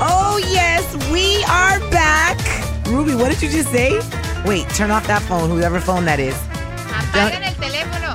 [0.00, 2.38] Oh, yes, we are back.
[2.86, 4.00] Ruby, what did you just say?
[4.46, 6.34] Wait, turn off that phone, whoever phone that is.
[6.92, 8.14] Apaguen el teléfono.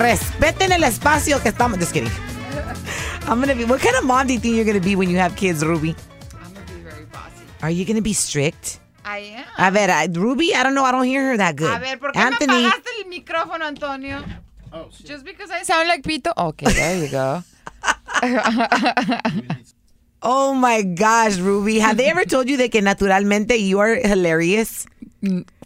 [0.00, 1.78] Respeten el espacio que estamos.
[1.78, 2.10] Just kidding.
[3.28, 3.64] I'm going to be.
[3.64, 5.64] What kind of mom do you think you're going to be when you have kids,
[5.64, 5.94] Ruby?
[6.42, 7.44] I'm gonna be very bossy.
[7.62, 8.78] Are you going to be strict?
[9.04, 9.44] I am.
[9.58, 10.84] A ver, I, Ruby, I don't know.
[10.84, 11.74] I don't hear her that good.
[11.74, 12.46] A ver, ¿por qué Anthony.
[12.62, 14.24] me apagaste el micrófono, Antonio?
[14.72, 16.32] Oh, Just because I sound like Pito?
[16.36, 17.42] Okay, there you go.
[20.26, 21.78] Oh my gosh, Ruby.
[21.78, 24.86] Have they ever told you that que naturalmente you are hilarious?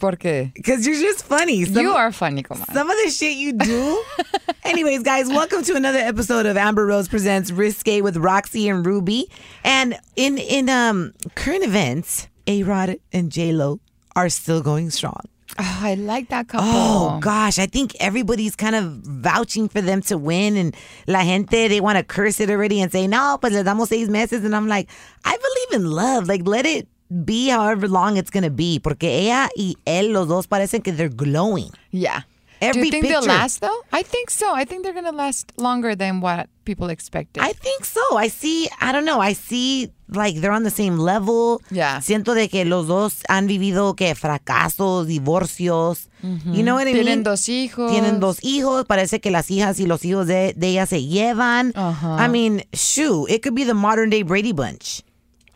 [0.00, 0.52] ¿Por qué?
[0.54, 1.64] Because you're just funny.
[1.64, 2.72] Some, you are funny, comadre.
[2.72, 4.02] Some of the shit you do.
[4.64, 9.30] Anyways, guys, welcome to another episode of Amber Rose Presents Risque with Roxy and Ruby.
[9.64, 13.78] And in in um current events, A Rod and J Lo
[14.16, 15.22] are still going strong.
[15.60, 16.68] Oh, I like that oh, couple.
[16.70, 21.68] Oh gosh, I think everybody's kind of vouching for them to win, and la gente
[21.68, 24.54] they want to curse it already and say no, pues le damos seis meses, and
[24.54, 24.88] I'm like,
[25.24, 26.28] I believe in love.
[26.28, 26.86] Like let it
[27.24, 31.08] be however long it's gonna be, porque ella y él los dos parecen que they're
[31.08, 31.70] glowing.
[31.90, 32.22] Yeah.
[32.60, 33.84] Do you think they'll last though?
[33.92, 34.54] I think so.
[34.54, 37.42] I think they're gonna last longer than what people expected.
[37.42, 38.16] I think so.
[38.16, 38.68] I see.
[38.80, 39.20] I don't know.
[39.20, 41.60] I see like they're on the same level.
[41.70, 42.00] Yeah.
[42.00, 46.08] Siento de que los dos han vivido que fracasos, divorcios.
[46.22, 47.04] You know what I mean?
[47.04, 47.92] Tienen dos hijos.
[47.92, 48.84] Tienen dos hijos.
[48.86, 51.72] Parece que las hijas y los hijos de, de ella se llevan.
[51.76, 52.18] Uh-huh.
[52.18, 55.04] I mean, shoo, it could be the modern day Brady Bunch.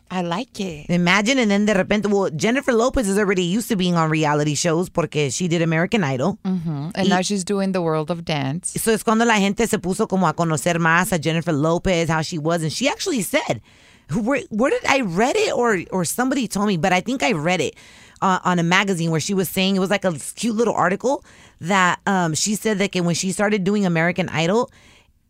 [0.09, 0.91] I like it.
[0.91, 4.55] Imagine, and then de repente, well, Jennifer Lopez is already used to being on reality
[4.55, 6.39] shows porque she did American Idol.
[6.45, 8.79] And now she's doing the world of dance.
[8.79, 12.21] So es cuando la gente se puso como a conocer más a Jennifer Lopez, how
[12.21, 13.63] she was, and she actually said,
[14.15, 17.33] where, where did I read it or or somebody told me, but I think I
[17.33, 17.75] read it
[18.21, 21.25] uh, on a magazine where she was saying it was like a cute little article
[21.61, 24.71] that um she said that when she started doing American Idol,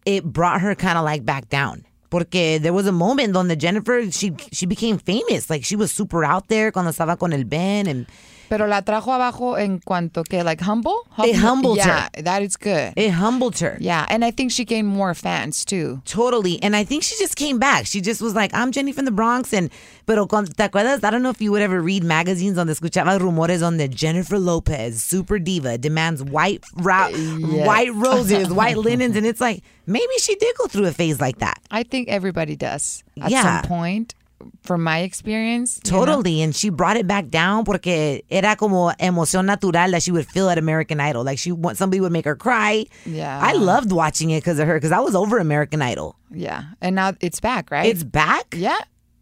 [0.05, 1.85] it brought her kind of like back down.
[2.11, 5.91] Porque there was a moment on the Jennifer she she became famous, like she was
[5.91, 8.07] super out there cuando estaba con el Ben and
[8.49, 11.07] Pero la trajo abajo en cuanto que, like, humble?
[11.19, 12.23] It humbled yeah, her.
[12.23, 12.93] that is good.
[12.97, 13.77] it humbled her.
[13.81, 16.03] yeah, and I think she gained more fans too.
[16.05, 16.63] Totally.
[16.63, 17.87] And I think she just came back.
[17.87, 19.53] She just was like, I'm Jenny from the Bronx.
[19.55, 19.71] And,
[20.07, 20.35] pero, ¿te
[20.69, 21.03] acuerdas?
[21.05, 23.89] I don't know if you would ever read magazines on donde escuchaba rumores on the
[23.89, 27.67] Jennifer Lopez, super diva, demands white, ra- uh, Yes.
[27.67, 29.17] white roses, white linens.
[29.17, 31.59] And it's like, maybe she did go through a phase like that.
[31.71, 33.63] I think everybody does at Yeah.
[33.63, 34.15] some point,
[34.63, 35.81] from my experience.
[35.85, 36.05] you know?
[36.05, 36.43] Totally.
[36.43, 40.49] And she brought it back down porque era como emoción natural that she would feel
[40.51, 41.25] at American Idol.
[41.25, 42.87] Like she want somebody would make her cry.
[43.07, 43.39] Yeah.
[43.43, 46.17] I loved watching it because of her because I was over American Idol.
[46.35, 47.87] Yeah, and now it's back, right?
[47.87, 48.55] It's back?
[48.57, 48.79] yeah,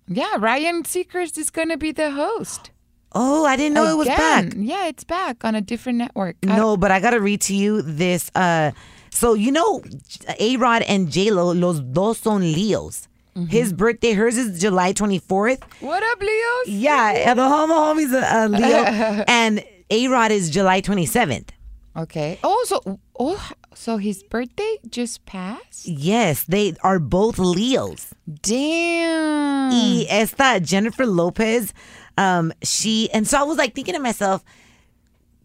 [0.06, 0.36] yeah.
[0.38, 2.70] Ryan Seacrest is going to be the host.
[3.12, 4.52] Oh, I didn't know it was back.
[4.56, 6.36] Yeah, it's back on a different network.
[6.44, 8.30] No, but I gotta read to you this.
[8.36, 8.70] Uh,
[9.10, 9.82] so you know,
[10.38, 13.08] A Rod and J Lo, los dos son Leos.
[13.36, 13.46] Mm-hmm.
[13.46, 15.62] His birthday, hers is July twenty fourth.
[15.80, 16.68] what up, Leos?
[16.68, 21.52] Yeah, the homo homie's a, a Leo, and A Rod is July twenty seventh.
[21.96, 22.38] Okay.
[22.42, 25.86] Oh, so oh, so his birthday just passed.
[25.86, 28.12] Yes, they are both Leos.
[28.42, 29.70] Damn.
[29.70, 31.72] Y esta Jennifer Lopez,
[32.18, 34.44] um, she and so I was like thinking to myself,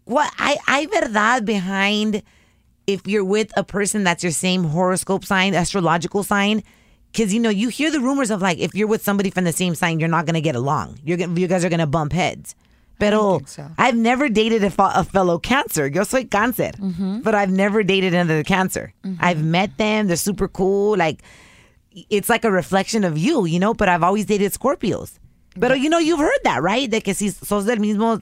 [0.04, 2.22] what I I verdad behind
[2.86, 6.62] if you're with a person that's your same horoscope sign, astrological sign,
[7.16, 9.52] because you know you hear the rumors of like if you're with somebody from the
[9.52, 10.98] same sign, you're not gonna get along.
[11.04, 12.54] You're gonna, you guys are gonna bump heads.
[12.98, 13.12] But
[13.46, 13.68] so.
[13.76, 15.86] I've never dated a, fa- a fellow Cancer.
[15.86, 17.20] Yo soy Cancer, Mm-hmm.
[17.20, 18.92] but I've never dated another Cancer.
[19.20, 20.06] I've met them.
[20.06, 20.96] They're super cool.
[20.96, 21.22] Like
[22.10, 23.74] it's like a reflection of you, you know.
[23.74, 25.18] But I've always dated Scorpios.
[25.56, 26.90] But you know, you've heard that, right?
[26.90, 28.20] De que si sos del mismo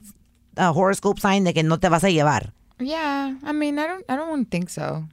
[0.57, 2.51] uh, horoscope sign, de que no te vas a llevar.
[2.79, 3.35] Yeah.
[3.43, 4.05] I mean, I don't.
[4.09, 5.05] I don't think so.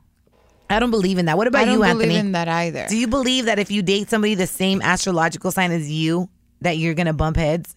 [0.73, 1.37] I don't believe in that.
[1.37, 1.85] What about you, Anthony?
[1.85, 2.27] I don't you, believe Anthony?
[2.29, 2.87] in that either.
[2.89, 6.29] Do you believe that if you date somebody the same astrological sign as you,
[6.61, 7.77] that you're gonna bump heads?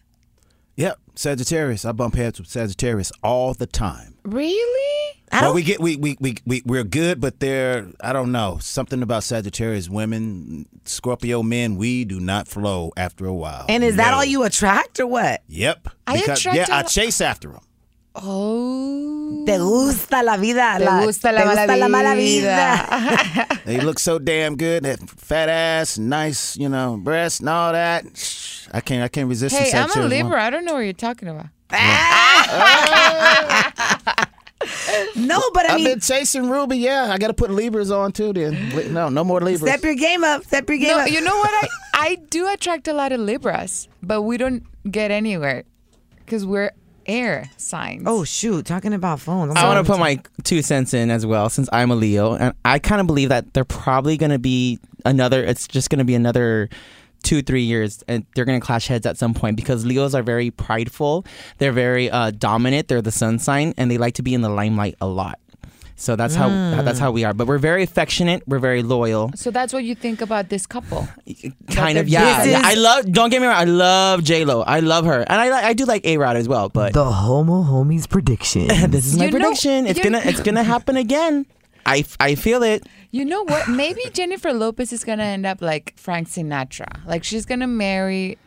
[0.77, 1.85] Yep, Sagittarius.
[1.85, 4.15] I bump heads with Sagittarius all the time.
[4.23, 5.11] Really?
[5.31, 8.31] I Well, don't we get we, we we we we're good, but they're I don't
[8.31, 11.77] know something about Sagittarius women, Scorpio men.
[11.77, 13.65] We do not flow after a while.
[13.69, 14.17] And is that No.
[14.17, 15.41] all you attract or what?
[15.47, 15.87] Yep.
[16.07, 17.61] I Because, attract yeah, a I lo- chase after them.
[18.15, 19.43] Oh.
[19.45, 20.77] Te gusta la vida.
[20.77, 22.87] Te gusta la te mala gusta la mala vida.
[22.89, 23.47] vida.
[23.65, 24.83] They look so damn good.
[24.83, 28.05] That fat ass, nice, you know, breasts and all that.
[28.73, 29.55] I can't I can't resist.
[29.55, 30.23] the Hey, I'm a Libra.
[30.29, 30.39] woman.
[30.39, 31.47] I don't know what you're talking about.
[35.15, 36.77] no, but I I've mean, been chasing Ruby.
[36.77, 38.33] Yeah, I got to put Libras on too.
[38.33, 39.69] Then no, no more Libras.
[39.69, 40.43] step your game up.
[40.43, 41.11] Step your game No, up.
[41.11, 41.49] you know what?
[41.51, 45.63] I, I do attract a lot of Libras, but we don't get anywhere
[46.19, 46.71] because we're
[47.05, 48.03] air signs.
[48.05, 48.65] Oh shoot!
[48.65, 49.53] Talking about phones.
[49.55, 52.53] I want to put my two cents in as well, since I'm a Leo, and
[52.63, 55.43] I kind of believe that they're probably going to be another.
[55.43, 56.69] It's just going to be another
[57.23, 60.23] two, three years, and they're going to clash heads at some point because Leos are
[60.23, 61.25] very prideful.
[61.57, 62.87] They're very uh, dominant.
[62.87, 65.39] They're the sun sign, and they like to be in the limelight a lot.
[65.95, 66.83] So that's how mm.
[66.83, 67.33] that's how we are.
[67.33, 68.43] But we're very affectionate.
[68.47, 69.31] We're very loyal.
[69.35, 71.07] So that's what you think about this couple.
[71.71, 72.43] Kind of, yeah.
[72.43, 72.61] Yeah.
[72.63, 73.11] I love.
[73.11, 73.55] Don't get me wrong.
[73.57, 74.61] I love J Lo.
[74.61, 76.67] I love her, and I like- I do like A Rod as well.
[76.69, 78.67] But the Homo Homies prediction.
[78.91, 79.87] this is my You know- prediction.
[79.87, 81.45] it's gonna it's gonna happen again.
[81.85, 82.83] I, I feel it.
[83.11, 83.67] You know what?
[83.69, 87.05] Maybe Jennifer Lopez is gonna end up like Frank Sinatra.
[87.05, 88.37] Like she's gonna marry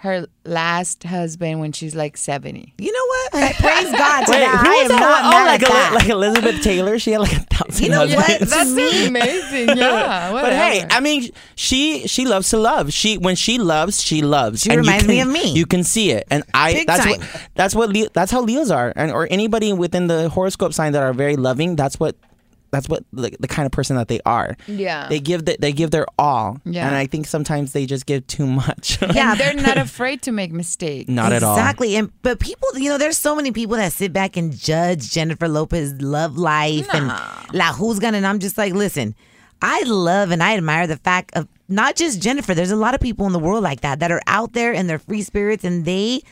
[0.00, 2.72] her last husband when she's like seventy.
[2.78, 3.06] You know
[3.38, 3.54] what?
[3.56, 4.60] Praise God to Wait, that.
[4.64, 5.00] who I am that?
[5.00, 5.92] not oh, mad like, at that.
[5.94, 6.98] like Elizabeth Taylor.
[6.98, 7.84] She had like a thousand.
[7.84, 8.26] You know what?
[8.40, 8.70] husbands.
[8.70, 9.68] To me- amazing.
[9.76, 10.32] Yeah.
[10.32, 12.92] But hey, I mean, she she loves to love.
[12.94, 14.62] She when she loves, she loves.
[14.62, 15.52] She And reminds me of me.
[15.52, 16.72] You can see it, and I.
[16.72, 17.20] Big that's time.
[17.20, 20.92] what that's what Leo, that's how Leos are, and or anybody within the horoscope sign
[20.92, 21.76] that are very loving.
[21.76, 22.16] That's what
[22.70, 24.56] that's what the, the kind of person that they are.
[24.66, 25.08] Yeah.
[25.08, 26.60] they give the, they give their all.
[26.64, 26.86] Yeah.
[26.86, 28.98] and I think sometimes they just give too much.
[29.20, 31.08] Yeah, they're not afraid to make mistakes.
[31.10, 31.56] Not at all.
[31.56, 31.96] Exactly.
[31.96, 35.48] And but people, you know, there's so many people that sit back and judge Jennifer
[35.48, 37.08] Lopez's love life and
[37.52, 39.14] la who's gonna and I'm just like, listen,
[39.60, 43.00] I love and I admire the fact of not just Jennifer, there's a lot of
[43.00, 45.84] people in the world like that that are out there and they're free spirits and
[45.84, 46.22] they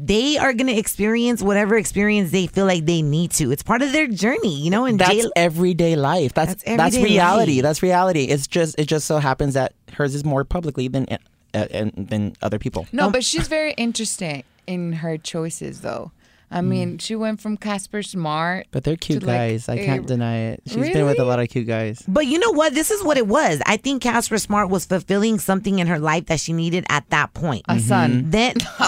[0.00, 3.50] they are gonna experience whatever experience they feel like they need to.
[3.50, 6.34] It's part of their journey, you know, and That's J- everyday life.
[6.34, 7.56] That's That's that's, reality.
[7.56, 7.62] life.
[7.62, 8.24] That's reality.
[8.24, 11.06] It's just it just so happens that hers is more publicly than
[11.54, 11.66] uh,
[11.96, 12.86] than other people.
[12.92, 16.12] No, but she's very interesting in her choices, though.
[16.50, 17.00] I mean, mm.
[17.00, 18.66] she went from Casper Smart.
[18.70, 19.68] But they're cute to, like, guys.
[19.68, 20.62] I can't a- deny it.
[20.66, 22.02] She's been with a lot of cute guys.
[22.08, 22.74] But you know what?
[22.74, 23.60] This is what it was.
[23.66, 27.34] I think Casper Smart was fulfilling something in her life that she needed at that
[27.34, 27.64] point.
[27.68, 28.24] A son.
[28.24, 28.30] Mm-hmm.
[28.30, 28.54] Then,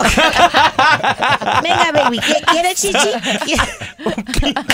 [1.62, 3.12] venga, baby, ¿quie- ¿quiere chichi?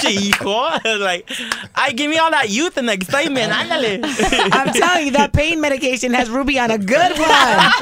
[0.01, 0.69] Chico,
[0.99, 1.29] like,
[1.75, 3.53] I give me all that youth and excitement.
[3.53, 4.01] Ándale.
[4.53, 7.73] I'm telling you, that pain medication has Ruby on a good one.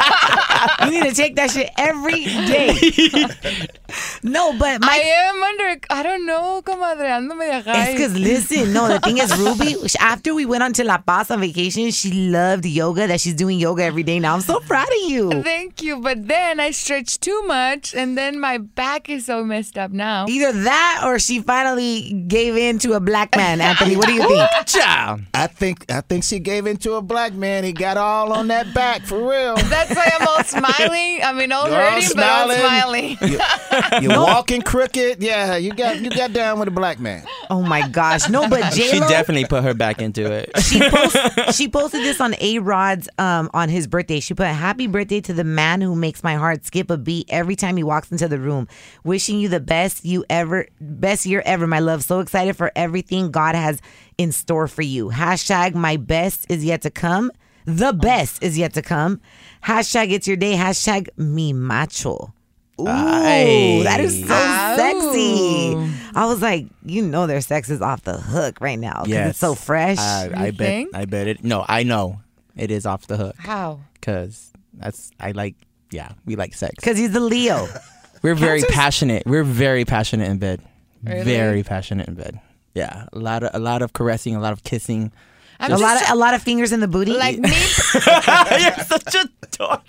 [0.84, 2.74] you need to take that shit every day.
[4.22, 5.02] no, but I my.
[5.04, 5.80] am under.
[5.90, 7.08] I don't know, comadre.
[7.08, 7.92] Ando media It's high.
[7.92, 8.88] because listen, no.
[8.88, 9.76] The thing is, Ruby.
[10.00, 13.06] After we went on to La Paz on vacation, she loved yoga.
[13.06, 14.34] That she's doing yoga every day now.
[14.34, 15.42] I'm so proud of you.
[15.42, 16.00] Thank you.
[16.00, 20.26] But then I stretched too much, and then my back is so messed up now.
[20.28, 23.60] Either that, or she finally gave in to a black man.
[23.60, 24.48] Anthony, what do you think?
[24.66, 25.20] Child.
[25.34, 27.64] I think I think she gave in to a black man.
[27.64, 29.56] He got all on that back for real.
[29.56, 31.20] That's why I'm all smiling.
[31.22, 33.16] I mean, all You're all but I'm smiling.
[33.16, 34.02] smiling.
[34.02, 35.22] You're walking crooked.
[35.22, 37.26] Yeah, you got you got down with a black man.
[37.50, 38.48] Oh my gosh, no!
[38.48, 40.50] But J She definitely put her back into it.
[40.62, 44.20] she, post, she posted this on A Rod's um on his birthday.
[44.20, 47.56] She put happy birthday to the man who makes my heart skip a beat every
[47.56, 48.68] time he walks into the room.
[49.04, 52.04] Wishing you the best you ever best year ever, my love.
[52.04, 53.80] So excited for everything God has
[54.18, 55.10] in store for you.
[55.10, 57.30] Hashtag my best is yet to come.
[57.66, 59.20] The best is yet to come.
[59.64, 60.54] Hashtag it's your day.
[60.54, 62.33] Hashtag me macho.
[62.80, 63.80] Ooh, Ay.
[63.84, 64.76] that is so Ow.
[64.76, 65.74] sexy.
[65.76, 65.90] Oh.
[66.16, 69.30] I was like, you know, their sex is off the hook right now because Yes.
[69.30, 69.98] it's so fresh.
[69.98, 70.56] I, I bet.
[70.58, 70.94] think?
[70.94, 71.44] I bet it.
[71.44, 72.20] No, I know
[72.56, 73.80] it is off the hook How?
[73.94, 75.54] because that's I like.
[75.90, 76.74] Yeah, we like sex.
[76.76, 77.68] Because he's a Leo.
[78.22, 79.24] We're very passionate.
[79.26, 80.60] We're very passionate in bed.
[81.04, 81.22] Really?
[81.24, 82.40] Very passionate in bed.
[82.74, 85.12] Yeah, a lot of a lot of caressing, a lot of kissing.
[85.60, 87.12] I'm a lot of a lot of fingers in the booty.
[87.12, 87.48] like me.
[87.50, 89.82] You're such a dork.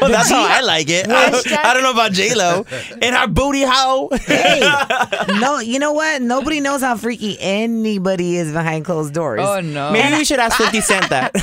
[0.00, 1.08] Well, that's how I like it.
[1.08, 2.64] I, Hashtag- I don't know about J Lo
[3.02, 4.10] and her booty hole.
[4.16, 4.60] hey,
[5.40, 6.22] no, you know what?
[6.22, 9.40] Nobody knows how freaky anybody is behind closed doors.
[9.42, 9.90] Oh no.
[9.92, 11.34] Maybe we should ask Fifty Cent that.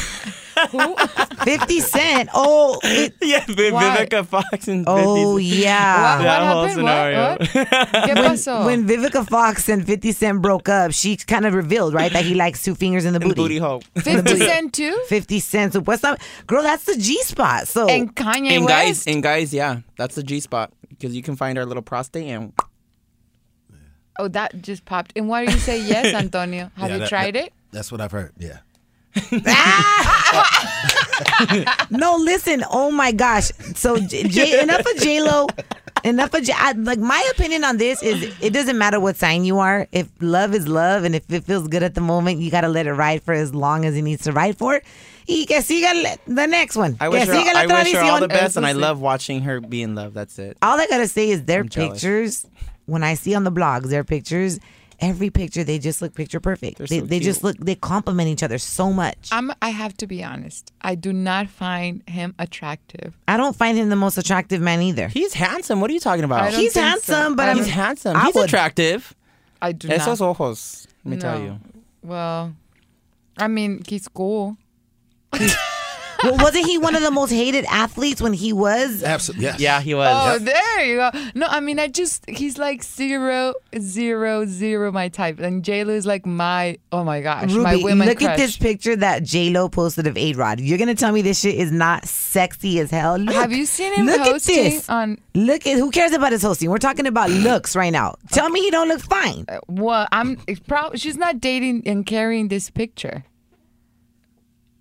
[0.69, 2.29] 50 Cent.
[2.33, 3.97] Oh, it- yeah, Vi- Why?
[3.97, 5.63] Vivica Fox and oh 50 Cent.
[5.63, 6.17] yeah.
[6.17, 6.79] What, That what whole happened?
[6.79, 7.19] scenario.
[7.19, 7.39] What?
[7.39, 7.47] what?
[8.09, 8.65] ¿Qué pasó?
[8.65, 12.33] When Vivica Fox and 50 Cent broke up, she kind of revealed, right, that he
[12.35, 13.41] likes two fingers in the And booty.
[13.41, 13.81] booty hole.
[13.97, 14.97] 50 Cent too?
[15.07, 15.73] 50 Cent.
[15.73, 16.19] So what's up?
[16.47, 17.67] Girl, that's the G spot.
[17.67, 19.05] So And Kanye And West?
[19.05, 22.27] guys, and guys, yeah, that's the G spot because you can find our little prostate
[22.27, 22.53] and
[24.17, 25.13] oh, that just popped.
[25.15, 26.71] And why do you say yes, Antonio?
[26.75, 27.53] Have Yeah, you that- tried that- it?
[27.71, 28.31] That's what I've heard.
[28.39, 28.59] Yeah.
[29.47, 31.87] Ah!
[31.89, 32.63] no, listen.
[32.69, 33.49] Oh my gosh.
[33.75, 35.47] So J- J- enough of J Lo.
[36.03, 39.43] Enough of J- I, like my opinion on this is it doesn't matter what sign
[39.43, 39.87] you are.
[39.91, 42.85] If love is love, and if it feels good at the moment, you gotta let
[42.85, 44.81] it ride for as long as it needs to ride for.
[45.27, 46.95] Y que siga le- the next one.
[46.99, 48.99] I Que wish, her, siga la I wish her all the best, and I love
[49.01, 50.13] watching her be in love.
[50.13, 50.57] That's it.
[50.61, 51.93] All I gotta say is their I'm jealous.
[52.01, 52.45] pictures.
[52.85, 54.59] When I see on the blogs their pictures,
[54.99, 56.77] every picture they just look picture perfect.
[56.77, 59.29] They're they so they just look they compliment each other so much.
[59.31, 60.71] I'm, I have to be honest.
[60.81, 63.17] I do not find him attractive.
[63.27, 65.07] I don't find him the most attractive man either.
[65.07, 65.81] He's handsome.
[65.81, 66.53] What are you talking about?
[66.53, 67.35] He's handsome, so.
[67.35, 68.15] but I I'm- He's handsome.
[68.17, 69.13] I He's would- attractive.
[69.61, 70.21] I do Esos not.
[70.21, 70.87] ojos.
[71.03, 71.59] Let me tell you.
[72.03, 72.53] Well,
[73.37, 74.57] I mean, he's cool.
[76.23, 79.03] well, wasn't he one of the most hated athletes when he was?
[79.03, 79.45] Absolutely.
[79.45, 79.59] Yes.
[79.59, 80.07] Yeah, he was.
[80.11, 81.11] Oh, there you go.
[81.35, 85.93] No, I mean, I just he's like zero, zero, zero my type, and J Lo
[85.93, 88.31] is like my oh my gosh, my Ruby, women look crush.
[88.31, 90.59] at this picture that J Lo posted of A Rod.
[90.59, 93.17] You're gonna tell me this shit is not sexy as hell?
[93.17, 94.89] Look, Have you seen him look hosting at this.
[94.89, 95.17] on?
[95.33, 96.69] Look at who cares about his hosting?
[96.69, 98.15] We're talking about looks right now.
[98.31, 99.45] Tell me he don't look fine.
[99.49, 103.23] Uh, well, I'm probably she's not dating and carrying this picture.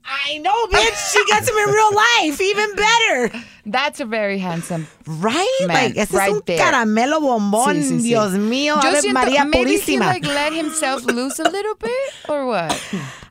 [0.06, 1.12] I know, bitch.
[1.12, 3.44] she gets him in real life, even better.
[3.66, 4.86] That's a very handsome.
[5.06, 5.48] Right?
[5.60, 6.58] Man, like, ese right es un there.
[6.58, 7.76] caramelo bombón.
[7.76, 8.02] Sí, sí, sí.
[8.02, 8.82] Dios mío.
[8.82, 12.72] Yo Ave siento María maybe he like let himself loose a little bit, or what?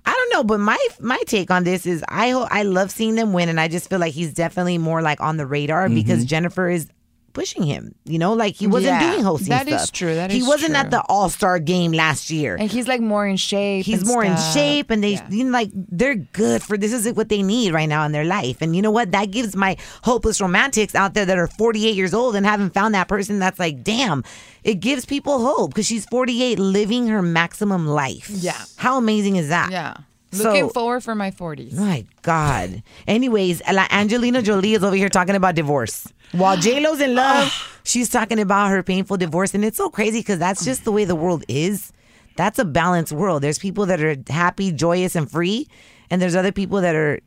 [0.06, 3.34] I don't know, but my my take on this is I I love seeing them
[3.34, 5.96] win, and I just feel like he's definitely more like on the radar Mm-hmm.
[5.96, 6.88] because Jennifer is
[7.34, 7.96] pushing him.
[8.06, 9.92] You know, like he wasn't Yeah, doing hosting that is stuff.
[9.92, 12.56] true, that he is wasn't at the All Star game last year.
[12.56, 13.86] And he's like more in shape.
[13.86, 15.28] He's more in shape, and they Yeah.
[15.30, 18.12] you know, like they're good for this is it what they need right now in
[18.12, 18.62] their life.
[18.62, 19.12] And you know what?
[19.12, 22.94] That gives my hopeless romantics out there that are 48 years old and haven't found
[22.96, 24.24] that person that's like, damn.
[24.64, 28.30] It gives people hope because she's 48, living her maximum life.
[28.30, 28.56] Yeah.
[28.78, 29.72] how amazing is that?
[29.72, 29.96] Yeah.
[30.34, 31.74] So- Looking forward for my 40s.
[31.74, 32.84] My God.
[33.08, 36.08] Anyways, La Angelina Jolie is over here talking about divorce.
[36.32, 37.52] While J Lo's in love,
[37.84, 41.06] she's talking about her painful divorce, and it's so crazy because that's just the way
[41.06, 41.94] the world is.
[42.36, 43.44] That's a balanced world.
[43.44, 45.68] There's people that are happy, joyous, and free,
[46.10, 47.20] and there's other people that are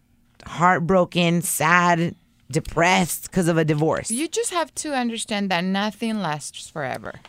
[0.45, 2.15] heartbroken, sad,
[2.51, 4.11] depressed because of a divorce.
[4.11, 7.21] You just have to understand that nothing lasts forever.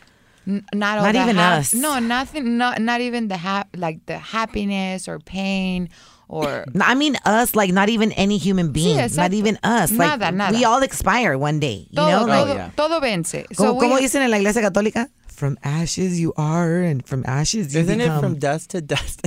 [0.48, 1.74] N- not all Not even hap- us.
[1.74, 2.56] No, nothing.
[2.56, 5.90] Not not even the hap- like the happiness or pain
[6.28, 9.92] or I mean us, like not even any human being, not even us.
[9.92, 10.56] Like Nada, nada.
[10.56, 11.86] we all expire one day.
[11.90, 12.70] You todo, know, like todo, yeah.
[12.76, 13.44] todo vence.
[13.56, 17.24] Como, So we, como dicen en la iglesia católica, from ashes you are, and from
[17.26, 18.16] ashes you Isn't become.
[18.16, 19.20] it from dust to dust?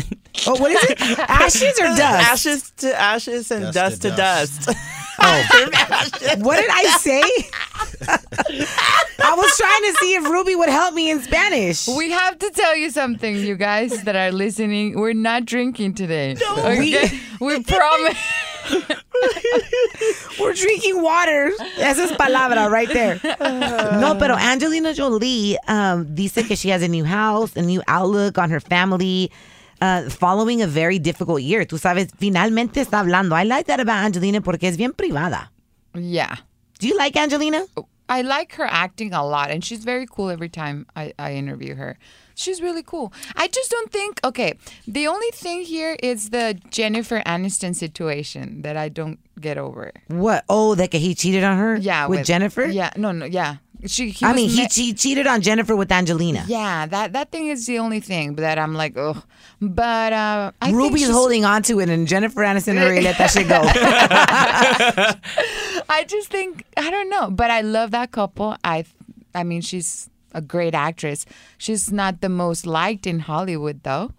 [0.47, 1.19] Oh, what is it?
[1.29, 2.01] Ashes or dust?
[2.31, 4.69] Ashes to ashes and Dust dust, to to dust.
[5.89, 6.37] dust.
[6.39, 7.21] What did I say?
[9.23, 11.87] I was trying to see if Ruby would help me in Spanish.
[11.87, 14.99] we have to tell you something, you guys that are listening.
[14.99, 16.35] We're not drinking today.
[16.39, 16.97] No, we-
[17.39, 18.17] we promise.
[20.39, 21.51] We're drinking water.
[21.77, 23.19] Esa es palabra right there.
[23.99, 28.37] No, pero Angelina Jolie um, dice que she has a new house, a new outlook
[28.37, 29.31] on her family,
[29.81, 31.65] uh, following a very difficult year.
[31.65, 33.35] Tú sabes, finalmente está hablando.
[33.35, 35.49] I like that about Angelina porque es bien privada.
[35.95, 36.35] yeah.
[36.79, 37.65] Do you like Angelina?
[38.09, 41.75] I like her acting a lot, and she's very cool every time I, I interview
[41.75, 41.97] her.
[42.35, 43.13] She's really cool.
[43.37, 44.55] I just don't think, okay,
[44.87, 49.91] the only thing here is the Jennifer Aniston situation that I don't get over.
[50.07, 50.43] What?
[50.49, 51.77] Oh, that he cheated on her?
[51.77, 52.07] Yeah.
[52.07, 52.65] With, Jennifer?
[52.65, 53.57] Yeah, no, no, yeah.
[53.85, 56.45] She, he I mean, he, ma- he cheated on Jennifer with Angelina.
[56.47, 59.23] Yeah, that, that thing is the only thing that I'm like, ugh.
[59.59, 63.47] But uh, I Ruby's holding on to it, and Jennifer Aniston already let that shit
[63.47, 63.61] go.
[65.89, 68.55] I just think I don't know, but I love that couple.
[68.63, 68.85] I,
[69.35, 71.25] I mean, she's a great actress.
[71.57, 74.11] She's not the most liked in Hollywood, though.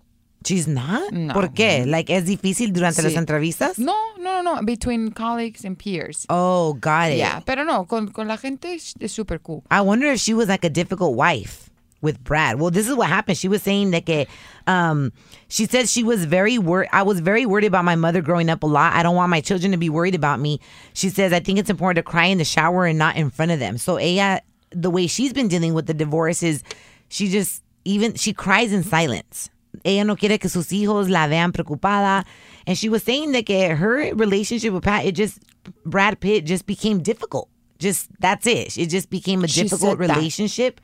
[0.44, 1.12] She's not?
[1.12, 1.34] No.
[1.34, 1.86] ¿Por qué?
[1.86, 3.04] Like, es difícil durante Sí.
[3.04, 3.78] las entrevistas?
[3.78, 4.62] No, no, no, no.
[4.62, 6.26] Between colleagues and peers.
[6.28, 7.18] Oh, got it.
[7.18, 9.62] Yeah, pero no, con, con la gente es, super cool.
[9.70, 11.68] I wonder if she was like a difficult wife
[12.00, 12.58] with Brad.
[12.58, 13.38] Well, this is what happened.
[13.38, 14.26] She was saying that que,
[14.66, 15.12] um,
[15.48, 16.88] she said she was very worried.
[16.92, 18.94] I was very worried about my mother growing up a lot.
[18.94, 20.58] I don't want my children to be worried about me.
[20.94, 23.52] She says, I think it's important to cry in the shower and not in front
[23.52, 23.78] of them.
[23.78, 26.64] So ella, the way she's been dealing with the divorce is
[27.08, 29.48] she just, even, she cries in silence.
[29.84, 32.24] Ella no quiere que sus hijos la vean preocupada.
[32.66, 35.40] And she was saying that her relationship with Pat, it just,
[35.84, 37.48] Brad Pitt just became difficult.
[37.78, 38.78] Just, that's it.
[38.78, 40.80] It just became a She difficult relationship.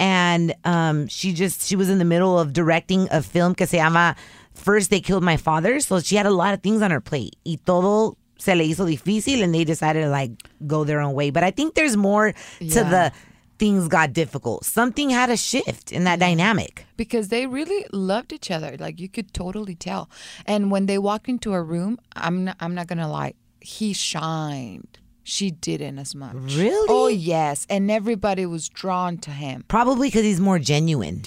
[0.00, 3.78] And um, she just, she was in the middle of directing a film que se
[3.78, 4.16] llama
[4.54, 5.80] First They Killed My Father.
[5.80, 7.36] So she had a lot of things on her plate.
[7.44, 10.30] Y todo se le hizo difícil and they decided to like
[10.66, 11.30] go their own way.
[11.30, 13.12] But I think there's more to the
[13.58, 14.64] things got difficult.
[14.64, 16.86] Something had a shift in that dynamic.
[16.96, 18.76] because they really loved each other.
[18.78, 20.08] Like you could totally tell.
[20.46, 24.98] And when they walked into a room, I'm not, I'm not gonna lie, he shined.
[25.30, 26.32] She didn't as much.
[26.56, 26.86] Really?
[26.88, 29.62] Oh yes, and everybody was drawn to him.
[29.68, 31.20] Probably because he's more genuine.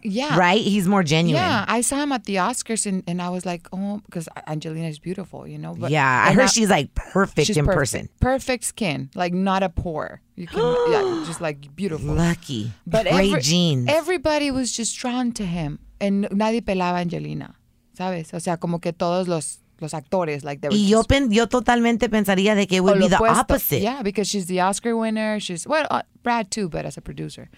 [0.00, 0.38] Yeah.
[0.38, 0.60] Right?
[0.60, 1.42] He's more genuine.
[1.42, 4.86] Yeah, I saw him at the Oscars and, and I was like, oh, because Angelina
[4.86, 5.74] is beautiful, you know.
[5.74, 7.78] But yeah, I heard now- she's like perfect she's in perfect.
[7.80, 8.08] person.
[8.20, 10.20] Perfect skin, like not a pore.
[10.36, 10.60] You can,
[10.92, 12.14] yeah, just like beautiful.
[12.14, 12.70] Lucky.
[12.86, 13.88] But Great every- genes.
[13.90, 17.56] Everybody was just drawn to him, and nadie pelaba Angelina,
[17.98, 18.32] ¿sabes?
[18.32, 21.46] O sea, como que todos los los actores, like they were y yo, pen, yo
[21.46, 23.40] totalmente pensaría de que it would be the opuesto.
[23.40, 23.80] opposite.
[23.80, 25.40] Yeah, because she's the Oscar winner.
[25.40, 27.48] She's well, uh, Brad too, but as a producer.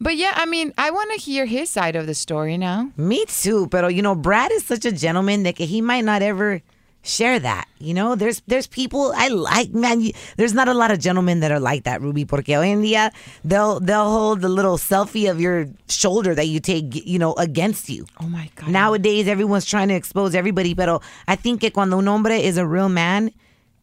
[0.00, 2.90] But yeah, I mean, I want to hear his side of the story now.
[2.96, 3.66] Me too.
[3.68, 6.62] Pero, you know, Brad is such a gentleman that he might not ever
[7.02, 7.66] share that.
[7.78, 10.00] You know, there's there's people I like, man.
[10.00, 12.24] You, there's not a lot of gentlemen that are like that, Ruby.
[12.24, 13.10] Porque hoy en día
[13.44, 17.88] they'll they'll hold the little selfie of your shoulder that you take, you know, against
[17.88, 18.04] you.
[18.20, 18.68] Oh my god.
[18.70, 22.66] Nowadays, everyone's trying to expose everybody, pero I think que cuando un hombre is a
[22.66, 23.30] real man,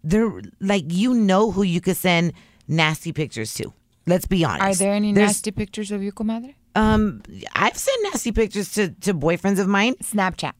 [0.03, 2.34] they're like you know who you could send
[2.67, 3.74] nasty pictures to.
[4.07, 4.62] Let's be honest.
[4.62, 6.53] Are there any There's- nasty pictures of you, comadre?
[6.75, 7.22] Um,
[7.55, 10.51] I've sent nasty pictures to to boyfriends of mine Snapchat.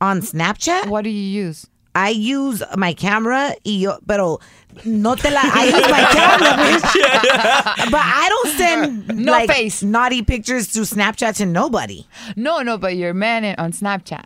[0.00, 0.86] On Snapchat.
[0.88, 1.66] What do you use?
[1.96, 4.40] I use my camera, y yo, pero
[4.84, 5.40] no te la.
[5.44, 7.90] I use my camera, bitch.
[7.90, 9.82] but I don't send No like, face.
[9.84, 12.04] naughty pictures to Snapchat to nobody.
[12.34, 14.24] No, no, but your man in- on Snapchat.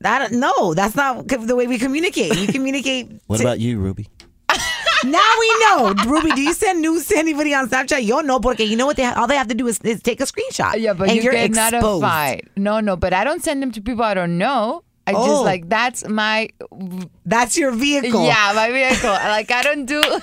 [0.00, 2.30] That no, that's not the way we communicate.
[2.36, 3.10] We communicate.
[3.26, 4.08] What to- about you, Ruby?
[5.04, 6.30] Now we know, Ruby.
[6.32, 8.04] Do you send news to anybody on Snapchat?
[8.04, 8.96] Yo no, porque you know what?
[8.96, 10.78] They all they have to do is, is take a screenshot.
[10.78, 12.02] Yeah, but and you you're get exposed.
[12.02, 12.48] fight.
[12.56, 14.84] No, no, but I don't send them to people I don't know.
[15.10, 15.26] I Oh.
[15.26, 16.48] just like that's my
[17.26, 18.24] That's your vehicle.
[18.26, 19.10] yeah, my vehicle.
[19.10, 20.02] like I don't do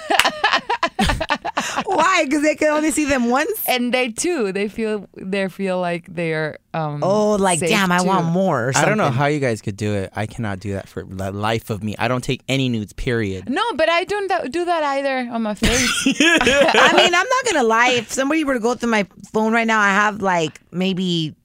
[1.86, 2.24] Why?
[2.25, 3.63] Because they can only see them once.
[3.67, 8.02] and they too, they feel they feel like they're um Oh, like safe damn, I
[8.02, 8.69] want more.
[8.69, 10.12] Or I don't know how you guys could do it.
[10.15, 11.95] I cannot do that for the life of me.
[12.00, 12.93] I don't take any nudes.
[12.93, 13.50] Period.
[13.50, 15.88] No, but I don't that, do that either on my face.
[16.08, 17.89] I mean, I'm not gonna lie.
[17.89, 21.36] If somebody were to go through my phone right now, I have like maybe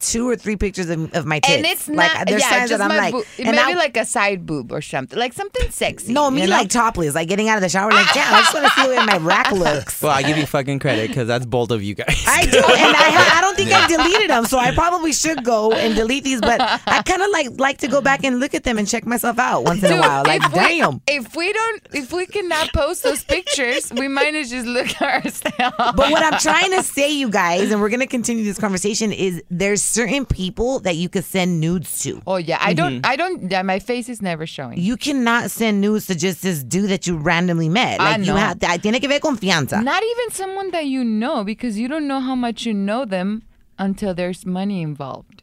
[0.00, 1.56] two or three pictures of, of my tits.
[1.56, 3.24] and it's like not there's yeah, times just that I'm like, boob.
[3.38, 6.12] and maybe I- like a side boob or something, like something sexy.
[6.12, 6.56] no, me you know?
[6.56, 8.82] like topless, like getting out of the shower, like damn, I just want to see
[8.82, 10.02] the way my rack looks.
[10.02, 12.24] Well, I give you fucking credit because that's bold of you guys.
[12.26, 15.72] I do, and I, I don't think I deleted them, so I probably should go
[15.72, 16.40] and delete these.
[16.40, 19.04] But I kind of like like to go back and look at them and check
[19.06, 20.24] myself out once in a while.
[20.24, 21.02] Like, if we, damn.
[21.06, 25.24] if we don't, if we cannot post those pictures, we might as just look at
[25.24, 25.74] ourselves.
[25.76, 29.42] But what I'm trying to say, you guys, and we're gonna continue this conversation, is
[29.50, 32.22] there's certain people that you could send nudes to.
[32.26, 32.76] Oh yeah, I Mm-hmm.
[32.76, 33.50] don't, I don't.
[33.50, 34.78] Yeah, my face is never showing.
[34.78, 38.00] You cannot send nudes to just this dude that you randomly met.
[38.00, 38.36] I Like you know.
[38.36, 39.82] have, tiene que ver confianza.
[39.82, 43.42] Not even someone that you know, because you don't know how much you know them
[43.78, 45.42] until there's money involved.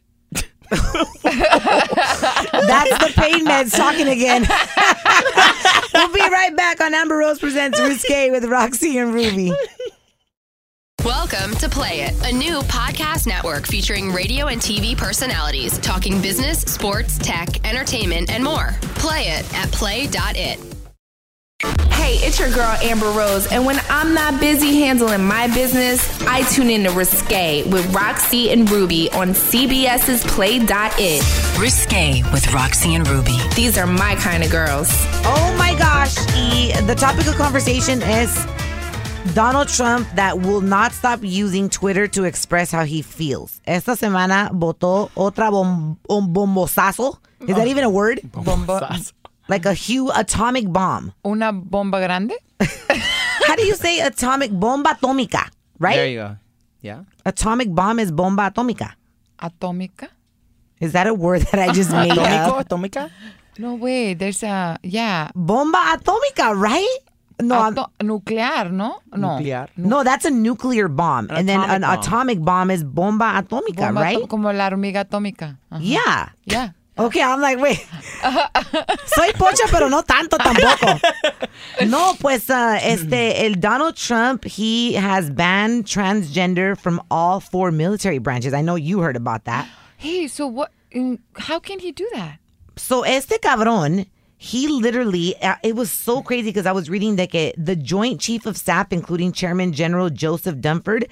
[0.69, 0.83] That's
[2.99, 4.41] the pain meds talking again.
[5.93, 9.51] we'll be right back on Amber Rose presents Risque with Roxy and Ruby.
[11.07, 16.59] Welcome to Play It, a new podcast network featuring radio and TV personalities talking business,
[16.59, 18.75] sports, tech, entertainment, and more.
[18.95, 20.59] Play it at play.it.
[21.93, 26.41] Hey, it's your girl Amber Rose, and when I'm not busy handling my business, I
[26.51, 31.57] tune in to Risque with Roxy and Ruby on CBS's Play.it.
[31.57, 33.37] Risque with Roxy and Ruby.
[33.55, 34.89] These are my kind of girls.
[35.23, 36.17] Oh my gosh.
[36.35, 38.45] Y the topic of conversation is
[39.33, 43.61] Donald Trump that will not stop using Twitter to express how he feels.
[43.65, 47.17] Esta semana votó otra bom, un bombosazo.
[47.47, 48.19] Is that even a word?
[48.33, 48.97] Bomba,
[49.47, 51.13] Like a huge atomic bomb.
[51.25, 52.33] una bomba grande.
[53.45, 55.47] How do you say atomic bomba atómica?
[55.79, 55.95] Right?
[55.95, 56.37] There you go.
[56.81, 57.03] Yeah.
[57.25, 58.93] Atomic bomb is bomba atómica.
[59.39, 60.09] Atómica.
[60.79, 62.67] Is that a word that I just made Atómico, up?
[62.67, 63.09] atómica.
[63.59, 64.13] No way.
[64.15, 65.29] There's a yeah.
[65.35, 66.97] Bomba atómica, right?
[67.39, 69.35] No, I'm- nuclear, no, no.
[69.37, 69.67] Nuclear.
[69.77, 71.99] no, that's a nuclear bomb, An and then atomic an bomb.
[71.99, 74.17] atomic bomb is bomba atómica, Bomba right?
[74.17, 75.57] ato- como la hormiga atómica.
[75.71, 75.79] Ajá.
[75.81, 76.29] Yeah.
[76.45, 76.69] Yeah.
[76.99, 77.77] Okay, I'm like, wait.
[79.05, 80.99] Soy pocha, pero no tanto tampoco.
[81.87, 88.17] No, pues, uh, este, el Donald Trump, he has banned transgender from all four military
[88.17, 88.51] branches.
[88.53, 89.67] I know you heard about that.
[89.97, 90.71] Hey, so what?
[90.91, 92.39] in, how can he do that?
[92.77, 97.31] So este cabrón, he literally, uh, it was so crazy because I was reading that
[97.31, 101.09] the Joint Chief of Staff, including Chairman General Joseph Dunford,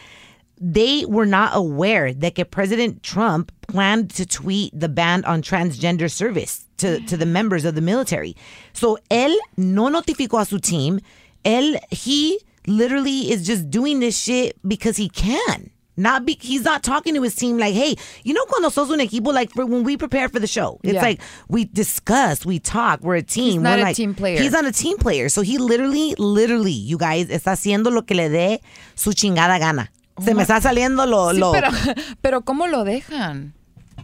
[0.61, 6.65] they were not aware that President Trump planned to tweet the ban on transgender service
[6.77, 8.35] to, to the members of the military.
[8.73, 11.01] So él no notificó a su team.
[11.43, 15.71] Él, he literally is just doing this shit because he can.
[15.97, 18.99] Not be, he's not talking to his team like, hey, you know, cuando sos un
[18.99, 21.01] equipo, like for when we prepare for the show, it's Yeah.
[21.01, 23.61] like we discuss, we talk, we're a team.
[23.63, 24.41] not we're a like, team player.
[24.41, 25.29] He's not a team player.
[25.29, 28.59] So he literally, literally, you guys, está haciendo lo que le dé
[28.95, 29.89] su chingada gana.
[30.17, 31.51] Oh Se me está saliendo lo, Sí, lo.
[31.53, 31.69] pero,
[32.21, 33.53] pero ¿cómo lo dejan?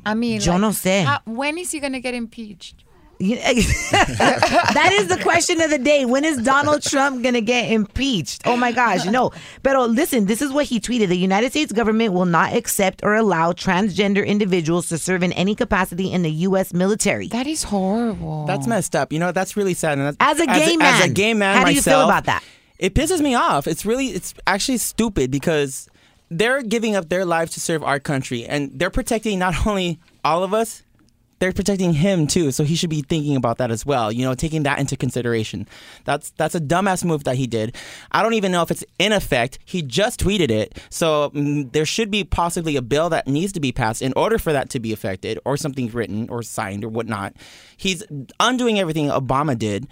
[0.06, 1.04] I mean, Yo like, no sé.
[1.06, 2.84] how- when is he going to get impeached?
[3.22, 3.36] You-
[3.92, 6.06] that is the question of the day.
[6.06, 8.42] When is Donald Trump going to get impeached?
[8.46, 9.32] Oh my gosh, no.
[9.64, 11.08] But listen, this is what he tweeted.
[11.10, 15.56] The United States government will not accept or allow transgender individuals to serve in any
[15.56, 16.74] capacity in the U.S.
[16.74, 17.28] military.
[17.28, 18.46] That is horrible.
[18.46, 19.14] That's messed up.
[19.14, 19.98] You know, that's really sad.
[19.98, 22.26] And that's, As a gay As man, a gay man how do you feel about
[22.26, 22.44] that?
[22.80, 23.68] It pisses me off.
[23.68, 25.88] It's really, it's actually stupid because
[26.32, 30.44] they're giving up their lives to serve our country, and they're protecting not only all
[30.44, 30.82] of us,
[31.42, 32.52] they're protecting him too.
[32.52, 34.12] So he should be thinking about that as well.
[34.12, 35.68] You know, taking that into consideration.
[36.06, 37.76] That's that's a dumbass move that he did.
[38.12, 39.58] I don't even know if it's in effect.
[39.66, 43.60] He just tweeted it, so mm, there should be possibly a bill that needs to
[43.60, 46.90] be passed in order for that to be affected, or something written or signed or
[46.90, 47.34] whatnot.
[47.76, 48.04] He's
[48.40, 49.88] undoing everything Obama did.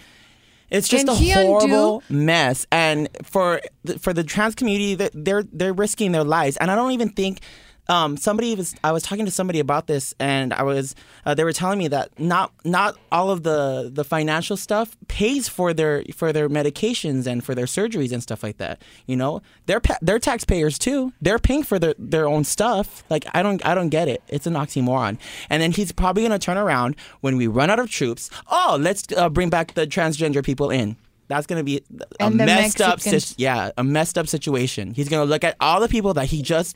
[0.70, 4.94] It's just Can a he undo- horrible mess, and for the, for the trans community,
[4.94, 7.42] that they're they're risking their lives, and I don't even think.
[7.90, 11.44] Um, somebody was I was talking to somebody about this, and I was uh, they
[11.44, 16.04] were telling me that not not all of the the financial stuff pays for their
[16.16, 18.82] for their medications and for their surgeries and stuff like that.
[19.08, 21.14] You know, they're pa- they're taxpayers too.
[21.20, 23.04] They're paying for their their own stuff.
[23.10, 24.22] Like I don't I don't get it.
[24.28, 25.18] It's an oxymoron.
[25.50, 28.30] And then he's probably gonna turn around when we run out of troops.
[28.52, 30.96] Oh, let's uh, bring back the transgender people in.
[31.28, 31.84] That's gonna be
[32.20, 34.94] a messed up, Mexicans- yeah, a messed up situation.
[34.94, 36.76] He's gonna look at all the people that he just,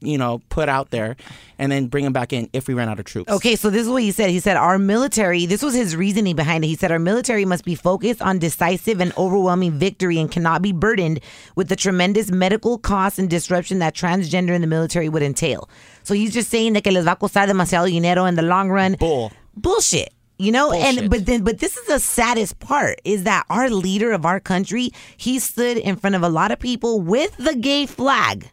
[0.00, 1.16] you know, put out there,
[1.58, 3.30] and then bring them back in if we run out of troops.
[3.30, 4.30] Okay, so this is what he said.
[4.30, 6.68] He said, Our military, this was his reasoning behind it.
[6.68, 10.72] He said, Our military must be focused on decisive and overwhelming victory and cannot be
[10.72, 11.20] burdened
[11.54, 15.68] with the tremendous medical costs and disruption that transgender in the military would entail.
[16.02, 18.70] So he's just saying that que les va a costar demasiado dinero in the long
[18.70, 18.96] run.
[18.98, 19.32] Bull.
[19.56, 20.12] Bullshit.
[20.38, 24.12] You know, and but then but this is the saddest part is that our leader
[24.12, 27.86] of our country, he stood in front of a lot of people with the gay
[27.86, 28.50] flag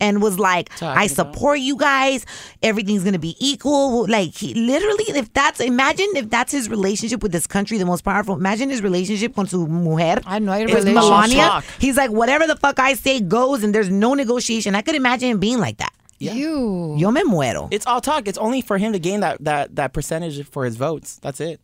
[0.00, 2.24] and was like, Talking I about- support you guys.
[2.62, 4.06] Everything's gonna be equal.
[4.08, 8.02] Like he literally, if that's imagine if that's his relationship with this country, the most
[8.04, 8.34] powerful.
[8.36, 10.20] Imagine his relationship con su mujer.
[10.26, 10.84] I know, hay It's.
[10.84, 11.36] Melania.
[11.36, 11.64] Shock.
[11.78, 14.74] He's like, whatever the fuck I say goes, and there's no negotiation.
[14.74, 15.92] I could imagine him being like that.
[16.20, 16.96] You.
[16.98, 17.68] Yo me muero.
[17.70, 18.26] It's all talk.
[18.26, 21.18] It's only for him to gain that that that percentage for his votes.
[21.22, 21.60] That's it.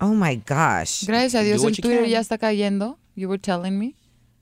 [0.00, 1.02] Oh my gosh.
[1.04, 2.10] Gracias a Dios, Do el what you Twitter can.
[2.10, 2.96] ya está cayendo.
[3.14, 3.96] You were telling me.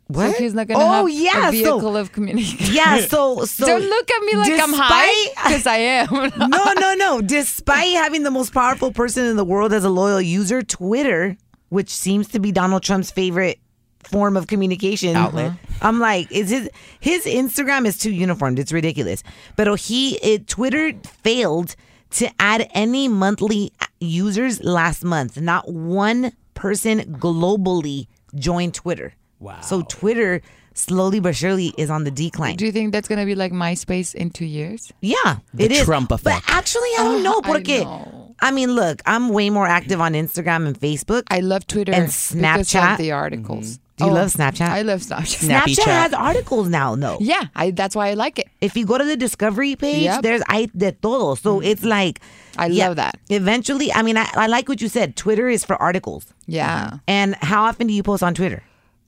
[0.08, 0.36] What?
[0.36, 1.48] So he's not gonna oh have yeah.
[1.48, 2.74] a vehicle so of communication.
[2.74, 3.00] yeah.
[3.06, 6.08] So so Don't look at me like I'm high because I am.
[6.50, 7.20] no, no, no.
[7.20, 11.36] Despite having the most powerful person in the world as a loyal user, Twitter,
[11.70, 13.58] which seems to be Donald Trump's favorite
[14.04, 15.52] form of communication Outlet.
[15.82, 18.60] I'm like, is his his Instagram is too uniformed.
[18.60, 19.24] It's ridiculous.
[19.56, 20.92] But he it, Twitter
[21.24, 21.74] failed
[22.12, 25.40] to add any monthly users last month.
[25.40, 29.14] Not one person globally joined Twitter.
[29.38, 29.60] Wow.
[29.60, 30.40] So Twitter
[30.74, 32.56] slowly but surely is on the decline.
[32.56, 34.92] Do you think that's gonna be like MySpace in two years?
[35.00, 35.84] Yeah, it is.
[35.84, 36.44] Trump But effect.
[36.48, 37.40] actually, I don't oh, know.
[37.44, 38.34] I know.
[38.40, 41.22] I, mean, look, I'm way more active on Instagram and Facebook.
[41.30, 42.92] I love Twitter And Snapchat.
[42.92, 43.78] of the articles.
[43.78, 43.82] Mm-hmm.
[43.96, 44.68] Do you oh, love Snapchat?
[44.68, 45.26] I love Snapchat.
[45.26, 46.02] Snappy Snapchat chat.
[46.02, 47.16] has articles now, though.
[47.18, 48.46] Yeah, I, that's why I like it.
[48.60, 50.22] If you go to the discovery page, Yep.
[50.22, 51.34] there's I de todo.
[51.34, 51.64] So mm-hmm.
[51.66, 52.20] it's like,
[52.58, 53.18] I yeah, love that.
[53.30, 55.16] Eventually, I mean, I, I like what you said.
[55.16, 56.26] Twitter is for articles.
[56.46, 58.62] Yeah, And how often do you post on Twitter?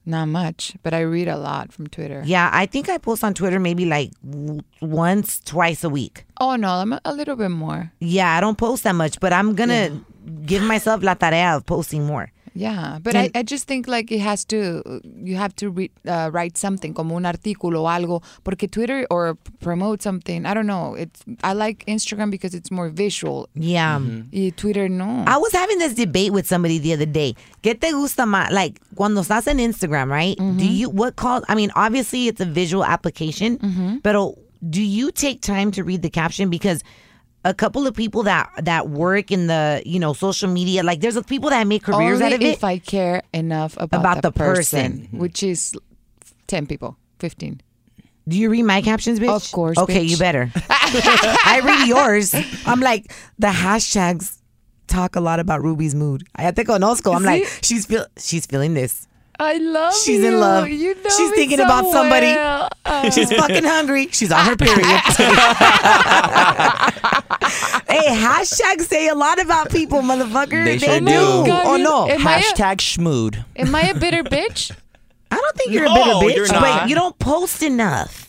[0.09, 2.23] Not much, but I read a lot from Twitter.
[2.25, 6.25] Yeah, I think I post on Twitter maybe like w- once, twice a week.
[6.41, 7.93] Oh no, I'm a, a little bit more.
[8.01, 10.01] Yeah, I don't post that much, but I'm gonna
[10.45, 12.33] give myself la tarea of posting more.
[12.59, 16.31] Yeah, but I, I just think like it has to, you have to re, uh,
[16.33, 20.45] write something, como un artículo o algo, porque Twitter or promote something.
[20.45, 20.95] I don't know.
[20.95, 23.49] It's I like Instagram because it's more visual.
[23.55, 23.99] Yeah.
[24.01, 24.31] Mm-hmm.
[24.33, 25.23] Y Twitter no.
[25.29, 27.37] I was having this debate with somebody the other day.
[27.63, 28.51] ¿Qué te gusta más?
[28.51, 30.37] Like, cuando estás en Instagram, right?
[30.37, 30.59] Do mm-hmm.
[30.61, 33.99] you, what call, I mean, obviously it's a visual application, mm-hmm.
[33.99, 34.17] but
[34.69, 36.51] do you take time to read the caption?
[36.51, 36.83] Because
[37.49, 41.21] a couple of people that that work in the, you know, social media, like there's
[41.25, 42.55] people that make careers Only out of it.
[42.59, 44.91] if I care enough about, About the, the person.
[45.09, 45.75] person, which is
[46.47, 47.61] ten people, fifteen.
[48.29, 49.33] do you read my captions, bitch?
[49.35, 50.11] Of course, Okay, bitch.
[50.11, 50.51] you better.
[50.69, 52.35] I read yours.
[52.67, 54.37] I'm like the hashtags
[54.87, 56.25] talk a lot about Ruby's mood.
[56.37, 57.15] I te conozco.
[57.17, 59.07] I'm like she's feel she's feeling this.
[59.41, 60.29] I love She's you.
[60.29, 60.69] in love.
[60.69, 62.27] You know She's me thinking so about somebody.
[62.27, 62.69] well.
[62.89, 64.09] Uh, She's fucking hungry.
[64.13, 64.79] She's on her period.
[67.87, 70.65] hey, hashtags say a lot about people, motherfucker.
[70.65, 71.05] They sure do.
[71.07, 71.13] do.
[71.15, 72.09] Oh God, oh no.
[72.09, 73.45] Am I a- Hashtag schmood.
[73.57, 74.71] Am I a bitter bitch?
[75.31, 76.63] I don't think you're No, a bitter you're bitch, not.
[76.63, 78.28] but you don't post enough.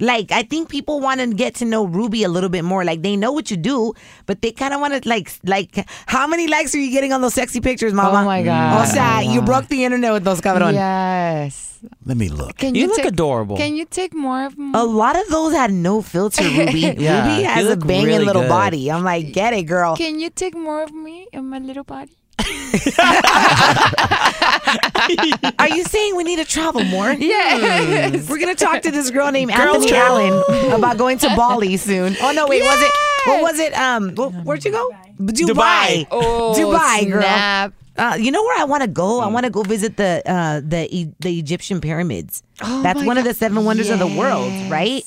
[0.00, 2.84] Like I think people want to get to know Ruby a little bit more.
[2.84, 3.94] Like they know what you do,
[4.26, 7.20] but they kind of want to like like how many likes are you getting on
[7.20, 8.22] those sexy pictures, oh mama?
[8.22, 8.82] Oh my God.
[8.82, 10.72] O sea, you broke the internet with those cabrón.
[10.74, 11.70] yes.
[12.06, 12.56] Let me look.
[12.56, 13.58] Can You look take, adorable.
[13.58, 16.80] Can you take more of A lot of those had no filter, Ruby.
[16.80, 18.48] Yeah, Ruby has a banging really little good.
[18.48, 18.90] body.
[18.90, 19.94] I'm like, get it, girl.
[19.94, 22.16] Can you take more of me in my little body?
[25.58, 27.12] Are you saying we need to travel more?
[27.24, 28.28] Yes.
[28.28, 30.42] We're gonna talk to this girl named Anthony Allen
[30.72, 32.16] about going to Bali soon.
[32.20, 32.90] Oh no, wait, was it?
[33.26, 33.72] What was it?
[33.74, 34.90] Um, wh- where'd you go?
[35.18, 35.48] Dubai.
[35.48, 36.06] Dubai.
[36.10, 37.22] Oh, Dubai, girl.
[37.22, 37.72] snap.
[37.96, 39.20] Uh, you know where I want to go?
[39.20, 42.42] I want to go visit the uh, the E- the Egyptian pyramids.
[42.62, 45.04] Oh That's my one of the seven wonders of the world, right?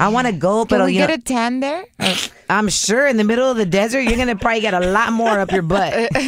[0.00, 1.84] I want to go, but you get know, a tan there?
[2.48, 5.38] I'm sure in the middle of the desert, you're gonna probably get a lot more
[5.38, 5.92] up your butt.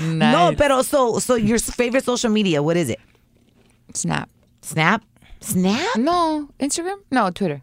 [0.00, 3.00] No, pero so so your favorite social media, what is it?
[3.94, 4.30] Snap.
[4.62, 5.02] Snap,
[5.40, 5.96] Snap.
[5.96, 6.98] No, Instagram?
[7.10, 7.62] No, Twitter.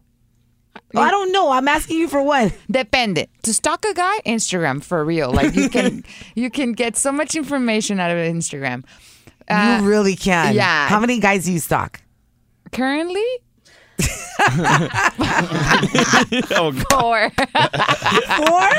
[0.95, 1.52] Oh, I don't know.
[1.52, 2.52] I'm asking you for one.
[2.69, 3.28] Depende.
[3.43, 5.32] To stalk a guy, Instagram for real.
[5.32, 6.04] Like you can
[6.36, 8.84] you can get so much information out of Instagram.
[9.47, 10.54] Uh, you really can.
[10.54, 10.88] yeah.
[10.88, 12.02] How many guys do you stalk?
[12.73, 13.23] currently
[16.51, 17.31] oh, four.
[18.38, 18.69] Four?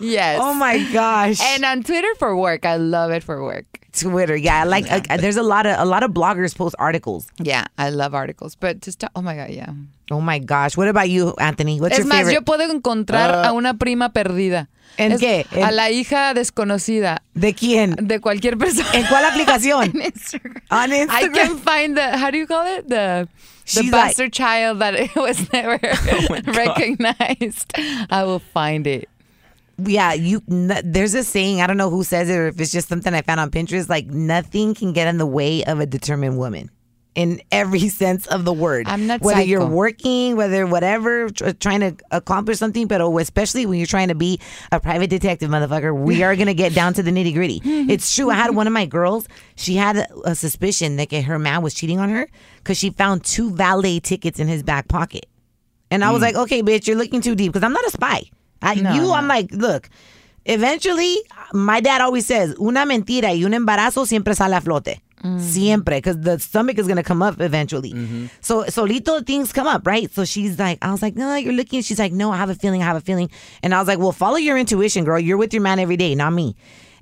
[0.00, 0.38] yes.
[0.40, 1.40] Oh my gosh.
[1.40, 2.64] And on Twitter for work.
[2.64, 3.66] I love it for work.
[3.92, 4.34] Twitter.
[4.34, 4.90] Yeah, I like.
[4.90, 7.28] Uh, there's a lot of a lot of bloggers post articles.
[7.38, 8.56] Yeah, I love articles.
[8.56, 9.72] But to stop, oh my god, yeah.
[10.10, 10.76] Oh my gosh.
[10.76, 11.80] What about you, Anthony?
[11.80, 12.34] What's es your más, favorite?
[12.34, 14.68] yo puedo encontrar a una prima perdida.
[14.96, 15.46] ¿En Es- qué?
[15.52, 17.96] A ¿En- la hija desconocida ¿De quién?
[18.00, 18.88] de cualquier persona.
[18.94, 19.84] ¿En cuál aplicación?
[19.94, 20.62] En Instagram.
[20.70, 23.28] Ah, on I can find the how do you call it the the
[23.66, 27.72] She's like- Oh bastard child that it was never oh recognized.
[28.10, 29.08] I will find it.
[29.78, 30.42] yeah, you.
[30.46, 31.60] There's a saying.
[31.60, 33.88] I don't know who says it or if it's just something I found on Pinterest.
[33.88, 36.70] Like nothing can get in the way of a determined woman.
[37.14, 41.80] In every sense of the word, I'm not whether you're working, whether whatever, tr- trying
[41.80, 44.40] to accomplish something, but oh, especially when you're trying to be
[44.72, 47.60] a private detective, motherfucker, we are gonna get down to the nitty gritty.
[47.64, 48.30] it's true.
[48.30, 49.28] I had one of my girls.
[49.54, 53.24] She had a, a suspicion that her man was cheating on her because she found
[53.24, 55.26] two valet tickets in his back pocket.
[55.90, 56.22] And I was mm.
[56.24, 58.24] like, okay, bitch, you're looking too deep because I'm not a spy.
[58.60, 59.90] I, you, I'm like, look,
[60.46, 61.16] eventually,
[61.52, 65.00] my dad always says, una mentira y un embarazo siempre sale a flote.
[65.24, 65.38] Mm-hmm.
[65.38, 67.92] Siempre, because the stomach is going to come up eventually.
[67.94, 68.26] Mm-hmm.
[68.42, 70.12] So, solito things come up, right?
[70.12, 71.80] So she's like, I was like, no, you're looking.
[71.80, 73.30] She's like, no, I have a feeling, I have a feeling.
[73.62, 75.18] And I was like, well, follow your intuition, girl.
[75.18, 76.54] You're with your man every day, not me.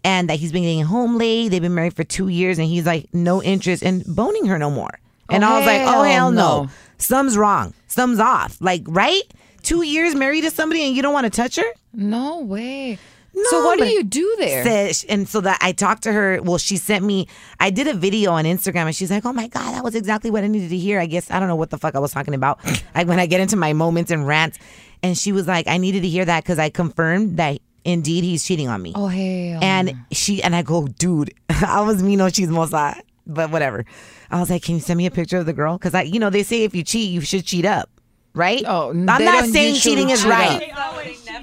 [0.04, 1.48] And that he's been getting home late.
[1.48, 4.70] They've been married for two years, and he's like, no interest in boning her no
[4.70, 5.00] more.
[5.28, 6.62] And Oh, I was like, oh, hell oh, hell no.
[6.64, 6.70] no.
[6.98, 7.74] Something's wrong.
[7.88, 8.56] Something's off.
[8.60, 9.22] Like, right?
[9.62, 11.64] Two years married to somebody and you don't want to touch her?
[11.94, 12.98] No way.
[13.34, 14.62] No, so what do you do there?
[14.62, 16.40] Said, and so that I talked to her.
[16.42, 17.28] Well, she sent me.
[17.58, 20.30] I did a video on Instagram, and she's like, "Oh my god, that was exactly
[20.30, 22.12] what I needed to hear." I guess I don't know what the fuck I was
[22.12, 22.60] talking about.
[22.94, 24.58] like when I get into my moments and rants,
[25.02, 28.44] and she was like, "I needed to hear that because I confirmed that indeed he's
[28.44, 29.60] cheating on me." oh hell.
[29.62, 33.86] And she and I go, dude, I was me no oh, chismosa, but whatever.
[34.30, 35.78] I was like, can you send me a picture of the girl?
[35.78, 37.90] Because I, you know, they say if you cheat, you should cheat up,
[38.34, 38.62] right?
[38.66, 40.72] Oh, I'm not saying cheating is cheat right.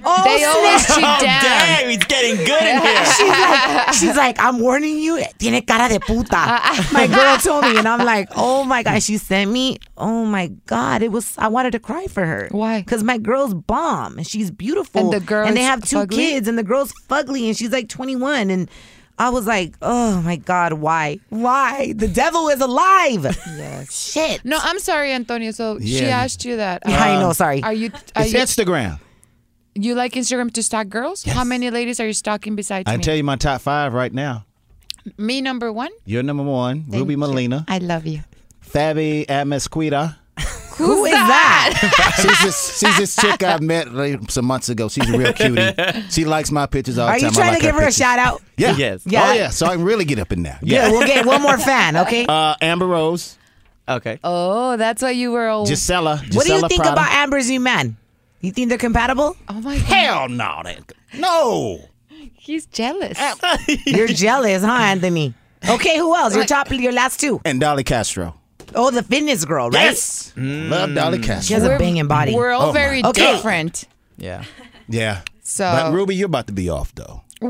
[0.05, 0.19] Up.
[0.19, 0.97] Oh, they always snap.
[0.97, 1.41] cheat Oh, down.
[1.43, 3.05] damn, he's getting good in here.
[3.19, 5.23] She's like, she's like, I'm warning you.
[5.37, 6.59] Tiene cara de puta.
[6.93, 9.01] My girl told me, and I'm like, oh my god.
[9.03, 9.77] She sent me.
[9.97, 11.35] Oh my god, it was.
[11.37, 12.47] I wanted to cry for her.
[12.51, 12.79] Why?
[12.81, 16.11] Because my girl's bomb, and she's beautiful, And the girl and they have two fugly?
[16.11, 18.69] kids, and the girl's fugly, and she's like 21, and.
[19.21, 21.19] I was like, oh my God, why?
[21.27, 21.91] Why?
[21.91, 23.23] The devil is alive.
[23.57, 24.11] Yes.
[24.13, 24.45] Shit.
[24.45, 25.51] No, I'm sorry, Antonio.
[25.51, 26.83] So she asked you that.
[26.87, 27.61] Yeah, I um, know, sorry.
[27.61, 28.97] Are you are It's you, Instagram.
[29.75, 31.23] You like Instagram to stalk girls?
[31.23, 32.97] How many ladies are you stalking besides I me?
[32.97, 34.45] can tell you my top five right now.
[35.17, 35.89] me number one.
[36.05, 37.17] You're number one, Thank Ruby you.
[37.17, 38.21] Molina, I love you.
[38.65, 40.15] Fabi Amasquita.
[40.79, 42.13] Who is that?
[42.21, 44.87] she's this she's this chick I met like, some months ago.
[44.87, 45.73] She's a real cutie.
[46.09, 47.23] She likes my pictures all the Are time.
[47.25, 48.41] you I trying like to give her a shout out?
[48.57, 48.75] Yeah.
[48.77, 49.01] Yes.
[49.05, 49.29] Yeah.
[49.29, 49.49] Oh yeah.
[49.49, 50.57] So I can really get up in there.
[50.61, 50.91] Yeah, Yeah.
[50.91, 52.25] we'll get one more fan, okay?
[52.27, 53.37] Uh, Amber Rose,
[53.89, 54.19] Okay.
[54.23, 55.65] Oh, that's why you were all.
[55.65, 56.17] Gisela.
[56.33, 56.93] what do you think Prada.
[56.93, 57.97] about Amber's new man?
[58.41, 59.35] You think they're compatible?
[59.49, 60.61] oh my god, Hell no.
[60.63, 61.79] That, no.
[62.35, 63.19] he's jealous.
[63.85, 65.33] You're jealous, huh, Anthony?
[65.69, 66.35] Okay, who else?
[66.35, 67.41] Your top, your last two.
[67.43, 68.35] And Dolly Castro.
[68.75, 69.83] Oh, the fitness girl, right?
[69.85, 70.31] Yes.
[70.37, 71.41] Love Dolly Castro.
[71.41, 71.69] She Castro.
[71.71, 72.33] has a banging body.
[72.35, 73.33] We're all Oh, very Okay.
[73.33, 73.85] different.
[74.17, 74.43] Yeah.
[74.91, 75.21] Yeah.
[75.43, 77.21] So But Ruby, you're about to be off though.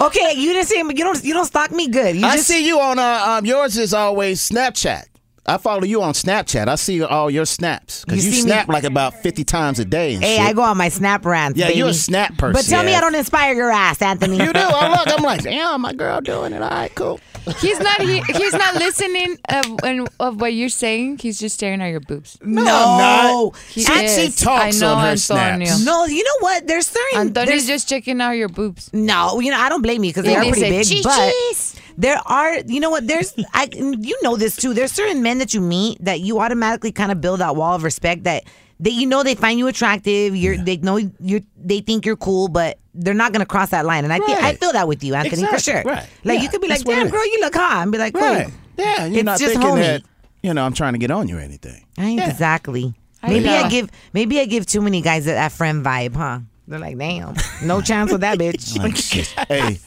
[0.00, 2.14] Okay, you didn't say you don't you don't stalk me good.
[2.16, 5.04] You I just see you on uh, um, yours is always Snapchat.
[5.48, 6.68] I follow you on Snapchat.
[6.68, 9.78] I see all your snaps because You you, see me- snap like about fifty times
[9.78, 10.14] a day.
[10.14, 10.46] And Hey, shit.
[10.46, 11.58] I go on my snap rants.
[11.58, 11.78] Yeah, baby.
[11.78, 12.52] you're a snap person.
[12.52, 12.94] But tell me.
[12.94, 14.36] I don't inspire your ass, Anthony.
[14.36, 14.58] You do.
[14.60, 15.08] I look.
[15.18, 16.62] I'm like, damn, my girl doing it.
[16.62, 17.18] All right, cool.
[17.60, 21.18] he's not he, he's not listening of, of what you're saying.
[21.18, 22.36] He's just staring at your boobs.
[22.42, 23.60] No, I'm.
[23.72, 24.36] He She- she is.
[24.36, 25.66] talks I know on her Antonio.
[25.66, 25.84] snaps.
[25.84, 26.66] No, you know what?
[26.66, 27.20] There's certain.
[27.20, 28.90] Antonio's there's, just checking out your boobs.
[28.92, 30.86] no, you know I don't blame you because they Yeah, are pretty big.
[30.86, 33.06] "Chi-chis." But there are, you know what?
[33.06, 34.72] There's, I, you know this too.
[34.72, 37.82] There's certain men that you meet that you automatically kind of build that wall of
[37.82, 38.44] respect that.
[38.80, 42.46] That you know they find you attractive, you're they know you they think you're cool,
[42.46, 44.04] but they're not gonna cross that line.
[44.04, 45.82] And I think I feel that with you, Anthony, for sure.
[45.84, 46.06] Right.
[46.22, 48.22] Like Yeah, you could be like, "Damn, girl, you look hot," and be like, "Cool."
[48.22, 48.46] Right.
[48.76, 49.80] Yeah, you're It's not just thinking homie.
[49.80, 50.02] that
[50.44, 51.84] you know I'm trying to get on you or anything.
[51.98, 52.30] I Yeah.
[52.30, 52.94] exactly.
[53.20, 56.38] I Maybe I give maybe I give too many guys that, that friend vibe, huh?
[56.68, 57.34] They're like, damn,
[57.64, 58.78] no chance with that bitch.
[58.78, 58.96] Like,
[59.48, 59.80] hey,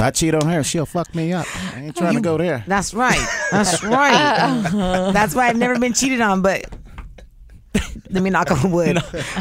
[0.00, 1.46] if I cheat on her, she'll fuck me up.
[1.74, 2.64] I ain't trying to go there.
[2.66, 3.22] That's right.
[3.50, 4.14] That's right.
[4.14, 5.12] Uh-huh.
[5.12, 6.64] That's why I've never been cheated on, but
[8.08, 8.96] let me knock on wood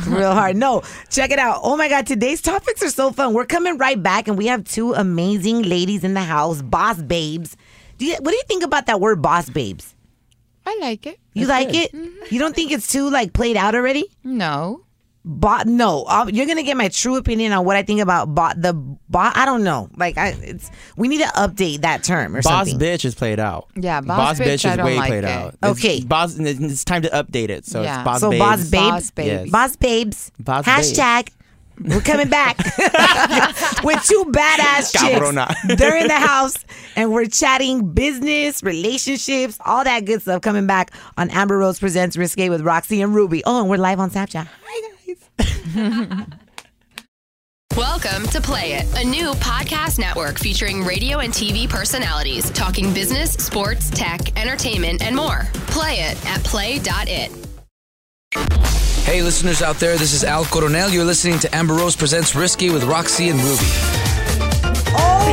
[0.08, 0.58] real hard.
[0.58, 1.62] No, check it out.
[1.63, 3.34] Oh my God, today's topics are so fun.
[3.34, 7.56] We're coming right back and we have two amazing ladies in the house, boss babes.
[7.98, 9.95] Do you, what do you think about that word boss babes?
[10.65, 11.19] I like it.
[11.34, 11.93] You like it?
[11.93, 12.34] Mm-hmm.
[12.34, 14.12] You don't think it's too like played out already?
[14.26, 14.84] No.
[15.32, 18.60] Bot no, um, you're gonna get my true opinion on what I think about bot
[18.60, 19.38] the bot.
[19.38, 19.88] I don't know.
[19.96, 22.58] Like I, it's we need to update that term or something.
[22.60, 22.88] Boss something.
[22.88, 23.68] bitch is played out.
[23.76, 25.30] Yeah, boss bitch, I is don't way like played it.
[25.30, 25.54] out.
[25.54, 26.04] It's- Okay.
[26.04, 26.36] boss.
[26.39, 27.68] It's time to update it.
[27.68, 27.98] So Yeah.
[28.00, 28.39] it's boss so babes.
[28.39, 29.28] boss babes, Boss baby.
[29.30, 29.50] Yes.
[29.52, 31.30] boss babes, Boss hashtag.
[31.82, 32.58] We're coming back
[33.84, 35.48] with two badass Cabrona.
[35.62, 35.76] chicks.
[35.80, 36.56] They're in the house
[36.96, 40.42] and we're chatting business, relationships, all that good stuff.
[40.42, 43.44] Coming back on Amber Rose presents Risque with Roxy and Ruby.
[43.46, 44.48] Oh, and we're live on Snapchat.
[44.65, 44.88] Hi guys.
[47.75, 53.32] Welcome to Play It, a new podcast network featuring radio and TV personalities talking business,
[53.34, 55.47] sports, tech, entertainment, and more.
[55.67, 57.32] Play it at play.it.
[59.06, 60.89] Hey, listeners out there, this is Al Coronel.
[60.89, 64.09] You're listening to Amber Rose Presents Risque with Roxy and Ruby.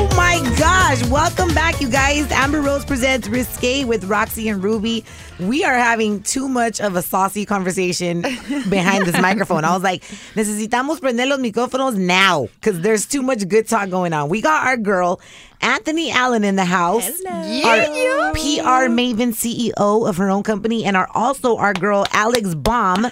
[0.08, 1.04] Oh my gosh.
[1.08, 2.30] Welcome back, you guys.
[2.30, 5.04] Amber Rose presents Risque with Roxy and Ruby.
[5.40, 8.22] We are having too much of a saucy conversation
[8.70, 9.64] behind this microphone.
[9.64, 10.04] I was like,
[10.36, 14.28] necesitamos prender los micrófonos now because there's too much good talk going on.
[14.28, 15.20] We got our girl,
[15.60, 17.08] Anthony Allen, in the house.
[17.26, 23.02] Our PR Maven CEO of her own company, and our also our girl, Alex Baum,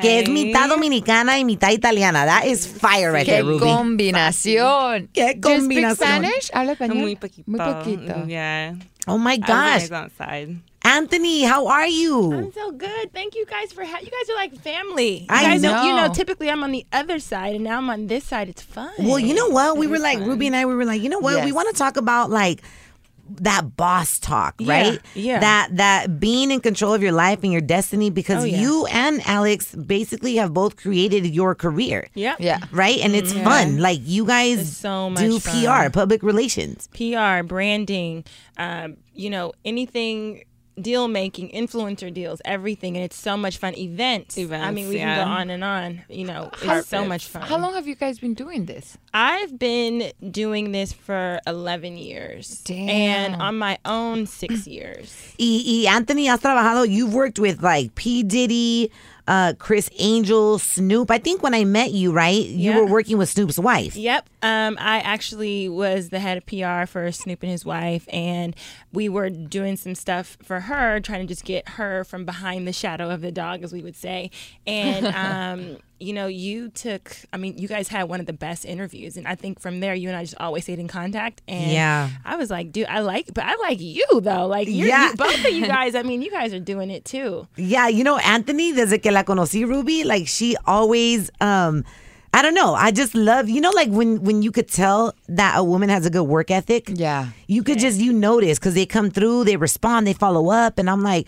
[0.00, 2.24] que es mitad dominicana y mitad italiana.
[2.26, 3.64] That is fire right there, Qué Ruby.
[3.66, 5.08] combinación.
[5.12, 5.96] Qué Do you speak.
[5.96, 6.50] Spanish?
[6.52, 6.96] Habla español.
[6.96, 7.44] Muy poquito.
[7.50, 8.26] Muy poquito.
[8.28, 8.74] Yeah.
[9.06, 9.90] Oh my I was gosh.
[9.90, 10.56] outside.
[10.88, 12.32] Anthony, how are you?
[12.32, 13.12] I'm so good.
[13.12, 15.18] Thank you guys for ha- you guys are like family.
[15.20, 16.06] You I guys are- you know.
[16.06, 18.48] know, typically I'm on the other side and now I'm on this side.
[18.48, 18.90] It's fun.
[18.98, 19.76] Well, you know what?
[19.76, 20.28] We were like, fun.
[20.28, 21.44] Ruby and I, we were like, you know what?
[21.44, 22.62] We want to talk about like
[23.40, 24.98] that boss talk, right?
[25.14, 25.40] yeah.
[25.40, 28.58] That that being in control of your life and your destiny because Oh, yeah.
[28.62, 32.08] you and Alex basically have both created your career.
[32.14, 32.36] Yeah.
[32.38, 32.60] Yeah.
[32.72, 32.98] Right?
[33.00, 33.76] And it's fun.
[33.78, 36.88] Like you guys It's so do much PR, public relations.
[36.94, 38.24] PR, branding,
[38.56, 40.44] um, you know, anything
[40.80, 43.76] deal making, influencer deals, everything, and it's so much fun.
[43.76, 44.38] Events.
[44.38, 44.66] Events.
[44.66, 45.16] I mean, we yeah.
[45.16, 46.02] can go on and on.
[46.08, 47.42] You know, How- it's so much fun.
[47.42, 48.96] How long have you guys been doing this?
[49.12, 52.62] I've been doing this for 11 years.
[52.64, 52.88] Damn.
[52.88, 55.34] And on my own, six years.
[55.38, 58.22] Y, y Anthony, has trabajado, you've worked with like P.
[58.22, 58.90] Diddy,
[59.28, 61.10] uh, Criss Angel, Snoop.
[61.10, 62.78] I think when I met you, right, you Yeah.
[62.80, 63.94] were working with Snoop's wife.
[63.94, 64.28] Yep.
[64.42, 68.56] Um, I actually was the head of PR for Snoop and his wife, and
[68.92, 72.72] we were doing some stuff for her, trying to just get her from behind the
[72.72, 74.30] shadow of the dog, as we would say.
[74.66, 78.64] And, um, you know, you took, I mean, you guys had one of the best
[78.64, 79.16] interviews.
[79.16, 81.42] And I think from there, you and I just always stayed in contact.
[81.48, 82.10] And Yeah.
[82.24, 84.46] I was like, dude, I like, but I like you, though.
[84.46, 85.10] Like, you're, Yeah.
[85.10, 87.46] you, both of you guys, I mean, you guys are doing it too.
[87.56, 91.84] Yeah, you know, Anthony, desde que la conocí, Ruby, like she always, um,
[92.34, 92.74] I don't know.
[92.74, 96.04] I just love, you know, like when when you could tell that a woman has
[96.04, 96.90] a good work ethic.
[96.94, 97.28] Yeah.
[97.46, 100.88] You could just you notice because they come through, they respond, they follow up, and
[100.90, 101.26] I'm like.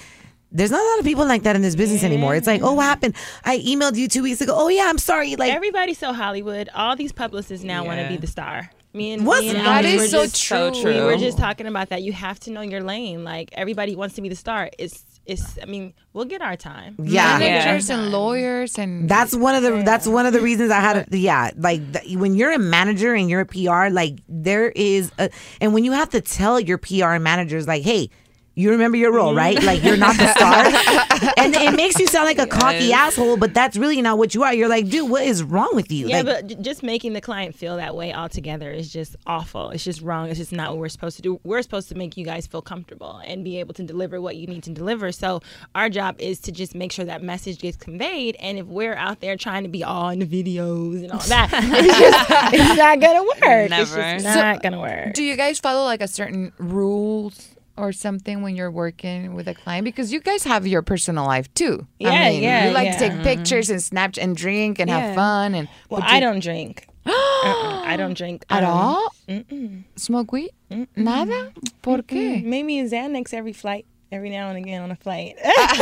[0.52, 2.34] There's not a lot of people like that in this business anymore.
[2.34, 3.14] It's like, oh, what happened?
[3.44, 4.52] I emailed you two weeks ago.
[4.56, 5.36] Oh yeah, I'm sorry.
[5.36, 6.68] Like Everybody's so Hollywood.
[6.74, 8.70] All these publicists now want to be the star.
[8.92, 10.94] Me and, What's- me and That Alex is were so just- true.
[10.94, 12.02] We were just talking about that.
[12.02, 13.22] You have to know your lane.
[13.22, 14.68] Like everybody wants to be the star.
[14.78, 15.58] It's it's.
[15.62, 16.96] I mean, we'll get our time.
[17.00, 17.38] Yeah.
[17.38, 20.96] Managers and lawyers and That's one of the that's one of the reasons I had
[21.12, 25.12] a, yeah like th- when you're a manager and you're a PR like there is
[25.18, 25.30] a
[25.60, 28.10] and when you have to tell your PR managers like hey
[28.56, 29.56] You remember your role, right?
[29.56, 29.64] Mm.
[29.64, 33.12] Like you're not the star, and it makes you sound like a cocky Yes.
[33.12, 33.36] asshole.
[33.36, 34.52] But that's really not what you are.
[34.52, 36.08] You're like, dude, what is wrong with you?
[36.08, 39.70] Yeah, like, but just making the client feel that way altogether is just awful.
[39.70, 40.28] It's just wrong.
[40.28, 41.40] It's just not what we're supposed to do.
[41.44, 44.46] We're supposed to make you guys feel comfortable and be able to deliver what you
[44.46, 45.12] need to deliver.
[45.12, 45.40] So
[45.74, 48.36] our job is to just make sure that message gets conveyed.
[48.40, 51.50] And if we're out there trying to be all in the videos and all that,
[51.52, 53.38] it's just it's not gonna work.
[53.42, 54.18] It's Never.
[54.18, 55.14] just So- not gonna work.
[55.14, 59.54] Do you guys follow like a certain rules or something when you're working with a
[59.54, 59.84] client?
[59.84, 61.86] Because you guys have your personal life too.
[61.98, 62.98] Yeah, I mean, yeah, You like yeah.
[62.98, 64.98] to take pictures and snap and drink and Yeah.
[65.00, 65.68] have fun and.
[65.88, 66.86] Well, I you- don't drink.
[67.06, 69.08] Uh-uh, I don't drink At um, all?
[69.26, 69.84] Mm-mm.
[69.96, 70.50] Smoke weed?
[70.94, 71.50] Nada?
[71.80, 72.44] ¿Por qué?
[72.44, 75.36] Maybe Xanax every flight, every now and again on a flight.
[75.44, 75.78] That's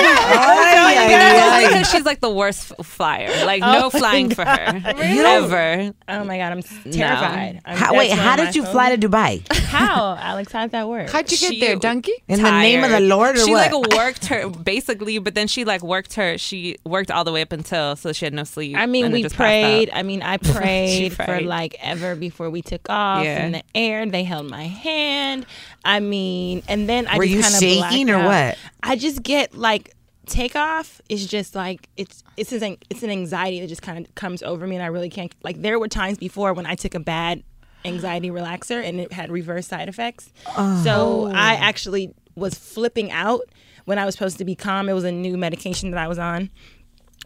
[1.69, 3.45] because she's like the worst flyer.
[3.47, 5.19] Like Oh no my flying for her Really?
[5.21, 5.95] ever.
[6.09, 7.61] Oh my god, I'm s- terrified.
[7.65, 9.09] I'm- how, wait, how did you my fly to.
[9.09, 9.43] Dubai?
[9.69, 10.51] How, Alex?
[10.53, 11.09] How'd that work?
[11.11, 12.13] How'd you get She- there, donkey?
[12.27, 13.01] In the name of the.
[13.01, 13.73] Lord, or she what?
[13.73, 16.37] like worked her basically, but then she like worked her.
[16.37, 18.77] She worked all the way up until so she had no sleep.
[18.77, 19.63] I mean, we just passed out.
[19.63, 19.91] prayed.
[19.93, 23.47] I mean, I prayed, for like ever before we took off Yeah.
[23.47, 24.05] in the air.
[24.07, 25.47] They held my hand.
[25.89, 27.61] I mean, and then I Were just you kind of
[27.91, 28.59] shaking or what?
[28.83, 29.95] I just get like
[30.27, 34.43] takeoff is just like it's it's an it's an anxiety that just kind of comes
[34.43, 35.35] over me, and I really can't.
[35.43, 37.43] Like there were times before when I took a bad
[37.87, 40.31] anxiety relaxer and it had reverse side effects.
[40.59, 40.83] Oh.
[40.85, 43.41] So I actually was flipping out
[43.87, 44.91] when I was supposed to be calm.
[44.91, 46.51] It was a new medication that I was on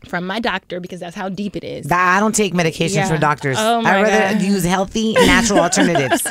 [0.08, 1.90] from my doctor because that's how deep it is.
[1.90, 3.08] I don't take medications Yeah.
[3.08, 3.56] for doctors.
[3.60, 4.42] Oh my I rather God.
[4.42, 6.22] use healthy, natural alternatives.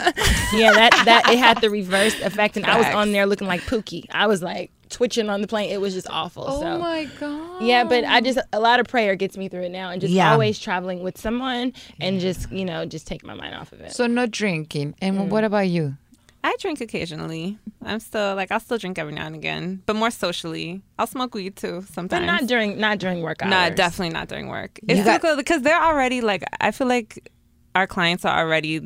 [0.54, 3.62] yeah, that that it had the reverse effect, and I was on there looking like
[3.62, 4.06] Pookie.
[4.12, 5.70] I was like twitching on the plane.
[5.70, 6.44] It was just awful.
[6.48, 6.78] Oh so.
[6.78, 7.62] my God.
[7.64, 10.14] Yeah, but I just a lot of prayer gets me through it now, and just
[10.14, 10.32] Yeah.
[10.34, 13.94] always traveling with someone, and just you know just take my mind off of it.
[13.94, 14.96] So no drinking.
[15.02, 15.30] And Mm.
[15.30, 15.96] what about you?
[16.44, 17.58] I drink occasionally.
[17.84, 20.82] I'm still like I'll still drink every now and again, but more socially.
[20.98, 22.26] I'll smoke weed too but sometimes.
[22.26, 23.52] not during not during work hours.
[23.52, 24.80] No, definitely not during work.
[24.88, 27.32] It's You got- difficult because they're already like I feel like
[27.74, 28.82] our clients are already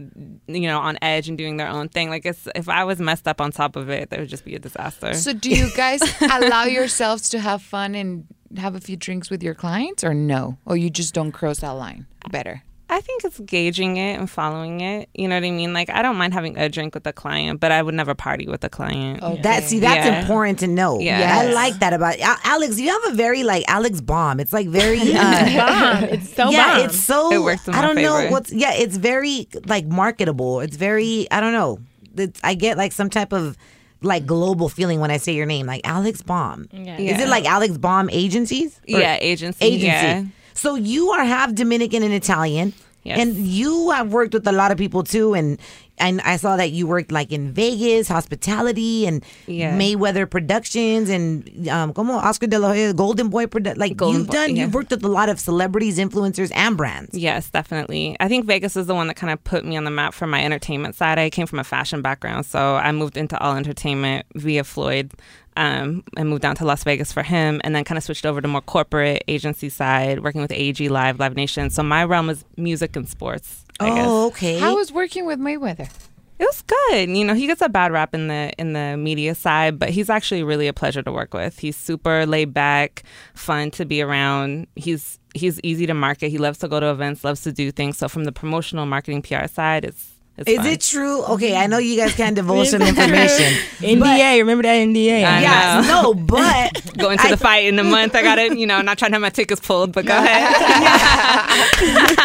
[0.48, 2.10] you know on edge and doing their own thing.
[2.10, 4.56] Like it's, if I was messed up on top of it, that would just be
[4.56, 5.14] a disaster.
[5.14, 8.28] So do you guys allow yourselves to have fun and
[8.58, 10.58] have a few drinks with your clients or no?
[10.66, 12.06] Or you just don't cross that line?
[12.30, 12.64] Better.
[12.88, 15.10] I think it's gauging it and following it.
[15.16, 15.74] You know what I mean?
[15.74, 18.48] Like I don't mind having a drink with a client, but I would never party
[18.48, 19.22] with a client.
[19.42, 20.22] That see, that's Yeah.
[20.22, 21.00] important to know.
[21.00, 21.48] Yes.
[21.48, 22.80] I like that about Al- Alex.
[22.80, 24.40] You have a very like Alex bomb.
[24.40, 26.04] It's like very uh, bomb.
[26.06, 26.78] It's so yeah.
[26.78, 26.86] bomb.
[26.86, 28.74] It's so It works in I don't know what's yeah.
[28.74, 30.60] It's very like marketable.
[30.60, 31.80] It's very I don't know.
[32.18, 33.58] It's, I get like some type of
[34.02, 36.68] like global feeling when I say your name, like Alex Bomb.
[36.72, 36.98] Yeah.
[37.00, 38.80] Is it like Alex Bomb agencies?
[38.94, 39.66] Or- Yeah, agency.
[39.66, 39.86] agency.
[39.88, 40.24] Yeah.
[40.56, 42.74] So you are half Dominican and Italian.
[43.04, 43.20] Yes.
[43.20, 45.60] And you have worked with a lot of people too, and
[45.98, 49.78] and I saw that you worked like in Vegas, hospitality, and Yeah.
[49.78, 54.28] Mayweather Productions, and um, como Oscar de la Hoya, Golden Boy Produ- Like Golden you've
[54.28, 54.64] Boy, done, yeah.
[54.66, 57.18] you've worked with a lot of celebrities, influencers, and brands.
[57.18, 58.16] Yes, definitely.
[58.20, 60.28] I think Vegas is the one that kind of put me on the map for
[60.28, 61.18] my entertainment side.
[61.20, 65.12] I came from a fashion background, so I moved into all entertainment via Floyd.
[65.58, 68.42] Um, and moved down to Las Vegas for him, and then kind of switched over
[68.42, 71.70] to more corporate agency side, working with AEG Live, Live Nation.
[71.70, 73.64] So my realm is music and sports.
[73.80, 74.08] I guess.
[74.08, 74.60] Oh, okay.
[74.60, 75.90] How was working with Mayweather?
[76.38, 77.10] It was good.
[77.10, 80.10] You know, he gets a bad rap in the in the media side, but he's
[80.10, 81.60] actually really a pleasure to work with.
[81.60, 83.04] He's super laid back,
[83.36, 84.68] fun to be around.
[84.76, 86.30] He's he's easy to market.
[86.30, 87.98] He loves to go to events, loves to do things.
[87.98, 90.66] So from the promotional marketing PR side, it's it's Is fun.
[90.68, 91.24] it true?
[91.24, 93.54] Okay, I know you guys can't divulge some information.
[93.80, 94.40] NDA.
[94.40, 95.24] Remember that NDA?
[95.24, 96.02] I Yes, know.
[96.02, 98.58] no, but Going to I- the fight in a month, I got it.
[98.58, 100.56] you know, not trying to have my tickets pulled, but go ahead.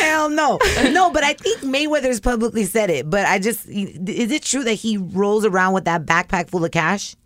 [0.00, 0.58] Hell no.
[0.90, 3.08] No, but I think Mayweather's publicly said it.
[3.08, 6.70] But I just, is it true that he rolls around with that backpack full of
[6.70, 7.16] cash?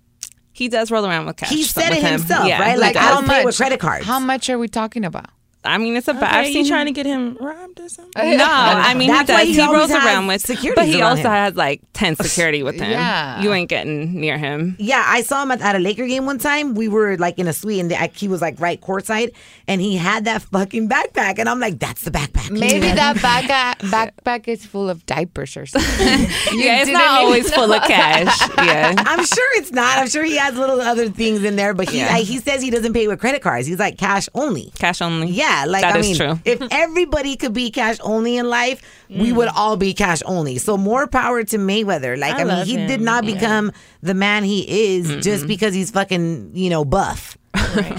[0.53, 1.51] He does roll around with cash.
[1.51, 2.19] He said it him.
[2.21, 2.79] himself, Yeah, right?
[2.79, 3.05] Like, does.
[3.05, 4.07] I don't pay with credit cards.
[4.07, 5.27] How much are we talking about?
[5.67, 6.23] I mean, it's a bad.
[6.25, 8.37] Okay, I've you seen trying to get him robbed or something?
[8.39, 9.57] No, uh, I mean That's he why does.
[9.57, 11.31] he He, rolls around with security, but he also him.
[11.31, 12.91] has like ten security with him.
[12.91, 13.43] Yeah.
[13.43, 14.77] you ain't getting near him.
[14.79, 16.75] Yeah, I saw him at, at a Laker game one time.
[16.75, 19.35] We were like in a suite, and the, he was like right courtside,
[19.69, 22.51] and he had that fucking backpack, and I'm like, that's the backpack.
[22.51, 25.87] Maybe that backpack uh, backpack is full of diapers or something.
[26.57, 28.41] Yeah, it's didn't not even always full of cash.
[28.59, 29.99] Yeah, I'm sure it's not.
[29.99, 32.15] I'm sure he has little other things in there, but he Yeah.
[32.15, 33.67] I, he says he doesn't pay with credit cards.
[33.67, 34.73] He's like cash only.
[34.79, 35.29] cash only.
[35.29, 36.41] Yeah, like That I is mean, true.
[36.45, 39.37] if everybody could be cash only in life, we Mm.
[39.37, 40.59] would all be cash only.
[40.59, 42.19] So more power to Mayweather.
[42.19, 43.05] Like I, I mean, love he did him.
[43.05, 43.35] not Yeah.
[43.35, 44.61] become the man he
[44.97, 47.39] is just because he's fucking you know buff.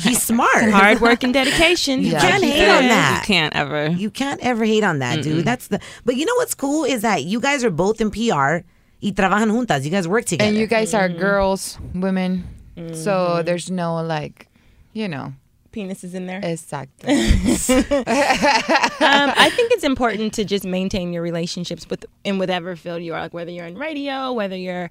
[0.05, 0.69] he's smart.
[0.79, 2.03] Hard work and dedication.
[2.03, 2.19] You Yeah.
[2.21, 3.23] can't He hate on that.
[3.23, 3.87] You can't ever.
[3.89, 5.45] You can't ever hate on that, dude.
[5.45, 5.79] That's the.
[6.05, 8.61] But you know what's cool is that you guys are both in PR.
[9.01, 9.83] Y trabajan juntas.
[9.85, 10.47] You guys work together.
[10.49, 11.19] And you guys are Mm-hmm.
[11.19, 12.45] girls, women.
[12.93, 14.47] So there's no like,
[14.93, 15.33] you know.
[15.77, 16.39] Penises in there.
[16.41, 17.09] Exactly.
[17.13, 17.19] um,
[19.35, 23.19] I think it's important to just maintain your relationships with in whatever field you are,
[23.19, 24.89] like whether you're in radio, whether you're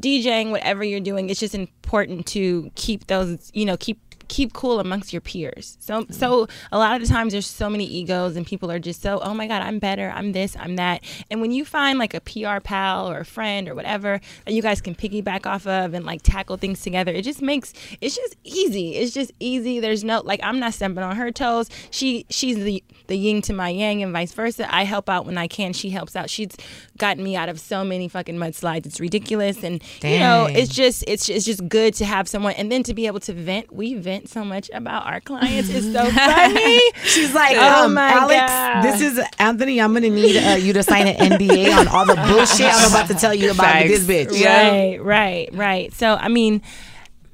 [0.00, 1.28] DJing, whatever you're doing.
[1.28, 5.76] It's just important to keep those, you know, keep keep cool amongst your peers.
[5.78, 9.02] So so a lot of the times there's so many egos and people are just
[9.02, 11.04] so, oh my God, I'm better, I'm this, I'm that.
[11.30, 14.62] And when you find like a PR pal or a friend or whatever that you
[14.62, 18.34] guys can piggyback off of and like tackle things together, it just makes it's just
[18.42, 18.96] easy.
[18.96, 19.80] It's just easy.
[19.80, 21.68] There's no like I'm not stepping on her toes.
[21.90, 24.74] She she's the the yin to my yang and vice versa.
[24.74, 25.74] I help out when I can.
[25.74, 26.30] She helps out.
[26.30, 26.56] She's
[27.02, 28.86] gotten me out of so many fucking mudslides.
[28.86, 29.64] It's ridiculous.
[29.64, 32.94] And you know, it's just it's it's just good to have someone and then to
[32.94, 33.72] be able to vent.
[33.72, 35.68] We vent so much about our clients.
[35.68, 36.80] It's so funny.
[37.02, 38.82] She's like, Oh um, my Alex, God.
[38.82, 39.80] this is Anthony.
[39.80, 43.08] I'm gonna need uh, you to sign an NDA on all the bullshit I'm about
[43.08, 44.44] to tell you about with this bitch.
[44.44, 45.92] Right, right, right.
[45.92, 46.62] So I mean,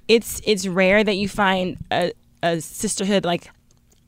[0.09, 2.13] it's it's rare that you find a,
[2.43, 3.51] a sisterhood like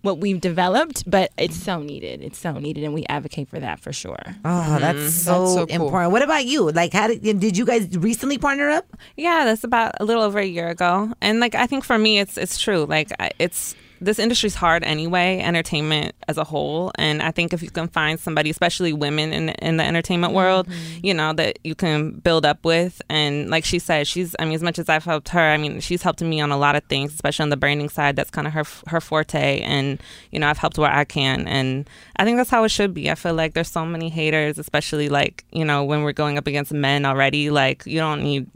[0.03, 2.23] what we've developed, but it's so needed.
[2.23, 4.19] It's so needed, and we advocate for that for sure.
[4.45, 5.09] Oh, that's mm-hmm.
[5.09, 5.87] so, That's so cool.
[5.87, 6.13] important.
[6.13, 6.71] What about you?
[6.71, 8.97] Like, how did did you guys recently partner up?
[9.17, 11.13] Yeah, that's about a little over a year ago.
[11.21, 12.85] And like I think for me it's it's true.
[12.85, 17.71] Like it's this industry's hard anyway, entertainment as a whole, and I think if you
[17.71, 21.07] can find somebody, especially women in in the entertainment world, mm-hmm.
[21.07, 24.55] you know, that you can build up with and like she said, she's I mean
[24.55, 26.85] as much as I've helped her, I mean, she's helped me on a lot of
[26.85, 28.17] things, especially on the branding side.
[28.17, 31.89] That's kind of her her forte and you know, I've helped where I can and
[32.17, 33.11] I think that's how it should be.
[33.11, 36.47] I feel like there's so many haters, especially like, you know, when we're going up
[36.47, 38.47] against men already, like you don't need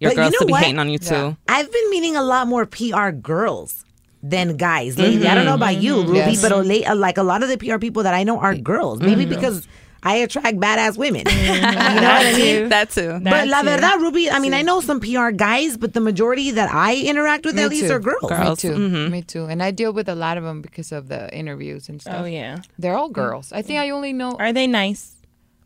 [0.00, 0.62] your But you girls know to be what?
[0.62, 1.36] hating on you too.
[1.46, 3.84] I've been meeting a lot more PR girls
[4.22, 4.56] than mm-hmm.
[4.58, 5.26] guys lately.
[5.26, 6.08] I don't know about you, mm-hmm.
[6.12, 6.42] Ruby, Yes.
[6.42, 9.00] but late, like a lot of the PR people that I know are girls.
[9.00, 9.34] Maybe Mm-hmm.
[9.34, 9.66] because
[10.02, 11.24] I attract badass women.
[11.24, 11.94] Mm-hmm.
[11.94, 12.68] you know what I mean?
[12.70, 13.20] That too.
[13.22, 13.68] But la too.
[13.68, 17.44] verdad, Ruby, I mean, I know some PR guys, but the majority that I interact
[17.44, 17.92] with Me at least too.
[17.92, 18.30] are girls.
[18.30, 19.08] Me too.
[19.10, 19.44] Me too.
[19.46, 22.16] And I deal with a lot of them because of the interviews and stuff.
[22.18, 22.58] Oh yeah.
[22.78, 23.52] They're all girls.
[23.52, 24.32] I think I only know.
[24.38, 25.16] Are they nice?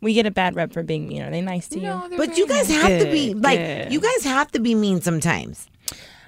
[0.01, 1.21] We get a bad rep for being mean.
[1.23, 1.83] Are they nice to you?
[1.87, 2.81] No, they're But you guys nice.
[2.81, 3.93] have to be like, good.
[3.93, 5.67] you guys have to be mean sometimes.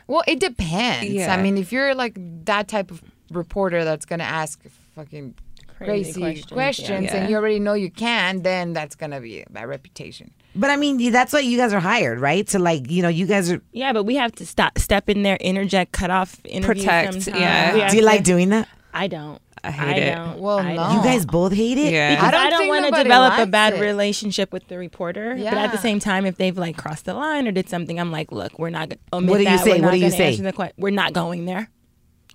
[0.07, 1.11] Well, it depends.
[1.11, 1.33] Yeah.
[1.33, 3.01] I mean, if you're like that type of
[3.31, 4.61] reporter that's gonna ask
[4.95, 5.35] fucking
[5.77, 7.15] Crazy crazy, questions, questions, yeah.
[7.17, 10.31] and you already know you can, then that's gonna be a bad reputation.
[10.55, 12.47] But I mean, that's why you guys are hired, right?
[12.47, 13.61] To like, you know, you guys are.
[13.73, 17.39] Yeah, but we have to stop, step in there, interject, cut off, interview Protect, sometimes.
[17.39, 17.89] yeah.
[17.91, 18.67] Do you like doing that?
[18.91, 19.39] I don't.
[19.67, 20.15] I hate it.
[20.15, 20.39] don't.
[20.39, 20.83] Well, I no.
[20.83, 20.95] don't.
[20.97, 21.91] You guys both hate it?
[21.93, 22.15] Yeah.
[22.15, 23.81] Because I I don't don't, want to develop a bad it.
[23.81, 25.35] relationship with the reporter.
[25.35, 28.11] But at the same time, if they've like crossed the line or did something, I'm
[28.11, 28.89] like, look, we're not.
[28.89, 29.63] go- Omit What do you that.
[29.63, 29.79] say?
[29.79, 30.35] We're What do you say?
[30.35, 31.69] the que- We're not going there.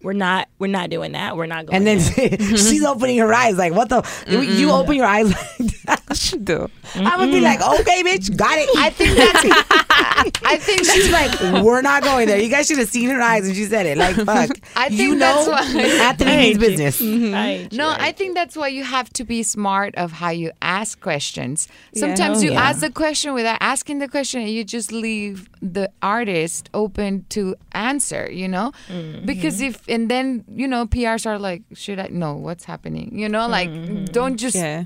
[0.02, 0.48] We're not.
[0.58, 1.36] We're not doing that.
[1.36, 1.76] We're not going.
[1.76, 2.38] And then there.
[2.56, 4.02] she's opening her eyes like, what the?
[4.28, 6.16] You open your eyes like that.
[6.16, 6.68] She do.
[6.96, 8.68] I would be like, okay, bitch, got it.
[8.76, 9.44] I think that's.
[10.44, 12.38] I think She's that's like, we're not going there.
[12.38, 13.98] You guys should have seen her eyes when she said it.
[13.98, 14.50] Like, fuck.
[14.76, 16.58] I you think know, that's why- Anthony I means hate you.
[16.58, 17.00] business.
[17.00, 17.24] Mm-hmm.
[17.24, 17.34] Mm-hmm.
[17.34, 17.96] I No, you.
[17.98, 21.66] I think that's why you have to be smart of how you ask questions.
[21.94, 22.62] Sometimes Oh, you yeah.
[22.62, 27.54] ask the question without asking the question and you just leave the artist open to
[27.72, 28.72] answer, you know?
[28.88, 29.24] Mm-hmm.
[29.26, 33.16] Because if and then, you know, PRs are like, should I know what's happening?
[33.18, 34.04] You know, like Mm-hmm.
[34.06, 34.84] don't just Yeah.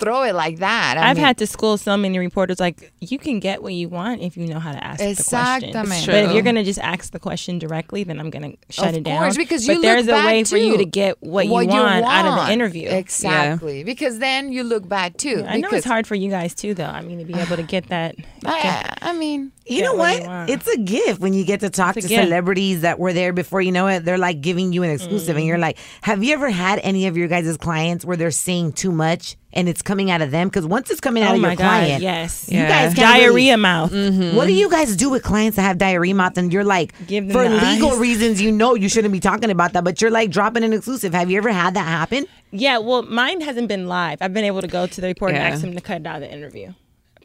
[0.00, 0.96] Throw it like that.
[0.98, 3.88] I I've mean, had to school so many reporters like you can get what you
[3.88, 5.70] want if you know how to ask the question.
[5.70, 6.06] Exactamente.
[6.06, 9.02] But if you're gonna just ask the question directly, then I'm gonna shut Of it
[9.04, 9.18] down.
[9.22, 11.52] course, because but you there's look a way bad for you to get what, you,
[11.52, 12.88] want out of the interview.
[12.88, 13.84] Exactly.
[13.84, 15.44] Because then you look bad too.
[15.46, 16.84] I know it's hard for you guys too, though.
[16.86, 18.16] I mean, to be able to get that.
[18.44, 20.48] I, I mean, You know what what?
[20.48, 20.54] you.
[20.54, 23.60] It's a gift when you get to talk It's to celebrities that were there before
[23.60, 24.04] you know it.
[24.04, 25.62] They're like giving you an exclusive, and you're Mm-hmm.
[25.62, 29.36] like, have you ever had any of your guys' clients where they're saying too much
[29.52, 30.48] and it's coming out of them?
[30.48, 31.64] Because once it's coming out oh of my your god!
[31.64, 32.68] client, Yes, you Yeah.
[32.68, 33.92] guys can't really- diarrhea mouth.
[33.92, 34.36] Mm-hmm.
[34.36, 37.26] What do you guys do with clients that have diarrhea mouth and you're like, Give
[37.26, 37.98] them for legal eyes.
[37.98, 41.12] reasons, you know you shouldn't be talking about that, but you're like dropping an exclusive.
[41.14, 42.26] Have you ever had that happen?
[42.52, 44.18] Yeah, well, mine hasn't been live.
[44.20, 45.44] I've been able to go to the report Yeah.
[45.44, 46.72] and ask them to cut it out of the interview,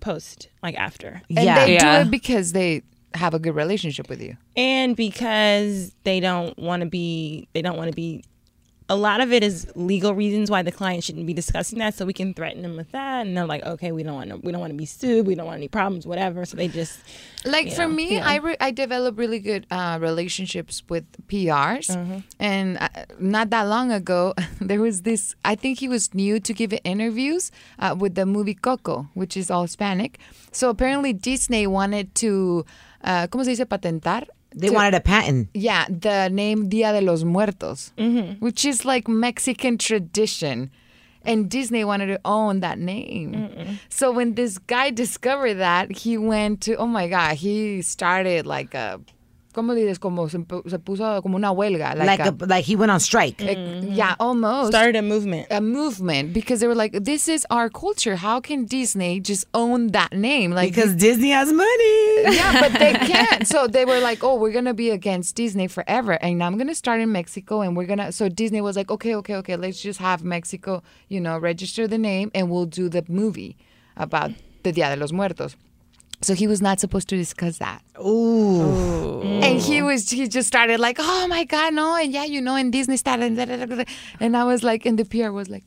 [0.02, 1.66] post like after, and yeah.
[1.66, 2.04] they Yeah.
[2.04, 4.36] do it because they have a good relationship with you.
[4.58, 8.24] and because they don't want to be, they don't want to be.
[8.88, 12.06] A lot of it is legal reasons why the client shouldn't be discussing that, so
[12.06, 14.52] we can threaten them with that, and they're like, "Okay, we don't want to, we
[14.52, 17.00] don't want to be sued, we don't want any problems, whatever." So they just,
[17.46, 17.88] Like for Yeah.
[17.88, 18.28] me, Yeah.
[18.30, 21.90] I re- I developed really good uh, relationships with PRs,
[22.40, 25.34] and uh, not that long ago, there was this.
[25.44, 29.50] I think he was new to give interviews uh, with the movie Coco, which is
[29.50, 30.20] all Hispanic.
[30.52, 32.66] So apparently Disney wanted to,
[33.04, 34.28] uh, ¿cómo se dice patentar?
[34.58, 35.50] They To- wanted a patent.
[35.54, 38.40] Yeah, the name Dia de los Muertos, mm-hmm.
[38.44, 40.72] which is like Mexican tradition.
[41.28, 43.80] and Disney wanted to own that name.
[43.90, 48.76] So when this guy discovered that, he went to oh my god, he started like
[48.76, 49.02] a
[49.56, 50.00] ¿Cómo dices?
[50.00, 50.38] Como se,
[50.68, 51.96] se puso como una huelga.
[51.96, 53.40] Like, a, like he went on strike.
[53.40, 54.72] Yeah, almost.
[54.72, 55.48] Started a movement.
[55.50, 58.18] A movement because they were like, this is our culture.
[58.18, 60.52] How can Disney just own that name?
[60.52, 62.36] Like because Disney has money.
[62.36, 63.48] yeah, but they can't.
[63.48, 66.76] So they were like, "Oh, we're gonna be against Disney forever." And now I'm gonna
[66.76, 68.12] start in Mexico, and we're gonna.
[68.12, 69.56] So Disney was like, "Okay, okay, okay.
[69.56, 73.56] Let's just have Mexico, you know, register the name, and we'll do the movie
[73.96, 74.32] about
[74.64, 75.56] the Dia de los Muertos."
[76.22, 77.82] So he was not supposed to discuss that.
[78.00, 79.22] Ooh.
[79.22, 82.56] And he was he just started like, oh my god, no, and yeah, you know,
[82.56, 83.84] and Disney started, and, da, da, da, da.
[84.20, 85.64] and I was like, and the PR was like,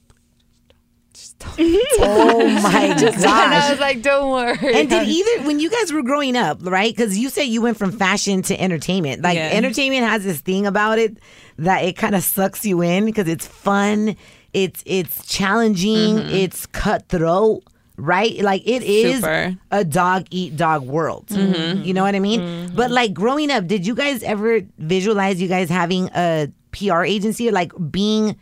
[2.00, 4.74] Oh my just, and I was like, don't worry.
[4.74, 6.94] And did either when you guys were growing up, right?
[6.94, 9.22] Because you said you went from fashion to entertainment.
[9.22, 9.50] Like Yeah.
[9.52, 11.18] entertainment has this thing about it
[11.58, 14.16] that it kind of sucks you in because it's fun,
[14.52, 16.34] it's it's challenging, Mm-hmm.
[16.34, 17.64] it's cutthroat,
[17.98, 18.40] right?
[18.40, 19.56] Like it is Super.
[19.70, 21.26] a dog eat dog world.
[21.26, 21.84] Mhm.
[21.84, 22.70] You know what I mean?
[22.74, 27.48] But like growing up, did you guys ever visualize you guys having a PR agency
[27.48, 28.36] or like being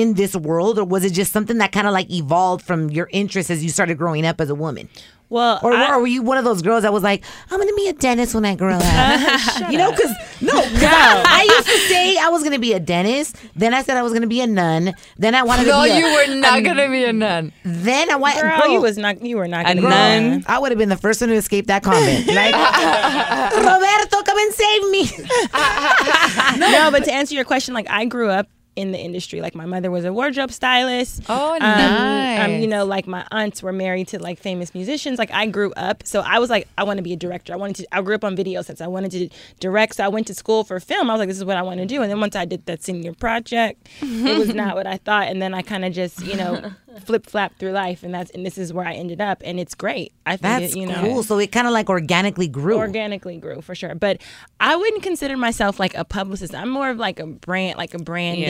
[0.00, 3.08] in this world or was it just something that kind of like evolved from your
[3.12, 4.88] interest as you started growing up as a woman?
[5.30, 7.72] Well, Or, I- or were you one of those girls that was like, I'm gonna
[7.74, 8.82] be a dentist when I grow up?
[9.72, 13.36] you know, because no, I, I used to say I was gonna be a dentist.
[13.56, 14.92] Then I said I was gonna be a nun.
[15.16, 15.96] Then I wanted no, to be.
[15.96, 17.52] a- you were not a- gonna be a nun.
[17.64, 18.38] Then I went.
[18.40, 19.22] Girl, you was not.
[19.24, 20.44] You were not A gonna be nun?
[20.46, 22.26] I would have been the first one to escape that convent.
[22.28, 22.54] Like,
[23.56, 25.02] Roberto, come and save me.
[26.58, 29.40] no, but to answer your question, like I grew up in the industry.
[29.40, 31.22] Like my mother was a wardrobe stylist.
[31.28, 32.60] Oh, Um, nice.
[32.60, 35.18] you know, like my aunts were married to like famous musicians.
[35.18, 37.52] Like I grew up, so I was like, I want to be a director.
[37.52, 37.94] I wanted to.
[37.94, 38.80] I grew up on video sets.
[38.80, 39.28] I wanted to
[39.60, 39.96] direct.
[39.96, 41.10] So I went to school for film.
[41.10, 42.02] I was like, this is what I want to do.
[42.02, 45.28] And then once I did that senior project, it was not what I thought.
[45.28, 46.72] And then I kind of just, you know,
[47.04, 49.74] flip flap through life, and that's and this is where I ended up, and it's
[49.74, 50.12] great.
[50.26, 51.22] I think That's it, you know, cool.
[51.22, 52.76] So it kind of like organically grew.
[52.78, 54.20] organically grew for sure but
[54.60, 57.98] i wouldn't consider myself like a publicist i'm more of like a brand like a
[57.98, 58.44] branding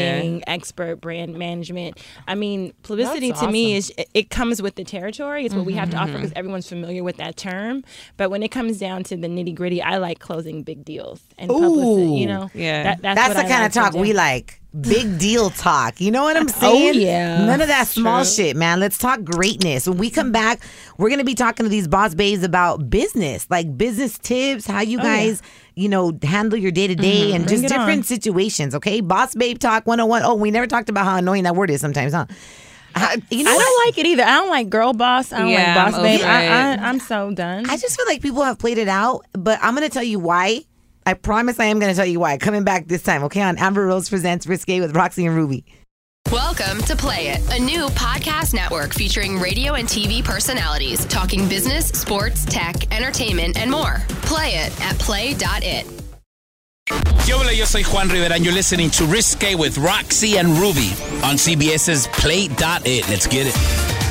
[0.46, 1.98] expert brand management.
[2.26, 5.44] I mean publicity That's to me is it- it comes with the territory.
[5.44, 6.16] It's what we have to offer mm-hmm.
[6.22, 7.84] because everyone's familiar with that term.
[8.16, 11.50] But when it comes down to the nitty gritty i like closing big deals and
[11.50, 12.82] publicity you know Yeah.
[12.84, 14.60] that, that's, That's, what the I kind like of talk we like.
[14.80, 16.00] Big deal talk.
[16.00, 17.00] You know what I'm saying?
[17.00, 17.44] yeah.
[17.46, 18.80] None of that small shit, man.
[18.80, 19.86] Let's talk greatness.
[19.86, 20.60] When we come back,
[20.98, 24.80] we're going to be talking to these boss babes about business, like business tips, how
[24.80, 25.16] you Oh, yeah.
[25.26, 25.42] guys,
[25.76, 27.78] you know, handle your day to day and Bring just it on.
[27.86, 29.00] different situations, okay?
[29.00, 30.22] Boss babe talk 101.
[30.24, 32.26] Oh, we never talked about how annoying that word is sometimes, huh?
[32.96, 34.22] Uh, you know I don't like it either.
[34.24, 35.32] I don't like girl boss.
[35.32, 36.20] I don't Yeah, like boss I'm babe.
[36.24, 36.46] I.
[36.46, 37.68] I, I'm so done.
[37.70, 40.18] I just feel like people have played it out, but I'm going to tell you
[40.18, 40.62] why.
[41.06, 42.38] I promise I am going to tell you why.
[42.38, 43.42] Coming back this time, okay?
[43.42, 45.64] On Amber Rose Presents Risque with Roxy and Ruby.
[46.32, 51.88] Welcome to Play It, a new podcast network featuring radio and TV personalities talking business,
[51.88, 53.96] sports, tech, entertainment, and more.
[54.22, 55.86] Play it at play.it.
[57.26, 60.90] Yo, hola, yo soy Juan Rivera, and you're listening to Risque with Roxy and Ruby
[61.22, 63.08] on CBS's Play.it.
[63.08, 64.03] Let's get it.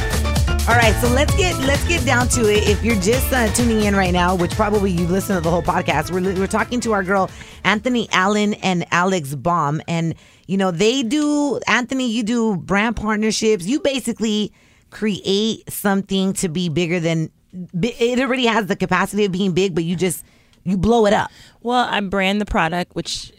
[0.66, 2.70] All right, so let's get let's get down to it.
[2.70, 5.62] If you're just uh, tuning in right now, which probably you've listened to the whole
[5.62, 7.30] podcast, we're we're talking to our girl
[7.66, 10.16] Anthony Allen and Alex Baum, and
[10.48, 12.10] you know they do Anthony.
[12.10, 13.66] You do brand partnerships.
[13.66, 14.54] You basically
[14.90, 19.84] create something to be bigger than it already has the capacity of being big, but
[19.84, 20.24] you just
[20.64, 21.30] you blow it up.
[21.60, 23.34] Well, I brand the product, which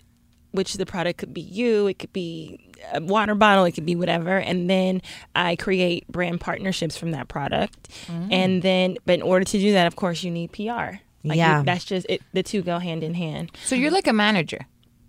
[0.51, 3.97] which the product could be you, it could be a water bottle, it could be
[3.97, 5.03] whatever, and then
[5.35, 7.89] I create brand partnerships from that product.
[8.07, 8.29] Mm.
[8.33, 11.01] And then, but in order to do that, of course, you need PR.
[11.27, 11.59] Like Yeah.
[11.61, 12.21] you- that's just it.
[12.33, 13.51] The two go hand in hand.
[13.65, 14.67] So you're like a manager.